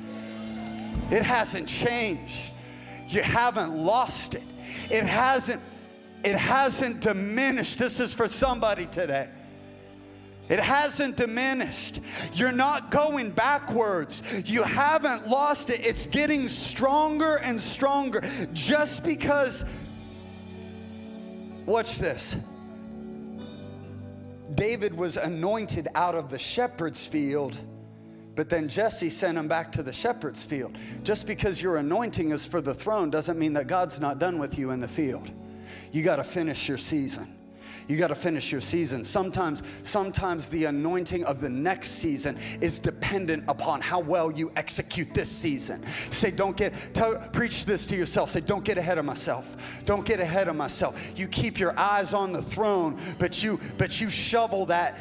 It 1.11 1.23
hasn't 1.23 1.67
changed. 1.67 2.51
You 3.07 3.23
haven't 3.23 3.75
lost 3.75 4.35
it. 4.35 4.43
It 4.89 5.05
hasn't 5.05 5.61
it 6.23 6.35
hasn't 6.35 6.99
diminished. 6.99 7.79
This 7.79 7.99
is 7.99 8.13
for 8.13 8.27
somebody 8.27 8.87
today. 8.87 9.29
It 10.49 10.59
hasn't 10.59 11.15
diminished. 11.15 12.01
You're 12.33 12.51
not 12.51 12.89
going 12.89 13.31
backwards. 13.31 14.23
You 14.45 14.63
haven't 14.63 15.27
lost 15.27 15.69
it. 15.69 15.85
It's 15.85 16.07
getting 16.07 16.47
stronger 16.47 17.35
and 17.37 17.61
stronger 17.61 18.27
just 18.53 19.03
because 19.03 19.63
Watch 21.67 21.99
this. 21.99 22.37
David 24.55 24.97
was 24.97 25.17
anointed 25.17 25.89
out 25.95 26.15
of 26.15 26.29
the 26.29 26.39
shepherd's 26.39 27.05
field 27.05 27.59
but 28.37 28.49
then 28.49 28.69
Jesse 28.69 29.09
sent 29.09 29.35
him 29.35 29.47
back 29.47 29.71
to 29.71 29.83
the 29.83 29.91
shepherd's 29.91 30.43
field. 30.43 30.77
Just 31.03 31.25
because 31.25 31.59
your 31.59 31.77
anointing 31.77 32.29
is 32.29 32.45
for 32.45 32.61
the 32.61 32.73
throne 32.73 33.09
doesn't 33.09 33.39
mean 33.39 33.53
that 33.53 33.65
God's 33.65 33.99
not 33.99 34.19
done 34.19 34.37
with 34.37 34.59
you 34.59 34.69
in 34.69 34.79
the 34.79 34.87
field. 34.87 35.31
You 35.91 36.03
got 36.03 36.17
to 36.17 36.23
finish 36.23 36.69
your 36.69 36.77
season. 36.77 37.33
You 37.87 37.97
got 37.97 38.09
to 38.09 38.15
finish 38.15 38.51
your 38.51 38.61
season. 38.61 39.03
Sometimes, 39.03 39.63
sometimes 39.81 40.49
the 40.49 40.65
anointing 40.65 41.25
of 41.25 41.41
the 41.41 41.49
next 41.49 41.93
season 41.93 42.37
is 42.61 42.77
dependent 42.77 43.43
upon 43.47 43.81
how 43.81 44.01
well 44.01 44.29
you 44.29 44.51
execute 44.55 45.15
this 45.15 45.31
season. 45.31 45.83
Say, 46.11 46.29
don't 46.29 46.55
get, 46.55 46.73
tell, 46.93 47.17
preach 47.33 47.65
this 47.65 47.87
to 47.87 47.95
yourself. 47.95 48.29
Say, 48.29 48.41
don't 48.41 48.63
get 48.63 48.77
ahead 48.77 48.99
of 48.99 49.05
myself. 49.05 49.81
Don't 49.85 50.05
get 50.05 50.19
ahead 50.19 50.47
of 50.47 50.55
myself. 50.55 51.01
You 51.15 51.27
keep 51.27 51.57
your 51.57 51.77
eyes 51.79 52.13
on 52.13 52.33
the 52.33 52.41
throne, 52.41 52.99
but 53.17 53.41
you, 53.41 53.59
but 53.79 53.99
you 53.99 54.11
shovel 54.11 54.67
that 54.67 54.99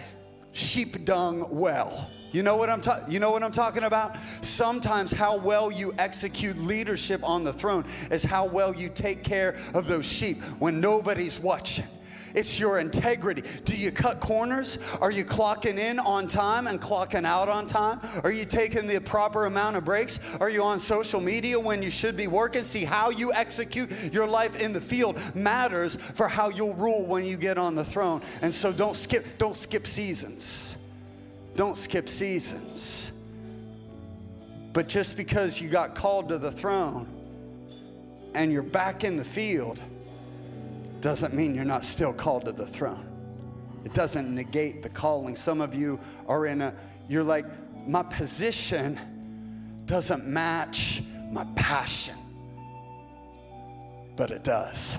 sheep 0.55 1.05
dung 1.05 1.47
well 1.51 2.11
You 2.33 2.43
know 2.43 2.57
what 2.57 2.68
I'm 2.68 2.81
ta- 2.81 3.05
you 3.09 3.20
know 3.20 3.31
what 3.31 3.43
I'm 3.43 3.53
talking 3.53 3.85
about? 3.85 4.16
Sometimes 4.43 5.12
how 5.12 5.37
well 5.37 5.70
you 5.70 5.95
execute 5.99 6.59
leadership 6.59 7.20
on 7.22 7.45
the 7.45 7.53
throne 7.53 7.85
is 8.11 8.24
how 8.24 8.47
well 8.47 8.74
you 8.74 8.89
take 8.89 9.22
care 9.22 9.57
of 9.74 9.87
those 9.87 10.05
sheep 10.05 10.43
when 10.59 10.81
nobody's 10.81 11.41
watching. 11.41 11.87
It's 12.37 12.61
your 12.61 12.81
integrity. 12.81 13.43
Do 13.64 13.74
you 13.74 13.91
cut 13.91 14.20
corners? 14.20 14.79
Are 15.01 15.11
you 15.11 15.24
clocking 15.24 15.79
in 15.79 15.99
on 15.99 16.29
time 16.29 16.66
and 16.66 16.79
clocking 16.79 17.24
out 17.24 17.49
on 17.49 17.66
time? 17.66 17.99
Are 18.24 18.31
you 18.31 18.45
taking 18.45 18.87
the 18.87 19.01
proper 19.01 19.47
amount 19.47 19.77
of 19.77 19.87
breaks? 19.87 20.20
Are 20.39 20.51
you 20.51 20.62
on 20.62 20.79
social 20.79 21.20
media 21.20 21.59
when 21.59 21.83
you 21.83 21.91
should 21.91 22.14
be 22.14 22.27
working? 22.27 22.62
See, 22.62 22.85
how 22.85 23.09
you 23.09 23.33
execute 23.33 24.12
your 24.12 24.27
life 24.27 24.61
in 24.61 24.74
the 24.74 24.83
field 24.83 25.18
matters 25.35 25.97
for 26.14 26.29
how 26.29 26.51
you'll 26.51 26.74
rule 26.74 27.07
when 27.07 27.24
you 27.24 27.39
get 27.39 27.57
on 27.57 27.74
the 27.74 27.85
throne. 27.85 28.20
And 28.43 28.53
so 28.53 28.70
don't 28.70 28.97
skip, 28.97 29.39
don't 29.39 29.57
skip 29.57 29.87
seasons. 29.87 30.77
Don't 31.57 31.76
skip 31.76 32.09
seasons. 32.09 33.12
But 34.72 34.88
just 34.88 35.16
because 35.16 35.61
you 35.61 35.70
got 35.70 35.94
called 35.94 36.28
to 36.28 36.38
the 36.38 36.52
throne 36.52 37.09
and 38.34 38.52
you're 38.52 38.62
back 38.62 39.04
in 39.04 39.16
the 39.16 39.24
field, 39.24 39.82
doesn't 41.00 41.32
mean 41.32 41.54
you're 41.54 41.64
not 41.64 41.82
still 41.84 42.12
called 42.12 42.44
to 42.44 42.52
the 42.52 42.66
throne. 42.66 43.09
It 43.84 43.94
doesn't 43.94 44.34
negate 44.34 44.82
the 44.82 44.88
calling. 44.90 45.34
Some 45.34 45.61
of 45.62 45.74
you 45.74 45.98
are 46.28 46.46
in 46.46 46.61
a, 46.61 46.74
you're 47.09 47.24
like, 47.24 47.46
my 47.86 48.02
position 48.02 49.00
doesn't 49.86 50.26
match 50.26 51.02
my 51.30 51.46
passion. 51.54 52.16
But 54.16 54.30
it 54.30 54.44
does. 54.44 54.98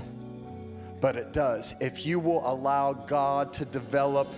But 1.02 1.18
it 1.18 1.34
does. 1.34 1.76
If 1.80 2.06
you 2.06 2.20
will 2.20 2.50
allow 2.50 2.94
God 2.94 3.54
to 3.54 3.66
develop 3.66 4.34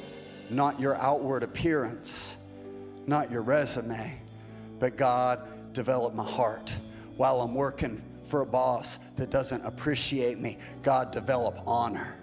not 0.49 0.79
your 0.79 0.95
outward 0.95 1.43
appearance, 1.43 2.37
not 3.07 3.31
your 3.31 3.41
resume, 3.41 4.19
but 4.79 4.95
God 4.95 5.47
develop 5.73 6.13
my 6.13 6.23
heart 6.23 6.75
while 7.17 7.41
I'm 7.41 7.53
working 7.53 8.01
for 8.25 8.41
a 8.41 8.45
boss 8.45 8.99
that 9.15 9.29
doesn't 9.29 9.65
appreciate 9.65 10.39
me. 10.39 10.57
God, 10.83 11.11
develop 11.11 11.59
honor. 11.65 12.15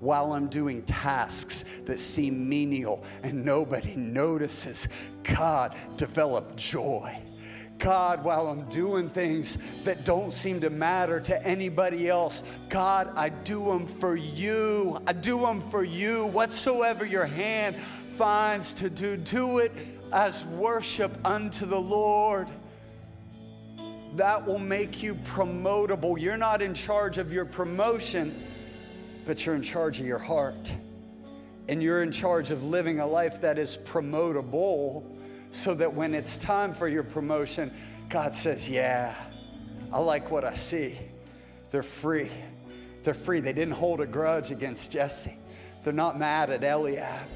While 0.00 0.32
I'm 0.32 0.48
doing 0.48 0.82
tasks 0.82 1.64
that 1.86 1.98
seem 1.98 2.48
menial 2.48 3.04
and 3.22 3.44
nobody 3.44 3.94
notices, 3.96 4.88
God, 5.22 5.76
develop 5.96 6.56
joy. 6.56 7.18
God, 7.78 8.24
while 8.24 8.46
I'm 8.46 8.68
doing 8.68 9.10
things 9.10 9.58
that 9.84 10.04
don't 10.04 10.32
seem 10.32 10.60
to 10.60 10.70
matter 10.70 11.20
to 11.20 11.46
anybody 11.46 12.08
else, 12.08 12.42
God, 12.68 13.12
I 13.16 13.28
do 13.28 13.64
them 13.64 13.86
for 13.86 14.16
you. 14.16 15.00
I 15.06 15.12
do 15.12 15.40
them 15.40 15.60
for 15.60 15.84
you. 15.84 16.26
Whatsoever 16.28 17.04
your 17.04 17.26
hand 17.26 17.76
finds 17.76 18.74
to 18.74 18.88
do, 18.88 19.16
do 19.16 19.58
it 19.58 19.72
as 20.12 20.44
worship 20.46 21.12
unto 21.26 21.66
the 21.66 21.80
Lord 21.80 22.48
that 24.14 24.46
will 24.46 24.60
make 24.60 25.02
you 25.02 25.16
promotable. 25.16 26.20
You're 26.20 26.38
not 26.38 26.62
in 26.62 26.72
charge 26.72 27.18
of 27.18 27.32
your 27.32 27.44
promotion, 27.44 28.34
but 29.26 29.44
you're 29.44 29.56
in 29.56 29.62
charge 29.62 29.98
of 29.98 30.06
your 30.06 30.18
heart. 30.18 30.74
And 31.68 31.82
you're 31.82 32.02
in 32.02 32.12
charge 32.12 32.50
of 32.50 32.62
living 32.62 33.00
a 33.00 33.06
life 33.06 33.40
that 33.40 33.58
is 33.58 33.76
promotable 33.76 35.13
so 35.54 35.72
that 35.72 35.94
when 35.94 36.14
it's 36.14 36.36
time 36.36 36.74
for 36.74 36.88
your 36.88 37.04
promotion, 37.04 37.72
God 38.08 38.34
says, 38.34 38.68
Yeah, 38.68 39.14
I 39.92 40.00
like 40.00 40.30
what 40.30 40.44
I 40.44 40.54
see. 40.54 40.98
They're 41.70 41.82
free. 41.82 42.30
They're 43.04 43.14
free. 43.14 43.40
They 43.40 43.52
didn't 43.52 43.74
hold 43.74 44.00
a 44.00 44.06
grudge 44.06 44.50
against 44.50 44.90
Jesse. 44.90 45.36
They're 45.84 45.92
not 45.92 46.18
mad 46.18 46.50
at 46.50 46.64
Eliab. 46.64 47.26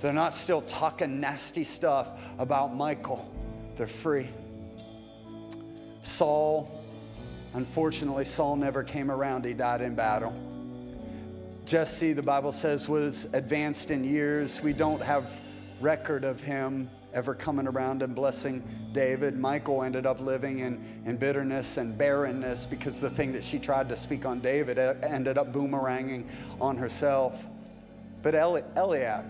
They're 0.00 0.12
not 0.12 0.32
still 0.32 0.62
talking 0.62 1.20
nasty 1.20 1.64
stuff 1.64 2.08
about 2.38 2.74
Michal. 2.74 3.30
They're 3.76 3.86
free. 3.86 4.28
Saul, 6.02 6.82
unfortunately, 7.54 8.24
Saul 8.24 8.56
never 8.56 8.84
came 8.84 9.10
around. 9.10 9.44
He 9.44 9.52
died 9.52 9.80
in 9.80 9.94
battle. 9.94 10.32
Jesse, 11.66 12.12
the 12.12 12.22
Bible 12.22 12.52
says, 12.52 12.88
was 12.88 13.26
advanced 13.32 13.90
in 13.90 14.04
years. 14.04 14.62
We 14.62 14.72
don't 14.72 15.02
have 15.02 15.40
record 15.80 16.24
of 16.24 16.40
him 16.40 16.88
ever 17.16 17.34
coming 17.34 17.66
around 17.66 18.02
and 18.02 18.14
blessing 18.14 18.62
David. 18.92 19.36
Michal 19.36 19.82
ended 19.82 20.04
up 20.04 20.20
living 20.20 20.58
in, 20.58 20.84
in 21.06 21.16
bitterness 21.16 21.78
and 21.78 21.96
barrenness 21.96 22.66
because 22.66 23.00
the 23.00 23.08
thing 23.08 23.32
that 23.32 23.42
she 23.42 23.58
tried 23.58 23.88
to 23.88 23.96
speak 23.96 24.26
on 24.26 24.40
David 24.40 24.78
ended 24.78 25.38
up 25.38 25.50
boomeranging 25.50 26.28
on 26.60 26.76
herself. 26.76 27.46
But 28.22 28.34
Eli- 28.34 28.62
Eliab, 28.76 29.24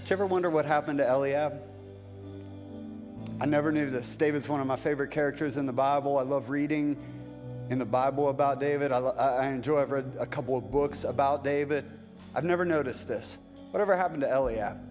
did 0.00 0.10
you 0.10 0.14
ever 0.14 0.26
wonder 0.26 0.48
what 0.48 0.64
happened 0.64 0.98
to 0.98 1.06
Eliab? 1.06 1.60
I 3.38 3.44
never 3.44 3.70
knew 3.70 3.90
this. 3.90 4.16
David's 4.16 4.48
one 4.48 4.62
of 4.62 4.66
my 4.66 4.76
favorite 4.76 5.10
characters 5.10 5.58
in 5.58 5.66
the 5.66 5.74
Bible. 5.74 6.16
I 6.16 6.22
love 6.22 6.48
reading 6.48 6.96
in 7.68 7.78
the 7.78 7.84
Bible 7.84 8.30
about 8.30 8.60
David. 8.60 8.92
I, 8.92 9.00
I 9.00 9.48
enjoy, 9.48 9.82
I've 9.82 9.90
read 9.90 10.10
a 10.18 10.24
couple 10.24 10.56
of 10.56 10.70
books 10.70 11.04
about 11.04 11.44
David. 11.44 11.84
I've 12.34 12.44
never 12.44 12.64
noticed 12.64 13.08
this. 13.08 13.36
Whatever 13.72 13.94
happened 13.94 14.22
to 14.22 14.32
Eliab? 14.32 14.85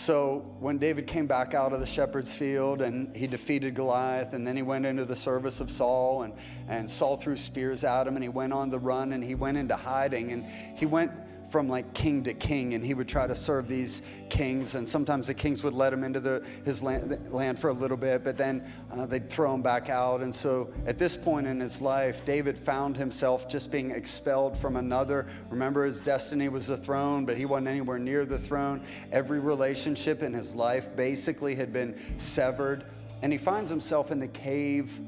So 0.00 0.56
when 0.60 0.78
David 0.78 1.06
came 1.06 1.26
back 1.26 1.52
out 1.52 1.74
of 1.74 1.80
the 1.80 1.86
shepherd's 1.86 2.34
field 2.34 2.80
and 2.80 3.14
he 3.14 3.26
defeated 3.26 3.74
Goliath, 3.74 4.32
and 4.32 4.46
then 4.46 4.56
he 4.56 4.62
went 4.62 4.86
into 4.86 5.04
the 5.04 5.14
service 5.14 5.60
of 5.60 5.70
Saul, 5.70 6.22
and, 6.22 6.32
and 6.68 6.90
Saul 6.90 7.18
threw 7.18 7.36
spears 7.36 7.84
at 7.84 8.06
him, 8.06 8.16
and 8.16 8.22
he 8.22 8.30
went 8.30 8.54
on 8.54 8.70
the 8.70 8.78
run 8.78 9.12
and 9.12 9.22
he 9.22 9.34
went 9.34 9.58
into 9.58 9.76
hiding, 9.76 10.32
and 10.32 10.46
he 10.74 10.86
went 10.86 11.12
from 11.50 11.68
like 11.68 11.92
king 11.94 12.22
to 12.22 12.32
king, 12.32 12.74
and 12.74 12.84
he 12.84 12.94
would 12.94 13.08
try 13.08 13.26
to 13.26 13.34
serve 13.34 13.68
these 13.68 14.02
kings. 14.28 14.74
And 14.74 14.88
sometimes 14.88 15.26
the 15.26 15.34
kings 15.34 15.64
would 15.64 15.74
let 15.74 15.92
him 15.92 16.04
into 16.04 16.20
the, 16.20 16.44
his 16.64 16.82
land, 16.82 17.18
land 17.32 17.58
for 17.58 17.68
a 17.68 17.72
little 17.72 17.96
bit, 17.96 18.22
but 18.22 18.36
then 18.36 18.64
uh, 18.92 19.06
they'd 19.06 19.28
throw 19.28 19.54
him 19.54 19.62
back 19.62 19.88
out. 19.88 20.20
And 20.20 20.34
so 20.34 20.72
at 20.86 20.98
this 20.98 21.16
point 21.16 21.46
in 21.46 21.58
his 21.58 21.82
life, 21.82 22.24
David 22.24 22.56
found 22.56 22.96
himself 22.96 23.48
just 23.48 23.72
being 23.72 23.90
expelled 23.90 24.56
from 24.56 24.76
another. 24.76 25.26
Remember, 25.50 25.84
his 25.84 26.00
destiny 26.00 26.48
was 26.48 26.68
the 26.68 26.76
throne, 26.76 27.24
but 27.24 27.36
he 27.36 27.44
wasn't 27.44 27.68
anywhere 27.68 27.98
near 27.98 28.24
the 28.24 28.38
throne. 28.38 28.82
Every 29.10 29.40
relationship 29.40 30.22
in 30.22 30.32
his 30.32 30.54
life 30.54 30.94
basically 30.94 31.54
had 31.54 31.72
been 31.72 31.98
severed. 32.18 32.84
And 33.22 33.32
he 33.32 33.38
finds 33.38 33.70
himself 33.70 34.10
in 34.10 34.20
the 34.20 34.28
cave 34.28 35.00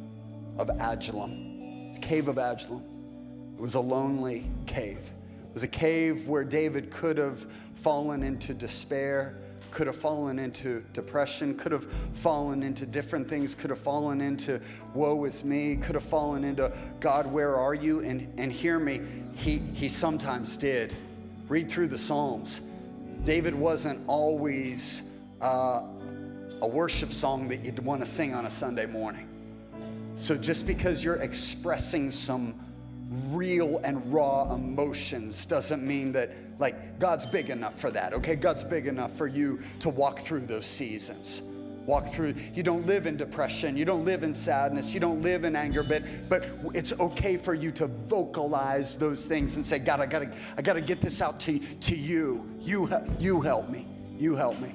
of 0.58 0.68
Adullam. 0.68 1.94
The 1.94 2.00
cave 2.00 2.28
of 2.28 2.38
Adullam. 2.38 2.82
It 3.54 3.60
was 3.60 3.74
a 3.74 3.80
lonely 3.80 4.50
cave. 4.66 5.11
It 5.52 5.56
was 5.56 5.64
a 5.64 5.68
cave 5.68 6.28
where 6.28 6.44
David 6.44 6.90
could 6.90 7.18
have 7.18 7.46
fallen 7.74 8.22
into 8.22 8.54
despair, 8.54 9.36
could 9.70 9.86
have 9.86 9.96
fallen 9.96 10.38
into 10.38 10.82
depression, 10.94 11.54
could 11.58 11.72
have 11.72 11.84
fallen 12.14 12.62
into 12.62 12.86
different 12.86 13.28
things, 13.28 13.54
could 13.54 13.68
have 13.68 13.78
fallen 13.78 14.22
into 14.22 14.62
woe 14.94 15.26
is 15.26 15.44
me, 15.44 15.76
could 15.76 15.94
have 15.94 16.04
fallen 16.04 16.42
into 16.42 16.72
God, 17.00 17.26
where 17.26 17.54
are 17.54 17.74
you? 17.74 18.00
And, 18.00 18.32
and 18.40 18.50
hear 18.50 18.78
me, 18.78 19.02
he, 19.36 19.58
he 19.74 19.90
sometimes 19.90 20.56
did. 20.56 20.96
Read 21.48 21.70
through 21.70 21.88
the 21.88 21.98
Psalms. 21.98 22.62
David 23.24 23.54
wasn't 23.54 24.02
always 24.06 25.10
uh, 25.42 25.82
a 26.62 26.66
worship 26.66 27.12
song 27.12 27.46
that 27.48 27.62
you'd 27.62 27.78
want 27.80 28.00
to 28.00 28.06
sing 28.06 28.32
on 28.32 28.46
a 28.46 28.50
Sunday 28.50 28.86
morning. 28.86 29.28
So 30.16 30.34
just 30.34 30.66
because 30.66 31.04
you're 31.04 31.16
expressing 31.16 32.10
some 32.10 32.58
real 33.30 33.78
and 33.78 34.12
raw 34.12 34.54
emotions 34.54 35.46
doesn't 35.46 35.86
mean 35.86 36.12
that 36.12 36.30
like 36.58 36.98
God's 36.98 37.26
big 37.26 37.50
enough 37.50 37.78
for 37.78 37.90
that. 37.90 38.12
Okay, 38.14 38.36
God's 38.36 38.64
big 38.64 38.86
enough 38.86 39.12
for 39.12 39.26
you 39.26 39.60
to 39.80 39.88
walk 39.88 40.20
through 40.20 40.46
those 40.46 40.66
seasons. 40.66 41.42
Walk 41.86 42.06
through. 42.06 42.34
You 42.54 42.62
don't 42.62 42.86
live 42.86 43.06
in 43.06 43.16
depression. 43.16 43.76
You 43.76 43.84
don't 43.84 44.04
live 44.04 44.22
in 44.22 44.32
sadness. 44.32 44.94
You 44.94 45.00
don't 45.00 45.20
live 45.20 45.44
in 45.44 45.56
anger. 45.56 45.82
But 45.82 46.04
but 46.28 46.44
it's 46.74 46.92
okay 47.00 47.36
for 47.36 47.54
you 47.54 47.72
to 47.72 47.88
vocalize 47.88 48.96
those 48.96 49.26
things 49.26 49.56
and 49.56 49.66
say, 49.66 49.80
God, 49.80 50.00
I 50.00 50.06
gotta 50.06 50.30
I 50.56 50.62
gotta 50.62 50.80
get 50.80 51.00
this 51.00 51.20
out 51.20 51.40
to 51.40 51.58
to 51.58 51.96
you. 51.96 52.48
You 52.60 52.88
you 53.18 53.40
help 53.40 53.68
me. 53.68 53.88
You 54.16 54.36
help 54.36 54.60
me. 54.60 54.72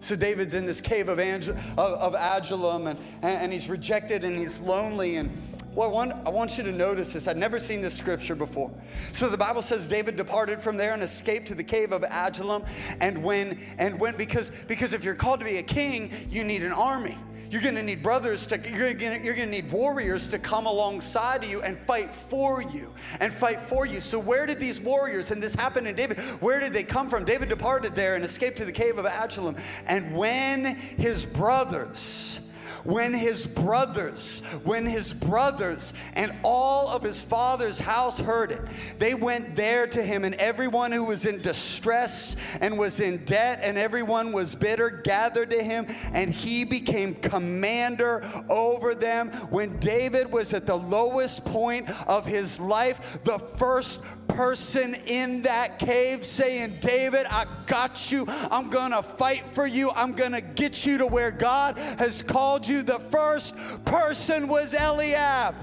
So 0.00 0.16
David's 0.16 0.54
in 0.54 0.66
this 0.66 0.80
cave 0.80 1.08
of, 1.08 1.20
Angel, 1.20 1.56
of, 1.78 1.78
of 1.78 2.14
Adullam 2.16 2.88
and, 2.88 2.98
and 3.22 3.52
he's 3.52 3.68
rejected 3.68 4.24
and 4.24 4.36
he's 4.36 4.60
lonely 4.60 5.14
and 5.14 5.30
well, 5.74 5.88
I 5.88 5.92
want, 5.92 6.12
I 6.26 6.30
want 6.30 6.58
you 6.58 6.64
to 6.64 6.72
notice 6.72 7.14
this. 7.14 7.26
I'd 7.26 7.38
never 7.38 7.58
seen 7.58 7.80
this 7.80 7.96
scripture 7.96 8.34
before. 8.34 8.70
So 9.12 9.28
the 9.28 9.38
Bible 9.38 9.62
says 9.62 9.88
David 9.88 10.16
departed 10.16 10.60
from 10.60 10.76
there 10.76 10.92
and 10.92 11.02
escaped 11.02 11.48
to 11.48 11.54
the 11.54 11.64
cave 11.64 11.92
of 11.92 12.04
Adullam. 12.04 12.64
And 13.00 13.24
when, 13.24 13.58
and 13.78 13.98
when, 13.98 14.16
because, 14.16 14.50
because 14.68 14.92
if 14.92 15.02
you're 15.02 15.14
called 15.14 15.40
to 15.40 15.46
be 15.46 15.56
a 15.56 15.62
king, 15.62 16.10
you 16.28 16.44
need 16.44 16.62
an 16.62 16.72
army. 16.72 17.16
You're 17.50 17.62
going 17.62 17.74
to 17.74 17.82
need 17.82 18.02
brothers 18.02 18.46
to, 18.46 18.58
you're 18.70 18.94
going 18.94 19.22
you're 19.22 19.34
gonna 19.34 19.50
need 19.50 19.70
warriors 19.70 20.26
to 20.28 20.38
come 20.38 20.64
alongside 20.64 21.44
you 21.44 21.60
and 21.60 21.76
fight 21.76 22.10
for 22.10 22.62
you 22.62 22.94
and 23.20 23.30
fight 23.30 23.60
for 23.60 23.84
you. 23.84 24.00
So, 24.00 24.18
where 24.18 24.46
did 24.46 24.58
these 24.58 24.80
warriors, 24.80 25.32
and 25.32 25.42
this 25.42 25.54
happened 25.54 25.86
in 25.86 25.94
David, 25.94 26.18
where 26.40 26.60
did 26.60 26.72
they 26.72 26.82
come 26.82 27.10
from? 27.10 27.26
David 27.26 27.50
departed 27.50 27.94
there 27.94 28.14
and 28.16 28.24
escaped 28.24 28.56
to 28.56 28.64
the 28.64 28.72
cave 28.72 28.96
of 28.96 29.04
Adullam. 29.04 29.56
And 29.86 30.16
when 30.16 30.76
his 30.76 31.26
brothers, 31.26 32.40
when 32.84 33.12
his 33.14 33.46
brothers, 33.46 34.40
when 34.64 34.86
his 34.86 35.12
brothers 35.12 35.92
and 36.14 36.32
all 36.42 36.88
of 36.88 37.02
his 37.02 37.22
father's 37.22 37.80
house 37.80 38.18
heard 38.18 38.52
it, 38.52 38.60
they 38.98 39.14
went 39.14 39.56
there 39.56 39.86
to 39.86 40.02
him, 40.02 40.24
and 40.24 40.34
everyone 40.36 40.92
who 40.92 41.04
was 41.04 41.26
in 41.26 41.40
distress 41.40 42.36
and 42.60 42.78
was 42.78 43.00
in 43.00 43.24
debt, 43.24 43.60
and 43.62 43.78
everyone 43.78 44.32
was 44.32 44.54
bitter, 44.54 44.90
gathered 44.90 45.50
to 45.50 45.62
him, 45.62 45.86
and 46.12 46.32
he 46.32 46.64
became 46.64 47.14
commander 47.16 48.22
over 48.48 48.94
them. 48.94 49.30
When 49.50 49.78
David 49.78 50.30
was 50.30 50.52
at 50.54 50.66
the 50.66 50.76
lowest 50.76 51.44
point 51.44 51.88
of 52.08 52.26
his 52.26 52.60
life, 52.60 53.18
the 53.24 53.38
first 53.38 54.00
person 54.32 54.94
in 55.06 55.42
that 55.42 55.78
cave 55.78 56.24
saying, 56.24 56.78
David, 56.80 57.26
I 57.26 57.46
got 57.66 58.10
you. 58.10 58.24
I'm 58.28 58.70
going 58.70 58.92
to 58.92 59.02
fight 59.02 59.46
for 59.46 59.66
you. 59.66 59.90
I'm 59.90 60.12
going 60.12 60.32
to 60.32 60.40
get 60.40 60.86
you 60.86 60.98
to 60.98 61.06
where 61.06 61.30
God 61.30 61.78
has 61.78 62.22
called 62.22 62.66
you. 62.66 62.82
The 62.82 62.98
first 62.98 63.54
person 63.84 64.48
was 64.48 64.74
Eliab. 64.74 65.54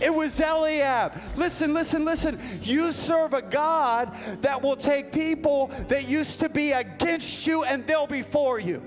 It 0.00 0.14
was 0.14 0.40
Eliab. 0.40 1.12
Listen, 1.36 1.74
listen, 1.74 2.04
listen. 2.04 2.40
You 2.62 2.92
serve 2.92 3.34
a 3.34 3.42
God 3.42 4.14
that 4.40 4.62
will 4.62 4.76
take 4.76 5.12
people 5.12 5.68
that 5.88 6.08
used 6.08 6.40
to 6.40 6.48
be 6.48 6.72
against 6.72 7.46
you 7.46 7.64
and 7.64 7.86
they'll 7.86 8.06
be 8.06 8.22
for 8.22 8.58
you. 8.58 8.82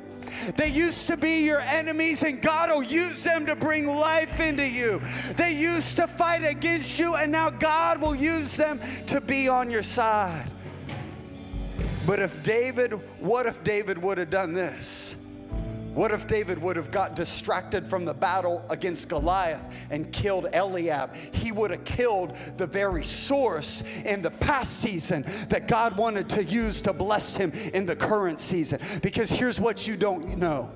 They 0.56 0.70
used 0.70 1.08
to 1.08 1.18
be 1.18 1.44
your 1.46 1.62
enemies, 1.62 2.24
and 2.24 2.42
God 2.42 2.70
will 2.70 2.84
use 2.84 3.24
them 3.24 3.46
to 3.46 3.56
bring 3.56 3.88
life 3.88 4.40
into 4.40 4.68
you. 4.68 5.02
They 5.36 5.54
used 5.54 5.98
to 5.98 6.08
fight 6.08 6.46
against 6.46 7.00
you, 7.00 7.16
and 7.16 7.32
now 7.32 7.50
God 7.50 8.02
will 8.02 8.16
use 8.16 8.56
them 8.56 8.80
to 9.08 9.22
be 9.22 9.48
on 9.48 9.70
your 9.70 9.84
side. 9.84 10.50
But 12.06 12.20
if 12.20 12.44
David, 12.44 12.94
what 13.20 13.46
if 13.46 13.64
David 13.64 13.98
would 13.98 14.18
have 14.18 14.30
done 14.30 14.54
this? 14.54 15.16
What 15.94 16.12
if 16.12 16.26
David 16.26 16.60
would 16.62 16.76
have 16.76 16.90
got 16.90 17.16
distracted 17.16 17.86
from 17.86 18.06
the 18.06 18.14
battle 18.14 18.66
against 18.70 19.10
Goliath 19.10 19.62
and 19.92 20.12
killed 20.12 20.48
Eliab? 20.52 21.16
He 21.16 21.52
would 21.52 21.70
have 21.70 21.84
killed 21.84 22.36
the 22.58 22.66
very 22.66 23.04
source 23.04 23.84
in 24.04 24.24
the 24.24 24.32
past 24.32 24.80
season 24.80 25.24
that 25.50 25.68
God 25.68 25.96
wanted 25.96 26.30
to 26.30 26.44
use 26.44 26.82
to 26.82 26.94
bless 26.94 27.38
him 27.38 27.52
in 27.74 27.86
the 27.86 27.96
current 27.96 28.40
season. 28.40 28.80
Because 29.02 29.30
here's 29.30 29.60
what 29.60 29.88
you 29.88 29.96
don't 29.96 30.38
know 30.38 30.72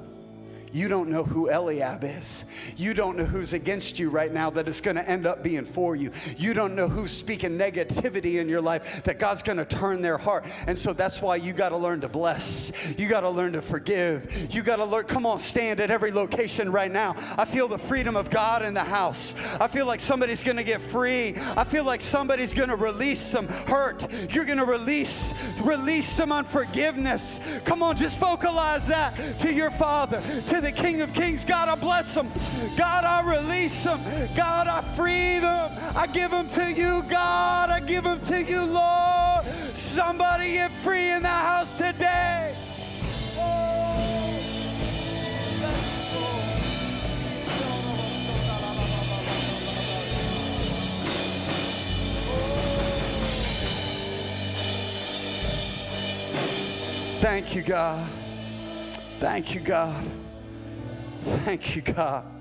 you 0.72 0.88
don't 0.88 1.10
know 1.10 1.24
who 1.24 1.50
Eliab 1.50 2.04
is. 2.04 2.46
You 2.76 2.94
don't 2.94 3.18
know 3.18 3.26
who's 3.26 3.54
against 3.54 4.00
you 4.00 4.10
right 4.10 4.32
now 4.32 4.50
that 4.52 4.68
is 4.68 4.82
going 4.82 4.98
to 4.98 5.08
end 5.08 5.26
up 5.26 5.44
being 5.44 5.66
for 5.66 5.96
you. 5.96 6.12
You 6.38 6.54
don't 6.54 6.76
know 6.76 6.88
who's 6.88 7.12
speaking 7.12 7.58
negativity 7.58 8.40
in 8.40 8.50
your 8.50 8.62
life 8.62 9.04
that 9.04 9.20
God's 9.20 9.44
going 9.44 9.58
to 9.58 9.66
turn 9.66 10.02
their 10.02 10.18
heart. 10.18 10.46
And 10.68 10.78
so 10.78 10.94
that's 10.94 11.22
why 11.22 11.38
you 11.38 11.54
got 11.54 11.70
to 11.70 11.78
learn 11.78 12.02
to 12.02 12.10
bless. 12.10 12.72
You 12.98 13.08
got 13.08 13.22
to 13.22 13.30
learn 13.30 13.54
to 13.54 13.62
forgive. 13.62 14.54
You 14.54 14.64
got 14.64 14.78
to 14.78 14.86
learn. 14.86 15.06
Come 15.06 15.26
on, 15.26 15.40
stand 15.40 15.80
at 15.80 15.92
every 15.92 16.12
location 16.12 16.72
right 16.72 16.92
now. 16.92 17.16
I 17.38 17.46
feel 17.46 17.68
the 17.68 17.78
freedom 17.78 18.16
of 18.16 18.30
God 18.30 18.64
in 18.64 18.74
the 18.74 18.84
house. 18.84 19.36
I 19.60 19.68
feel 19.68 19.86
like 19.86 20.00
somebody's 20.00 20.44
going 20.44 20.58
to 20.58 20.64
get 20.64 20.82
free. 20.82 21.36
I 21.56 21.64
feel 21.64 21.84
like 21.84 22.02
somebody's 22.02 22.54
going 22.54 22.70
to 22.70 22.76
release 22.76 23.20
some 23.20 23.48
hurt. 23.48 24.08
You're 24.34 24.46
going 24.46 24.58
to 24.58 24.66
release 24.66 25.34
release 25.62 26.08
some 26.08 26.32
unforgiveness. 26.32 27.40
Come 27.64 27.84
on, 27.84 27.96
just 27.96 28.20
vocalize 28.20 28.88
that 28.88 29.40
to 29.40 29.54
your 29.54 29.72
Father, 29.72 30.22
to 30.48 30.57
the 30.62 30.68
the 30.68 30.72
King 30.74 31.02
of 31.02 31.14
Kings. 31.14 31.46
God, 31.46 31.70
I 31.70 31.76
bless 31.76 32.14
them. 32.14 32.30
God, 32.76 33.06
I 33.06 33.22
release 33.22 33.84
them. 33.84 34.02
God, 34.36 34.68
I 34.68 34.82
free 34.82 35.40
them. 35.40 35.72
I 35.96 36.08
give 36.08 36.32
them 36.32 36.48
to 36.50 36.72
you, 36.72 37.04
God. 37.04 37.70
I 37.70 37.80
give 37.80 38.04
them 38.04 38.20
to 38.26 38.44
you, 38.44 38.62
Lord. 38.62 39.46
Somebody 39.74 40.54
get 40.54 40.72
free 40.72 41.12
in 41.12 41.22
the 41.22 41.30
house 41.30 41.78
today. 41.78 42.56
Thank 57.20 57.56
you, 57.56 57.62
God. 57.62 58.10
Thank 59.20 59.56
you, 59.56 59.62
God. 59.62 60.27
Thank 61.28 61.76
you, 61.76 61.82
God. 61.82 62.37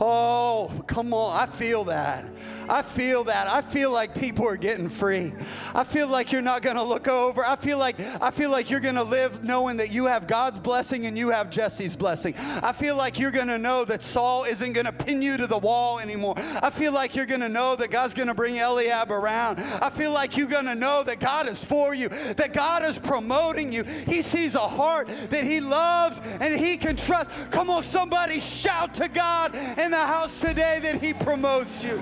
Oh, 0.00 0.72
come 0.86 1.12
on. 1.12 1.38
I 1.38 1.46
feel 1.46 1.84
that. 1.84 2.24
I 2.68 2.82
feel 2.82 3.24
that. 3.24 3.48
I 3.48 3.60
feel 3.60 3.90
like 3.90 4.14
people 4.14 4.46
are 4.46 4.56
getting 4.56 4.88
free. 4.88 5.32
I 5.74 5.84
feel 5.84 6.08
like 6.08 6.32
you're 6.32 6.40
not 6.40 6.62
going 6.62 6.76
to 6.76 6.82
look 6.82 7.06
over. 7.06 7.44
I 7.44 7.56
feel 7.56 7.78
like 7.78 8.00
I 8.20 8.30
feel 8.30 8.50
like 8.50 8.70
you're 8.70 8.80
going 8.80 8.94
to 8.94 9.02
live 9.02 9.44
knowing 9.44 9.76
that 9.78 9.90
you 9.90 10.06
have 10.06 10.26
God's 10.26 10.58
blessing 10.58 11.04
and 11.06 11.18
you 11.18 11.30
have 11.30 11.50
Jesse's 11.50 11.96
blessing. 11.96 12.34
I 12.38 12.72
feel 12.72 12.96
like 12.96 13.18
you're 13.18 13.30
going 13.30 13.48
to 13.48 13.58
know 13.58 13.84
that 13.84 14.02
Saul 14.02 14.44
isn't 14.44 14.72
going 14.72 14.86
to 14.86 14.92
pin 14.92 15.20
you 15.20 15.36
to 15.36 15.46
the 15.46 15.58
wall 15.58 15.98
anymore. 15.98 16.34
I 16.62 16.70
feel 16.70 16.92
like 16.92 17.14
you're 17.14 17.26
going 17.26 17.40
to 17.40 17.48
know 17.48 17.76
that 17.76 17.90
God's 17.90 18.14
going 18.14 18.28
to 18.28 18.34
bring 18.34 18.58
Eliab 18.58 19.10
around. 19.10 19.60
I 19.60 19.90
feel 19.90 20.12
like 20.12 20.36
you're 20.36 20.46
going 20.46 20.66
to 20.66 20.74
know 20.74 21.02
that 21.02 21.20
God 21.20 21.48
is 21.48 21.64
for 21.64 21.94
you, 21.94 22.08
that 22.08 22.52
God 22.52 22.84
is 22.84 22.98
promoting 22.98 23.72
you. 23.72 23.84
He 23.84 24.22
sees 24.22 24.54
a 24.54 24.60
heart 24.60 25.08
that 25.30 25.44
he 25.44 25.60
loves 25.60 26.20
and 26.40 26.58
he 26.58 26.76
can 26.76 26.96
trust. 26.96 27.30
Come 27.50 27.68
on 27.68 27.82
somebody 27.82 28.40
shout 28.40 28.94
to 28.94 29.08
God 29.08 29.54
and 29.54 29.89
in 29.90 29.98
the 29.98 30.06
house 30.06 30.38
today 30.38 30.78
that 30.80 31.02
He 31.02 31.12
promotes 31.12 31.82
you. 31.82 32.00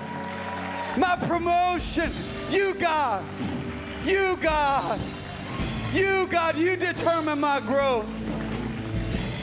My 0.95 1.15
promotion, 1.21 2.11
you, 2.51 2.75
God, 2.75 3.25
you, 4.05 4.37
God, 4.39 4.99
you, 5.91 6.27
God, 6.27 6.55
you 6.55 6.75
determine 6.75 7.39
my 7.39 7.59
growth. 7.59 8.07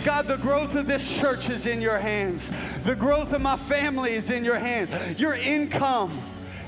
God, 0.04 0.28
the 0.28 0.36
growth 0.36 0.76
of 0.76 0.86
this 0.86 1.18
church 1.18 1.50
is 1.50 1.66
in 1.66 1.80
your 1.80 1.98
hands. 1.98 2.52
The 2.84 2.94
growth 2.94 3.32
of 3.32 3.40
my 3.40 3.56
family 3.56 4.12
is 4.12 4.30
in 4.30 4.44
your 4.44 4.60
hands. 4.60 5.20
Your 5.20 5.34
income. 5.34 6.12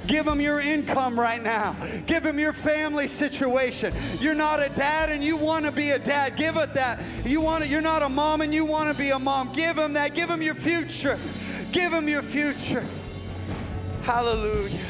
Give 0.08 0.24
them 0.24 0.40
your 0.40 0.58
income 0.58 1.20
right 1.20 1.40
now. 1.40 1.76
Give 2.06 2.24
them 2.24 2.40
your 2.40 2.54
family 2.54 3.06
situation. 3.06 3.94
You're 4.18 4.34
not 4.34 4.60
a 4.60 4.68
dad 4.70 5.10
and 5.10 5.22
you 5.22 5.36
want 5.36 5.64
to 5.66 5.70
be 5.70 5.90
a 5.90 5.98
dad. 5.98 6.34
Give 6.34 6.56
it 6.56 6.74
that. 6.74 7.00
You 7.24 7.40
want 7.40 7.62
to, 7.62 7.70
you're 7.70 7.82
not 7.82 8.02
a 8.02 8.08
mom 8.08 8.40
and 8.40 8.52
you 8.52 8.64
want 8.64 8.90
to 8.90 8.98
be 8.98 9.10
a 9.10 9.18
mom. 9.18 9.52
Give 9.52 9.76
them 9.76 9.92
that. 9.92 10.16
Give 10.16 10.26
them 10.26 10.42
your 10.42 10.56
future. 10.56 11.20
Give 11.72 11.90
them 11.90 12.08
your 12.08 12.22
future. 12.22 12.84
Hallelujah. 14.02 14.86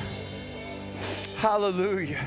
Hallelujah. 1.36 2.24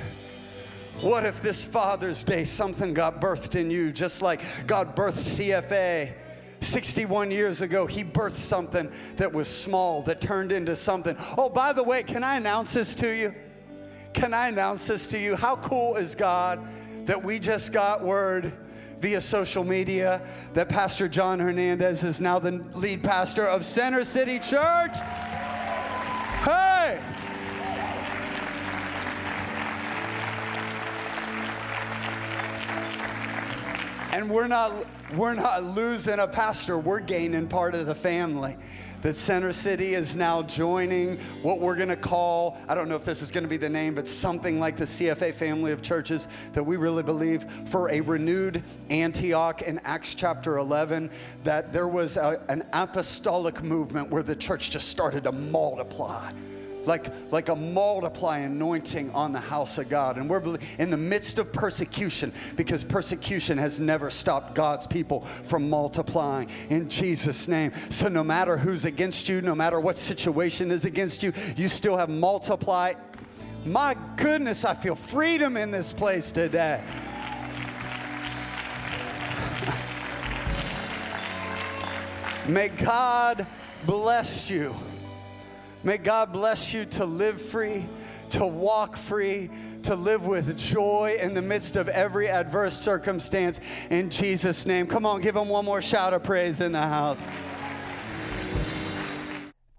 What 1.00 1.26
if 1.26 1.42
this 1.42 1.64
Father's 1.64 2.24
Day 2.24 2.46
something 2.46 2.94
got 2.94 3.22
birthed 3.22 3.56
in 3.56 3.72
you, 3.72 3.92
just 3.92 4.22
like 4.22 4.42
God 4.68 4.96
birthed 4.96 5.38
CFA? 5.38 6.14
61 6.60 7.32
years 7.32 7.62
ago, 7.62 7.88
he 7.88 8.04
birthed 8.04 8.34
something 8.34 8.92
that 9.16 9.34
was 9.34 9.48
small 9.48 10.04
that 10.04 10.22
turned 10.22 10.52
into 10.52 10.76
something. 10.76 11.16
Oh, 11.38 11.50
by 11.50 11.74
the 11.74 11.84
way, 11.84 12.04
can 12.04 12.24
I 12.24 12.38
announce 12.38 12.74
this 12.74 12.94
to 12.96 13.08
you? 13.08 13.34
Can 14.14 14.34
I 14.34 14.50
announce 14.50 14.86
this 14.86 15.08
to 15.08 15.18
you? 15.18 15.36
How 15.36 15.56
cool 15.56 15.96
is 15.96 16.14
God 16.14 16.60
that 17.06 17.24
we 17.24 17.40
just 17.40 17.74
got 17.74 18.04
word 18.04 18.54
via 19.02 19.20
social 19.20 19.64
media 19.64 20.22
that 20.54 20.70
Pastor 20.70 21.10
John 21.10 21.40
Hernandez 21.40 22.04
is 22.04 22.22
now 22.22 22.38
the 22.38 22.64
lead 22.76 23.04
pastor 23.04 23.46
of 23.46 23.66
Center 23.66 24.06
City 24.06 24.38
Church. 24.38 24.96
Hey! 26.44 27.02
And 34.12 34.30
we're 34.30 34.48
not 34.48 34.74
we're 35.16 35.34
not 35.34 35.64
losing 35.64 36.20
a 36.20 36.28
pastor, 36.28 36.78
we're 36.78 37.00
gaining 37.00 37.48
part 37.48 37.76
of 37.76 37.86
the 37.86 37.96
family. 37.96 38.58
That 39.02 39.16
Center 39.16 39.52
City 39.52 39.96
is 39.96 40.16
now 40.16 40.44
joining 40.44 41.18
what 41.42 41.60
we're 41.60 41.76
going 41.76 41.90
to 41.90 41.96
call, 41.96 42.58
I 42.68 42.76
don't 42.76 42.88
know 42.88 42.96
if 42.96 43.04
this 43.04 43.22
is 43.24 43.32
going 43.32 43.44
to 43.44 43.50
be 43.50 43.58
the 43.58 43.70
name, 43.70 43.96
but 43.96 44.08
something 44.08 44.60
like 44.60 44.78
the 44.78 44.86
CFA 44.86 45.34
family 45.34 45.72
of 45.72 45.82
churches 45.82 46.28
that 46.54 46.64
we 46.64 46.78
really 46.78 47.02
believe 47.02 47.50
for 47.68 47.90
a 47.90 48.00
renewed 48.00 48.64
Antioch 48.92 49.64
in 49.64 49.80
Acts 49.86 50.14
chapter 50.14 50.60
11, 50.60 51.10
that 51.44 51.74
there 51.74 51.88
was 51.88 52.16
a, 52.16 52.40
an 52.48 52.64
apostolic 52.74 53.64
movement 53.64 54.12
where 54.12 54.24
the 54.24 54.36
church 54.36 54.70
just 54.70 54.90
started 54.90 55.24
to 55.24 55.32
multiply 55.32 56.32
like, 56.86 57.08
like 57.32 57.50
a 57.50 57.56
multiply 57.56 58.40
anointing 58.40 59.12
on 59.12 59.32
the 59.32 59.40
house 59.40 59.78
of 59.78 59.90
God. 59.90 60.18
And 60.18 60.30
we're 60.30 60.58
in 60.80 60.90
the 60.90 60.98
midst 60.98 61.40
of 61.40 61.52
persecution 61.54 62.34
because 62.56 62.84
persecution 62.84 63.58
has 63.58 63.80
never 63.80 64.10
stopped 64.10 64.56
God's 64.56 64.88
people 64.88 65.22
from 65.22 65.70
multiplying 65.70 66.50
in 66.70 66.90
Jesus' 66.90 67.48
name. 67.48 67.72
So 67.90 68.08
no 68.08 68.24
matter 68.24 68.58
who's 68.58 68.86
against 68.86 69.30
you, 69.30 69.42
no 69.42 69.56
matter 69.56 69.80
what 69.80 69.96
situation 69.96 70.72
is 70.72 70.86
against 70.86 71.24
you, 71.24 71.34
you 71.56 71.68
still 71.68 71.98
have 71.98 72.10
multiply. 72.10 72.94
My 73.66 73.96
goodness, 74.16 74.66
I 74.66 74.74
feel 74.74 74.96
freedom 74.96 75.56
in 75.56 75.72
this 75.72 75.94
place 75.94 76.32
today. 76.32 76.84
May 82.48 82.70
God 82.70 83.46
bless 83.86 84.50
you. 84.50 84.76
May 85.84 85.98
God 85.98 86.32
bless 86.32 86.76
you 86.76 86.86
to 86.86 87.06
live 87.06 87.42
free, 87.42 87.86
to 88.30 88.46
walk 88.46 88.96
free, 88.96 89.50
to 89.82 89.96
live 89.96 90.28
with 90.28 90.56
joy 90.56 91.18
in 91.20 91.34
the 91.34 91.42
midst 91.42 91.76
of 91.76 91.90
every 91.90 92.30
adverse 92.30 92.78
circumstance 92.78 93.60
in 93.90 94.12
Jesus' 94.12 94.68
name. 94.68 94.86
Come 94.86 95.08
on, 95.08 95.22
give 95.22 95.36
him 95.36 95.50
one 95.50 95.66
more 95.66 95.82
shout 95.82 96.14
of 96.14 96.24
praise 96.24 96.62
in 96.62 96.72
the 96.72 96.82
house. 96.82 97.28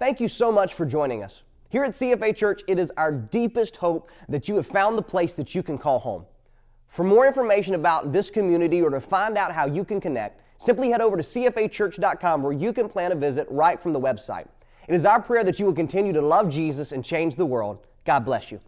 Thank 0.01 0.19
you 0.19 0.27
so 0.27 0.51
much 0.51 0.75
for 0.75 0.85
joining 0.85 1.23
us. 1.23 1.45
Here 1.69 1.85
at 1.85 1.93
CFA 1.93 2.35
Church, 2.35 2.63
it 2.67 2.81
is 2.81 2.93
our 2.97 3.13
deepest 3.13 3.77
hope 3.77 4.11
that 4.29 4.49
you 4.49 4.57
have 4.57 4.67
found 4.67 4.99
the 4.99 5.03
place 5.03 5.37
that 5.37 5.55
you 5.55 5.63
can 5.63 5.79
call 5.79 6.01
home. 6.01 6.27
For 6.89 7.05
more 7.05 7.29
information 7.29 7.77
about 7.77 8.13
this 8.13 8.29
community 8.29 8.83
or 8.83 8.91
to 8.91 9.01
find 9.01 9.39
out 9.39 9.53
how 9.53 9.67
you 9.67 9.85
can 9.85 10.01
connect, 10.01 10.43
simply 10.61 10.91
head 10.91 11.01
over 11.01 11.17
to 11.17 11.23
cfachurch.com 11.23 12.43
where 12.43 12.53
you 12.53 12.73
can 12.73 12.89
plan 12.89 13.13
a 13.13 13.15
visit 13.15 13.47
right 13.49 13.81
from 13.81 13.93
the 13.93 14.01
website. 14.01 14.49
It 14.89 14.95
is 14.95 15.05
our 15.05 15.21
prayer 15.21 15.45
that 15.45 15.59
you 15.61 15.67
will 15.67 15.73
continue 15.73 16.13
to 16.13 16.21
love 16.21 16.49
Jesus 16.51 16.93
and 16.93 17.05
change 17.05 17.37
the 17.37 17.47
world. 17.47 17.87
God 18.05 18.25
bless 18.25 18.51
you. 18.51 18.61